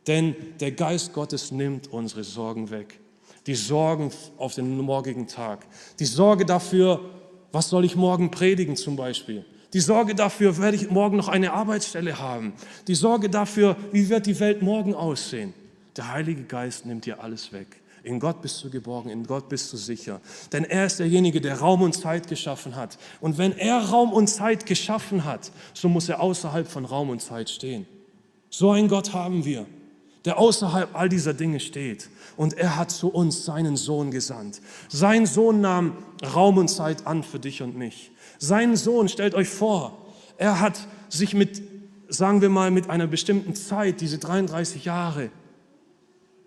Denn 0.06 0.36
der 0.60 0.72
Geist 0.72 1.14
Gottes 1.14 1.52
nimmt 1.52 1.88
unsere 1.88 2.24
Sorgen 2.24 2.70
weg. 2.70 3.00
Die 3.48 3.56
Sorgen 3.56 4.12
auf 4.38 4.54
den 4.54 4.78
morgigen 4.78 5.28
Tag. 5.28 5.66
Die 6.00 6.06
Sorge 6.06 6.46
dafür, 6.46 7.00
was 7.52 7.70
soll 7.70 7.86
ich 7.86 7.96
morgen 7.96 8.30
predigen 8.30 8.76
zum 8.76 8.96
Beispiel. 8.96 9.46
Die 9.74 9.80
Sorge 9.80 10.14
dafür, 10.14 10.58
werde 10.60 10.78
ich 10.78 10.90
morgen 10.92 11.18
noch 11.18 11.28
eine 11.28 11.52
Arbeitsstelle 11.52 12.20
haben. 12.20 12.54
Die 12.88 12.96
Sorge 12.96 13.30
dafür, 13.30 13.76
wie 13.92 14.08
wird 14.08 14.28
die 14.28 14.40
Welt 14.40 14.62
morgen 14.62 14.94
aussehen. 14.94 15.54
Der 15.98 16.12
Heilige 16.12 16.44
Geist 16.44 16.86
nimmt 16.86 17.06
dir 17.06 17.24
alles 17.24 17.52
weg. 17.52 17.68
In 18.04 18.20
Gott 18.20 18.42
bist 18.42 18.64
du 18.64 18.70
geborgen, 18.70 19.10
in 19.10 19.26
Gott 19.26 19.48
bist 19.48 19.72
du 19.72 19.78
sicher. 19.78 20.20
Denn 20.52 20.66
er 20.66 20.86
ist 20.86 21.00
derjenige, 21.00 21.40
der 21.40 21.60
Raum 21.60 21.82
und 21.82 21.94
Zeit 21.94 22.28
geschaffen 22.28 22.76
hat. 22.76 22.98
Und 23.22 23.38
wenn 23.38 23.58
er 23.58 23.80
Raum 23.80 24.12
und 24.12 24.28
Zeit 24.28 24.66
geschaffen 24.66 25.24
hat, 25.24 25.52
so 25.74 25.88
muss 25.88 26.10
er 26.10 26.20
außerhalb 26.20 26.68
von 26.68 26.86
Raum 26.86 27.10
und 27.10 27.22
Zeit 27.22 27.50
stehen. 27.50 27.88
So 28.50 28.72
einen 28.72 28.90
Gott 28.90 29.14
haben 29.14 29.46
wir, 29.46 29.66
der 30.26 30.38
außerhalb 30.38 30.90
all 30.94 31.08
dieser 31.08 31.34
Dinge 31.34 31.62
steht. 31.62 32.10
Und 32.36 32.56
er 32.56 32.76
hat 32.76 32.92
zu 32.92 33.08
uns 33.08 33.46
seinen 33.46 33.78
Sohn 33.78 34.12
gesandt. 34.12 34.62
Sein 34.90 35.26
Sohn 35.26 35.62
nahm 35.62 35.98
Raum 36.36 36.58
und 36.58 36.68
Zeit 36.68 37.08
an 37.08 37.24
für 37.24 37.40
dich 37.40 37.62
und 37.62 37.78
mich. 37.78 38.12
Sein 38.44 38.76
Sohn, 38.76 39.08
stellt 39.08 39.36
euch 39.36 39.48
vor, 39.48 39.98
er 40.38 40.60
hat 40.60 40.90
sich 41.08 41.34
mit, 41.34 41.62
sagen 42.10 42.42
wir 42.42 42.50
mal, 42.50 42.72
mit 42.72 42.90
einer 42.90 43.08
bestimmten 43.08 43.56
Zeit, 43.56 44.02
diese 44.02 44.18
33 44.18 44.84
Jahre, 44.84 45.30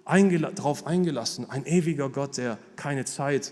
eingela 0.05 0.51
darauf 0.51 0.87
eingelassen. 0.87 1.49
Ein 1.49 1.65
ewiger 1.65 2.11
Gott, 2.11 2.37
der 2.37 2.59
keine 2.77 3.07
Zeit, 3.07 3.51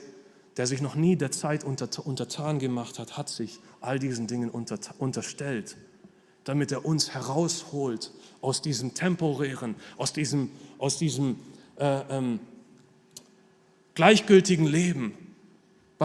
der 0.58 0.66
sich 0.66 0.82
noch 0.82 0.94
nie 0.94 1.16
der 1.16 1.30
Zeit 1.30 1.64
unter, 1.64 1.88
untertan 2.06 2.58
gemacht 2.58 2.98
hat, 2.98 3.16
hat 3.16 3.30
sich 3.30 3.60
all 3.80 3.98
diesen 3.98 4.26
Dingen 4.26 4.50
unter, 4.50 4.78
unterstellt, 4.98 5.78
damit 6.44 6.70
er 6.70 6.84
uns 6.84 7.14
herausholt 7.14 8.12
aus 8.42 8.60
diesem 8.60 8.92
temporären, 8.92 9.74
aus 9.96 10.12
diesem, 10.12 10.50
aus 10.76 10.98
diesem 10.98 11.36
äh, 11.76 12.00
ähm, 12.10 12.40
gleichgültigen 13.94 14.66
Leben. 14.66 15.14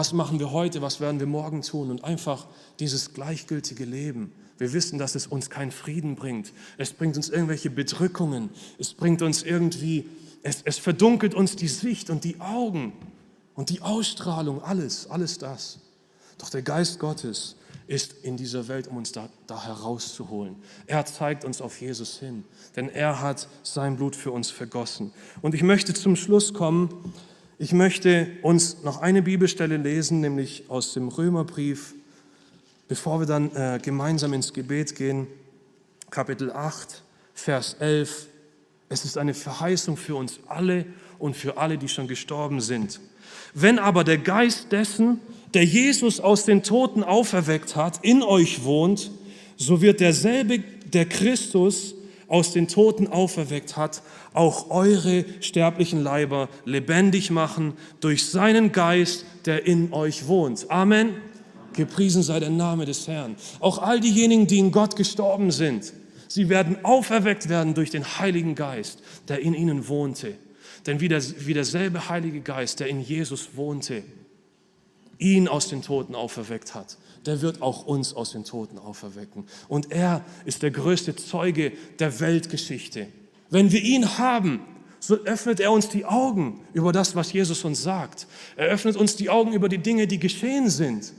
Was 0.00 0.14
machen 0.14 0.38
wir 0.38 0.50
heute, 0.50 0.80
was 0.80 0.98
werden 1.00 1.20
wir 1.20 1.26
morgen 1.26 1.60
tun? 1.60 1.90
Und 1.90 2.04
einfach 2.04 2.46
dieses 2.78 3.12
gleichgültige 3.12 3.84
Leben. 3.84 4.32
Wir 4.56 4.72
wissen, 4.72 4.98
dass 4.98 5.14
es 5.14 5.26
uns 5.26 5.50
keinen 5.50 5.72
Frieden 5.72 6.16
bringt. 6.16 6.54
Es 6.78 6.94
bringt 6.94 7.16
uns 7.16 7.28
irgendwelche 7.28 7.68
Bedrückungen. 7.68 8.48
Es 8.78 8.94
bringt 8.94 9.20
uns 9.20 9.42
irgendwie 9.42 10.06
es, 10.42 10.62
es 10.64 10.78
verdunkelt 10.78 11.34
uns 11.34 11.54
die 11.54 11.68
Sicht 11.68 12.08
und 12.08 12.24
die 12.24 12.40
Augen 12.40 12.94
und 13.54 13.68
die 13.68 13.82
Ausstrahlung, 13.82 14.62
alles, 14.62 15.08
alles 15.10 15.36
das. 15.36 15.80
Doch 16.38 16.48
der 16.48 16.62
Geist 16.62 16.98
Gottes 16.98 17.56
ist 17.86 18.14
in 18.22 18.38
dieser 18.38 18.68
Welt, 18.68 18.88
um 18.88 18.96
uns 18.96 19.12
da, 19.12 19.28
da, 19.46 19.62
herauszuholen. 19.64 20.56
Er 20.86 21.04
zeigt 21.04 21.44
uns 21.44 21.60
auf 21.60 21.78
Jesus 21.78 22.18
hin, 22.18 22.44
denn 22.74 22.88
er 22.88 23.20
hat 23.20 23.48
sein 23.62 23.96
Blut 23.96 24.16
für 24.16 24.30
uns 24.30 24.50
vergossen. 24.50 25.12
Und 25.42 25.54
ich 25.54 25.62
möchte 25.62 25.92
zum 25.92 26.16
Schluss 26.16 26.54
kommen. 26.54 27.12
Ich 27.62 27.74
möchte 27.74 28.26
uns 28.40 28.84
noch 28.84 29.02
eine 29.02 29.20
Bibelstelle 29.20 29.76
lesen, 29.76 30.20
nämlich 30.20 30.64
aus 30.68 30.94
dem 30.94 31.08
Römerbrief, 31.08 31.92
bevor 32.88 33.20
wir 33.20 33.26
dann 33.26 33.54
äh, 33.54 33.78
gemeinsam 33.82 34.32
ins 34.32 34.54
Gebet 34.54 34.96
gehen. 34.96 35.26
Kapitel 36.08 36.50
8, 36.52 37.02
Vers 37.34 37.76
11 37.78 38.28
es 38.88 39.04
ist 39.04 39.18
eine 39.18 39.34
Verheißung 39.34 39.98
für 39.98 40.14
uns 40.14 40.40
alle 40.48 40.86
und 41.18 41.36
für 41.36 41.58
alle, 41.58 41.76
die 41.76 41.88
schon 41.88 42.08
gestorben 42.08 42.62
sind. 42.62 42.98
Wenn 43.52 43.78
aber 43.78 44.04
der 44.04 44.16
Geist 44.16 44.72
dessen, 44.72 45.20
der 45.52 45.66
Jesus 45.66 46.18
aus 46.18 46.46
den 46.46 46.62
Toten 46.62 47.04
auferweckt 47.04 47.76
hat, 47.76 48.02
in 48.02 48.22
euch 48.22 48.64
wohnt, 48.64 49.10
so 49.58 49.82
wird 49.82 50.00
derselbe, 50.00 50.60
der 50.60 51.04
Christus 51.04 51.94
aus 52.30 52.52
den 52.52 52.68
Toten 52.68 53.08
auferweckt 53.08 53.76
hat, 53.76 54.02
auch 54.32 54.70
eure 54.70 55.26
sterblichen 55.40 56.02
Leiber 56.02 56.48
lebendig 56.64 57.30
machen 57.30 57.74
durch 58.00 58.24
seinen 58.24 58.72
Geist, 58.72 59.26
der 59.44 59.66
in 59.66 59.92
euch 59.92 60.26
wohnt. 60.26 60.70
Amen. 60.70 61.16
Gepriesen 61.74 62.22
sei 62.22 62.40
der 62.40 62.50
Name 62.50 62.86
des 62.86 63.06
Herrn. 63.06 63.36
Auch 63.58 63.78
all 63.78 64.00
diejenigen, 64.00 64.46
die 64.46 64.58
in 64.58 64.72
Gott 64.72 64.96
gestorben 64.96 65.50
sind, 65.50 65.92
Sie 66.30 66.48
werden 66.48 66.84
auferweckt 66.84 67.48
werden 67.48 67.74
durch 67.74 67.90
den 67.90 68.04
Heiligen 68.04 68.54
Geist, 68.54 69.02
der 69.26 69.40
in 69.40 69.52
ihnen 69.52 69.88
wohnte. 69.88 70.36
Denn 70.86 71.00
wie, 71.00 71.08
der, 71.08 71.20
wie 71.44 71.54
derselbe 71.54 72.08
Heilige 72.08 72.40
Geist, 72.40 72.78
der 72.78 72.86
in 72.86 73.00
Jesus 73.00 73.56
wohnte, 73.56 74.04
ihn 75.18 75.48
aus 75.48 75.68
den 75.68 75.82
Toten 75.82 76.14
auferweckt 76.14 76.72
hat, 76.72 76.98
der 77.26 77.42
wird 77.42 77.62
auch 77.62 77.86
uns 77.86 78.14
aus 78.14 78.32
den 78.32 78.44
Toten 78.44 78.78
auferwecken. 78.78 79.44
Und 79.68 79.92
er 79.92 80.24
ist 80.44 80.62
der 80.62 80.70
größte 80.70 81.16
Zeuge 81.16 81.72
der 81.98 82.20
Weltgeschichte. 82.20 83.06
Wenn 83.50 83.72
wir 83.72 83.82
ihn 83.82 84.18
haben, 84.18 84.60
so 85.00 85.16
öffnet 85.24 85.60
er 85.60 85.72
uns 85.72 85.88
die 85.88 86.04
Augen 86.04 86.60
über 86.72 86.92
das, 86.92 87.16
was 87.16 87.32
Jesus 87.32 87.64
uns 87.64 87.82
sagt. 87.82 88.26
Er 88.56 88.68
öffnet 88.68 88.96
uns 88.96 89.16
die 89.16 89.30
Augen 89.30 89.52
über 89.52 89.68
die 89.68 89.78
Dinge, 89.78 90.06
die 90.06 90.18
geschehen 90.18 90.68
sind. 90.68 91.12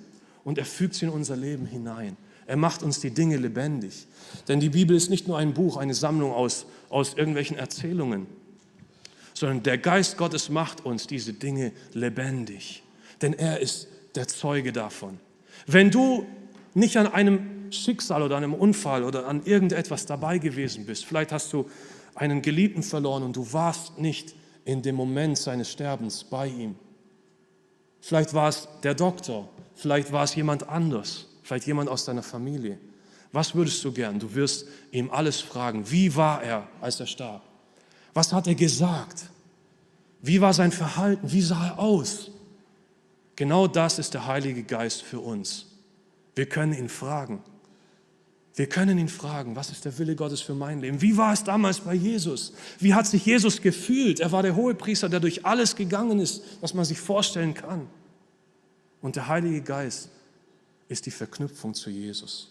Und 0.43 0.57
er 0.57 0.65
fügt 0.65 0.95
sie 0.95 1.05
in 1.05 1.11
unser 1.11 1.35
Leben 1.35 1.65
hinein. 1.65 2.15
Er 2.45 2.57
macht 2.57 2.83
uns 2.83 2.99
die 2.99 3.11
Dinge 3.11 3.37
lebendig. 3.37 4.07
Denn 4.47 4.59
die 4.59 4.69
Bibel 4.69 4.95
ist 4.95 5.09
nicht 5.09 5.27
nur 5.27 5.37
ein 5.37 5.53
Buch, 5.53 5.77
eine 5.77 5.93
Sammlung 5.93 6.31
aus, 6.31 6.65
aus 6.89 7.13
irgendwelchen 7.13 7.57
Erzählungen, 7.57 8.27
sondern 9.33 9.63
der 9.63 9.77
Geist 9.77 10.17
Gottes 10.17 10.49
macht 10.49 10.85
uns 10.85 11.07
diese 11.07 11.33
Dinge 11.33 11.71
lebendig. 11.93 12.83
Denn 13.21 13.33
er 13.33 13.59
ist 13.59 13.87
der 14.15 14.27
Zeuge 14.27 14.71
davon. 14.71 15.19
Wenn 15.67 15.91
du 15.91 16.25
nicht 16.73 16.97
an 16.97 17.07
einem 17.07 17.71
Schicksal 17.71 18.21
oder 18.21 18.37
einem 18.37 18.53
Unfall 18.53 19.03
oder 19.03 19.27
an 19.27 19.43
irgendetwas 19.45 20.05
dabei 20.05 20.37
gewesen 20.37 20.85
bist, 20.85 21.05
vielleicht 21.05 21.31
hast 21.31 21.53
du 21.53 21.69
einen 22.15 22.41
Geliebten 22.41 22.83
verloren 22.83 23.23
und 23.23 23.35
du 23.35 23.53
warst 23.53 23.97
nicht 23.97 24.35
in 24.65 24.81
dem 24.81 24.95
Moment 24.95 25.37
seines 25.37 25.71
Sterbens 25.71 26.23
bei 26.23 26.47
ihm. 26.47 26.75
Vielleicht 27.99 28.33
war 28.33 28.49
es 28.49 28.67
der 28.83 28.93
Doktor, 28.93 29.49
vielleicht 29.75 30.11
war 30.11 30.23
es 30.23 30.35
jemand 30.35 30.67
anders 30.67 31.27
vielleicht 31.51 31.67
jemand 31.67 31.89
aus 31.89 32.05
deiner 32.05 32.23
Familie. 32.23 32.77
Was 33.33 33.53
würdest 33.53 33.83
du 33.83 33.91
gern? 33.91 34.17
Du 34.19 34.33
wirst 34.33 34.65
ihm 34.93 35.11
alles 35.11 35.41
fragen. 35.41 35.83
Wie 35.91 36.15
war 36.15 36.41
er, 36.41 36.65
als 36.79 36.97
er 37.01 37.07
starb? 37.07 37.41
Was 38.13 38.31
hat 38.31 38.47
er 38.47 38.55
gesagt? 38.55 39.25
Wie 40.21 40.39
war 40.39 40.53
sein 40.53 40.71
Verhalten? 40.71 41.29
Wie 41.29 41.41
sah 41.41 41.67
er 41.67 41.79
aus? 41.79 42.31
Genau 43.35 43.67
das 43.67 43.99
ist 43.99 44.13
der 44.13 44.27
Heilige 44.27 44.63
Geist 44.63 45.01
für 45.01 45.19
uns. 45.19 45.67
Wir 46.35 46.47
können 46.47 46.73
ihn 46.73 46.89
fragen. 46.89 47.43
Wir 48.55 48.67
können 48.67 48.97
ihn 48.97 49.07
fragen, 49.07 49.55
was 49.55 49.69
ist 49.69 49.85
der 49.85 49.97
Wille 49.97 50.15
Gottes 50.15 50.41
für 50.41 50.53
mein 50.53 50.81
Leben? 50.81 51.01
Wie 51.01 51.15
war 51.15 51.33
es 51.33 51.43
damals 51.43 51.79
bei 51.79 51.93
Jesus? 51.93 52.53
Wie 52.79 52.93
hat 52.93 53.07
sich 53.07 53.25
Jesus 53.25 53.61
gefühlt? 53.61 54.19
Er 54.19 54.31
war 54.31 54.43
der 54.43 54.55
Hohepriester, 54.55 55.07
der 55.07 55.21
durch 55.21 55.45
alles 55.45 55.75
gegangen 55.75 56.19
ist, 56.19 56.43
was 56.59 56.73
man 56.73 56.83
sich 56.83 56.99
vorstellen 56.99 57.53
kann. 57.53 57.87
Und 59.01 59.15
der 59.15 59.27
Heilige 59.27 59.61
Geist 59.61 60.09
ist 60.89 61.05
die 61.05 61.11
Verknüpfung 61.11 61.73
zu 61.73 61.89
Jesus. 61.89 62.49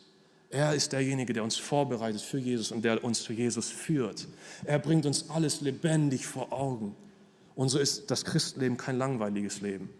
Er 0.49 0.74
ist 0.74 0.93
derjenige, 0.93 1.33
der 1.33 1.45
uns 1.45 1.57
vorbereitet 1.57 2.22
für 2.22 2.39
Jesus 2.39 2.72
und 2.72 2.85
der 2.85 3.05
uns 3.05 3.22
zu 3.22 3.33
Jesus 3.33 3.68
führt. 3.68 4.26
Er 4.64 4.81
bringt 4.81 5.07
uns 5.07 5.31
alles 5.31 5.61
lebendig 5.61 6.26
vor 6.26 6.53
Augen. 6.53 6.97
Und 7.55 7.68
so 7.68 7.78
ist 7.78 8.11
das 8.11 8.24
Christenleben 8.24 8.76
kein 8.76 8.99
langweiliges 8.99 9.61
Leben, 9.61 9.91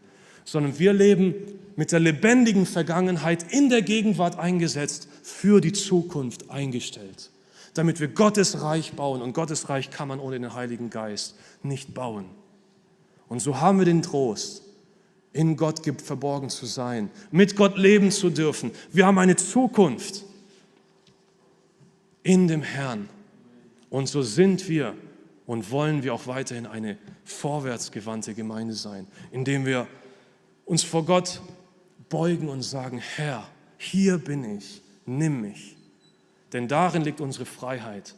sondern 0.51 0.81
wir 0.81 0.93
leben 0.93 1.35
mit 1.77 1.93
der 1.93 2.01
lebendigen 2.01 2.67
Vergangenheit 2.67 3.53
in 3.53 3.69
der 3.69 3.83
Gegenwart 3.83 4.37
eingesetzt, 4.37 5.07
für 5.23 5.61
die 5.61 5.71
Zukunft 5.71 6.51
eingestellt, 6.51 7.31
damit 7.75 8.01
wir 8.01 8.09
Gottes 8.09 8.61
Reich 8.61 8.95
bauen. 8.95 9.23
Und 9.23 9.33
Gottes 9.33 9.69
Reich 9.69 9.91
kann 9.91 10.09
man 10.09 10.19
ohne 10.19 10.41
den 10.41 10.53
Heiligen 10.53 10.91
Geist 10.91 11.37
nicht 11.63 11.95
bauen. 11.95 12.25
Und 13.29 13.39
so 13.39 13.61
haben 13.61 13.79
wir 13.79 13.85
den 13.85 14.03
Trost, 14.03 14.63
in 15.33 15.57
Gott 15.57 15.83
verborgen 16.03 16.51
zu 16.51 16.67
sein, 16.67 17.11
mit 17.31 17.55
Gott 17.55 17.79
leben 17.79 18.11
zu 18.11 18.29
dürfen. 18.29 18.73
Wir 18.91 19.07
haben 19.07 19.19
eine 19.19 19.37
Zukunft 19.37 20.25
in 22.25 22.49
dem 22.49 22.63
Herrn. 22.63 23.09
Und 23.89 24.09
so 24.09 24.23
sind 24.23 24.69
wir 24.69 24.95
und 25.47 25.71
wollen 25.71 26.03
wir 26.03 26.13
auch 26.13 26.27
weiterhin 26.27 26.67
eine 26.67 26.99
vorwärtsgewandte 27.25 28.35
Gemeinde 28.35 28.75
sein, 28.75 29.07
indem 29.31 29.65
wir 29.65 29.87
uns 30.71 30.85
vor 30.85 31.05
Gott 31.05 31.41
beugen 32.09 32.49
und 32.49 32.63
sagen, 32.63 33.03
Herr, 33.17 33.43
hier 33.77 34.19
bin 34.19 34.57
ich, 34.57 34.81
nimm 35.05 35.41
mich. 35.41 35.77
Denn 36.53 36.69
darin 36.69 37.03
liegt 37.03 37.21
unsere 37.21 37.45
Freiheit, 37.45 38.15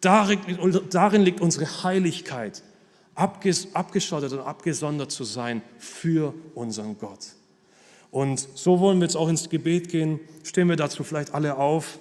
darin 0.00 1.22
liegt 1.22 1.40
unsere 1.40 1.82
Heiligkeit 1.82 2.62
abgeschottet 3.16 4.32
und 4.32 4.38
abgesondert 4.38 5.10
zu 5.10 5.24
sein 5.24 5.62
für 5.80 6.32
unseren 6.54 6.96
Gott. 6.96 7.26
Und 8.12 8.46
so 8.54 8.78
wollen 8.78 9.00
wir 9.00 9.06
jetzt 9.06 9.16
auch 9.16 9.28
ins 9.28 9.48
Gebet 9.48 9.88
gehen. 9.88 10.20
Stehen 10.44 10.68
wir 10.68 10.76
dazu 10.76 11.02
vielleicht 11.02 11.34
alle 11.34 11.56
auf. 11.56 11.98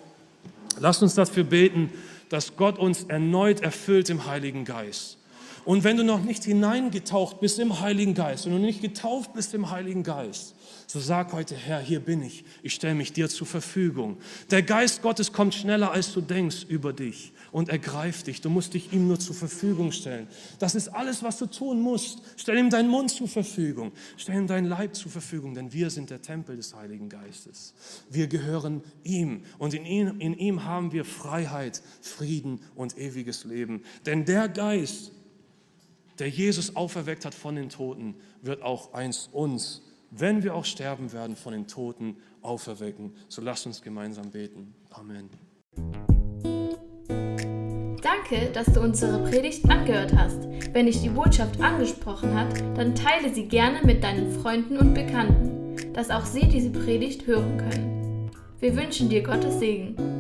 Lasst 0.80 1.02
uns 1.02 1.16
dafür 1.16 1.46
beten, 1.46 1.90
dass 2.30 2.56
Gott 2.58 2.78
uns 2.78 3.06
erneut 3.06 3.62
erfüllt 3.62 4.12
im 4.12 4.28
Heiligen 4.28 4.66
Geist 4.66 5.18
Und 5.66 5.84
wenn 5.84 5.98
du 5.98 6.04
noch 6.04 6.24
nicht 6.24 6.44
hineingetaucht 6.44 7.40
bist 7.40 7.58
im 7.58 7.80
Heiligen 7.80 8.14
Geist, 8.14 8.46
wenn 8.46 8.54
du 8.54 8.60
nicht 8.60 8.82
getauft 8.82 9.34
bist 9.34 9.54
im 9.56 9.72
Heiligen 9.72 10.04
Geist, 10.04 10.54
so 10.86 11.00
sag 11.00 11.34
heute, 11.34 11.56
Herr, 11.56 11.80
hier 11.80 12.00
bin 12.00 12.22
ich. 12.22 12.46
Ich 12.62 12.76
stelle 12.76 12.94
mich 12.94 13.12
dir 13.14 13.28
zur 13.28 13.48
Verfügung. 13.48 14.18
Der 14.52 14.62
Geist 14.62 15.02
Gottes 15.02 15.34
kommt 15.34 15.56
schneller, 15.56 15.92
als 15.92 16.14
du 16.14 16.22
denkst 16.22 16.66
über 16.70 16.94
dich 16.94 17.34
und 17.52 17.70
ergreift 17.70 18.28
dich. 18.28 18.42
Du 18.42 18.52
musst 18.52 18.76
dich 18.76 18.94
ihm 18.94 19.08
nur 19.08 19.20
zur 19.20 19.34
Verfügung 19.34 19.92
stellen. 19.92 20.28
Das 20.60 20.76
ist 20.76 20.90
alles, 20.90 21.24
was 21.24 21.40
du 21.40 21.48
tun 21.48 21.82
musst. 21.82 22.22
Stell 22.38 22.60
ihm 22.60 22.70
deinen 22.70 22.90
Mund 22.90 23.10
zur 23.10 23.28
Verfügung. 23.28 23.92
Stell 24.18 24.36
ihm 24.36 24.48
deinen 24.48 24.68
Leib 24.68 24.96
zur 24.96 25.12
Verfügung, 25.12 25.56
denn 25.56 25.74
wir 25.74 25.90
sind 25.90 26.12
der 26.12 26.22
Tempel 26.22 26.58
des 26.58 26.76
Heiligen 26.76 27.10
Geistes. 27.10 27.74
Wir 28.12 28.28
gehören 28.28 28.84
ihm 29.04 29.42
und 29.58 29.74
in 29.74 29.86
ihm, 29.86 30.20
in 30.20 30.38
ihm 30.38 30.64
haben 30.64 30.92
wir 30.92 31.06
Freiheit, 31.06 31.82
Frieden 32.02 32.60
und 32.76 32.98
ewiges 33.00 33.44
Leben. 33.46 33.82
Denn 34.06 34.26
der 34.26 34.48
Geist, 34.48 35.12
der 36.20 36.30
Jesus 36.30 36.76
auferweckt 36.76 37.26
hat 37.26 37.34
von 37.34 37.56
den 37.56 37.70
Toten, 37.70 38.16
wird 38.42 38.62
auch 38.62 38.94
einst 38.94 39.34
uns, 39.34 39.82
wenn 40.12 40.44
wir 40.44 40.56
auch 40.56 40.66
sterben 40.66 41.12
werden, 41.12 41.36
von 41.36 41.54
den 41.54 41.68
Toten 41.68 42.18
auferwecken. 42.42 43.14
So 43.28 43.42
lasst 43.42 43.66
uns 43.66 43.82
gemeinsam 43.82 44.32
beten. 44.32 44.74
Amen. 44.92 45.30
Danke, 48.02 48.52
dass 48.54 48.68
du 48.68 48.82
unsere 48.82 49.24
Predigt 49.30 49.70
angehört 49.70 50.14
hast. 50.16 50.48
Wenn 50.74 50.86
dich 50.86 51.02
die 51.02 51.10
Botschaft 51.10 51.60
angesprochen 51.60 52.34
hat, 52.34 52.60
dann 52.78 52.96
teile 52.96 53.34
sie 53.34 53.48
gerne 53.48 53.82
mit 53.84 54.04
deinen 54.04 54.32
Freunden 54.32 54.78
und 54.78 54.94
Bekannten, 54.94 55.94
dass 55.94 56.10
auch 56.10 56.26
sie 56.26 56.48
diese 56.48 56.70
Predigt 56.70 57.28
hören 57.28 57.58
können. 57.58 58.32
Wir 58.60 58.76
wünschen 58.76 59.10
dir 59.10 59.22
Gottes 59.22 59.60
Segen. 59.60 60.15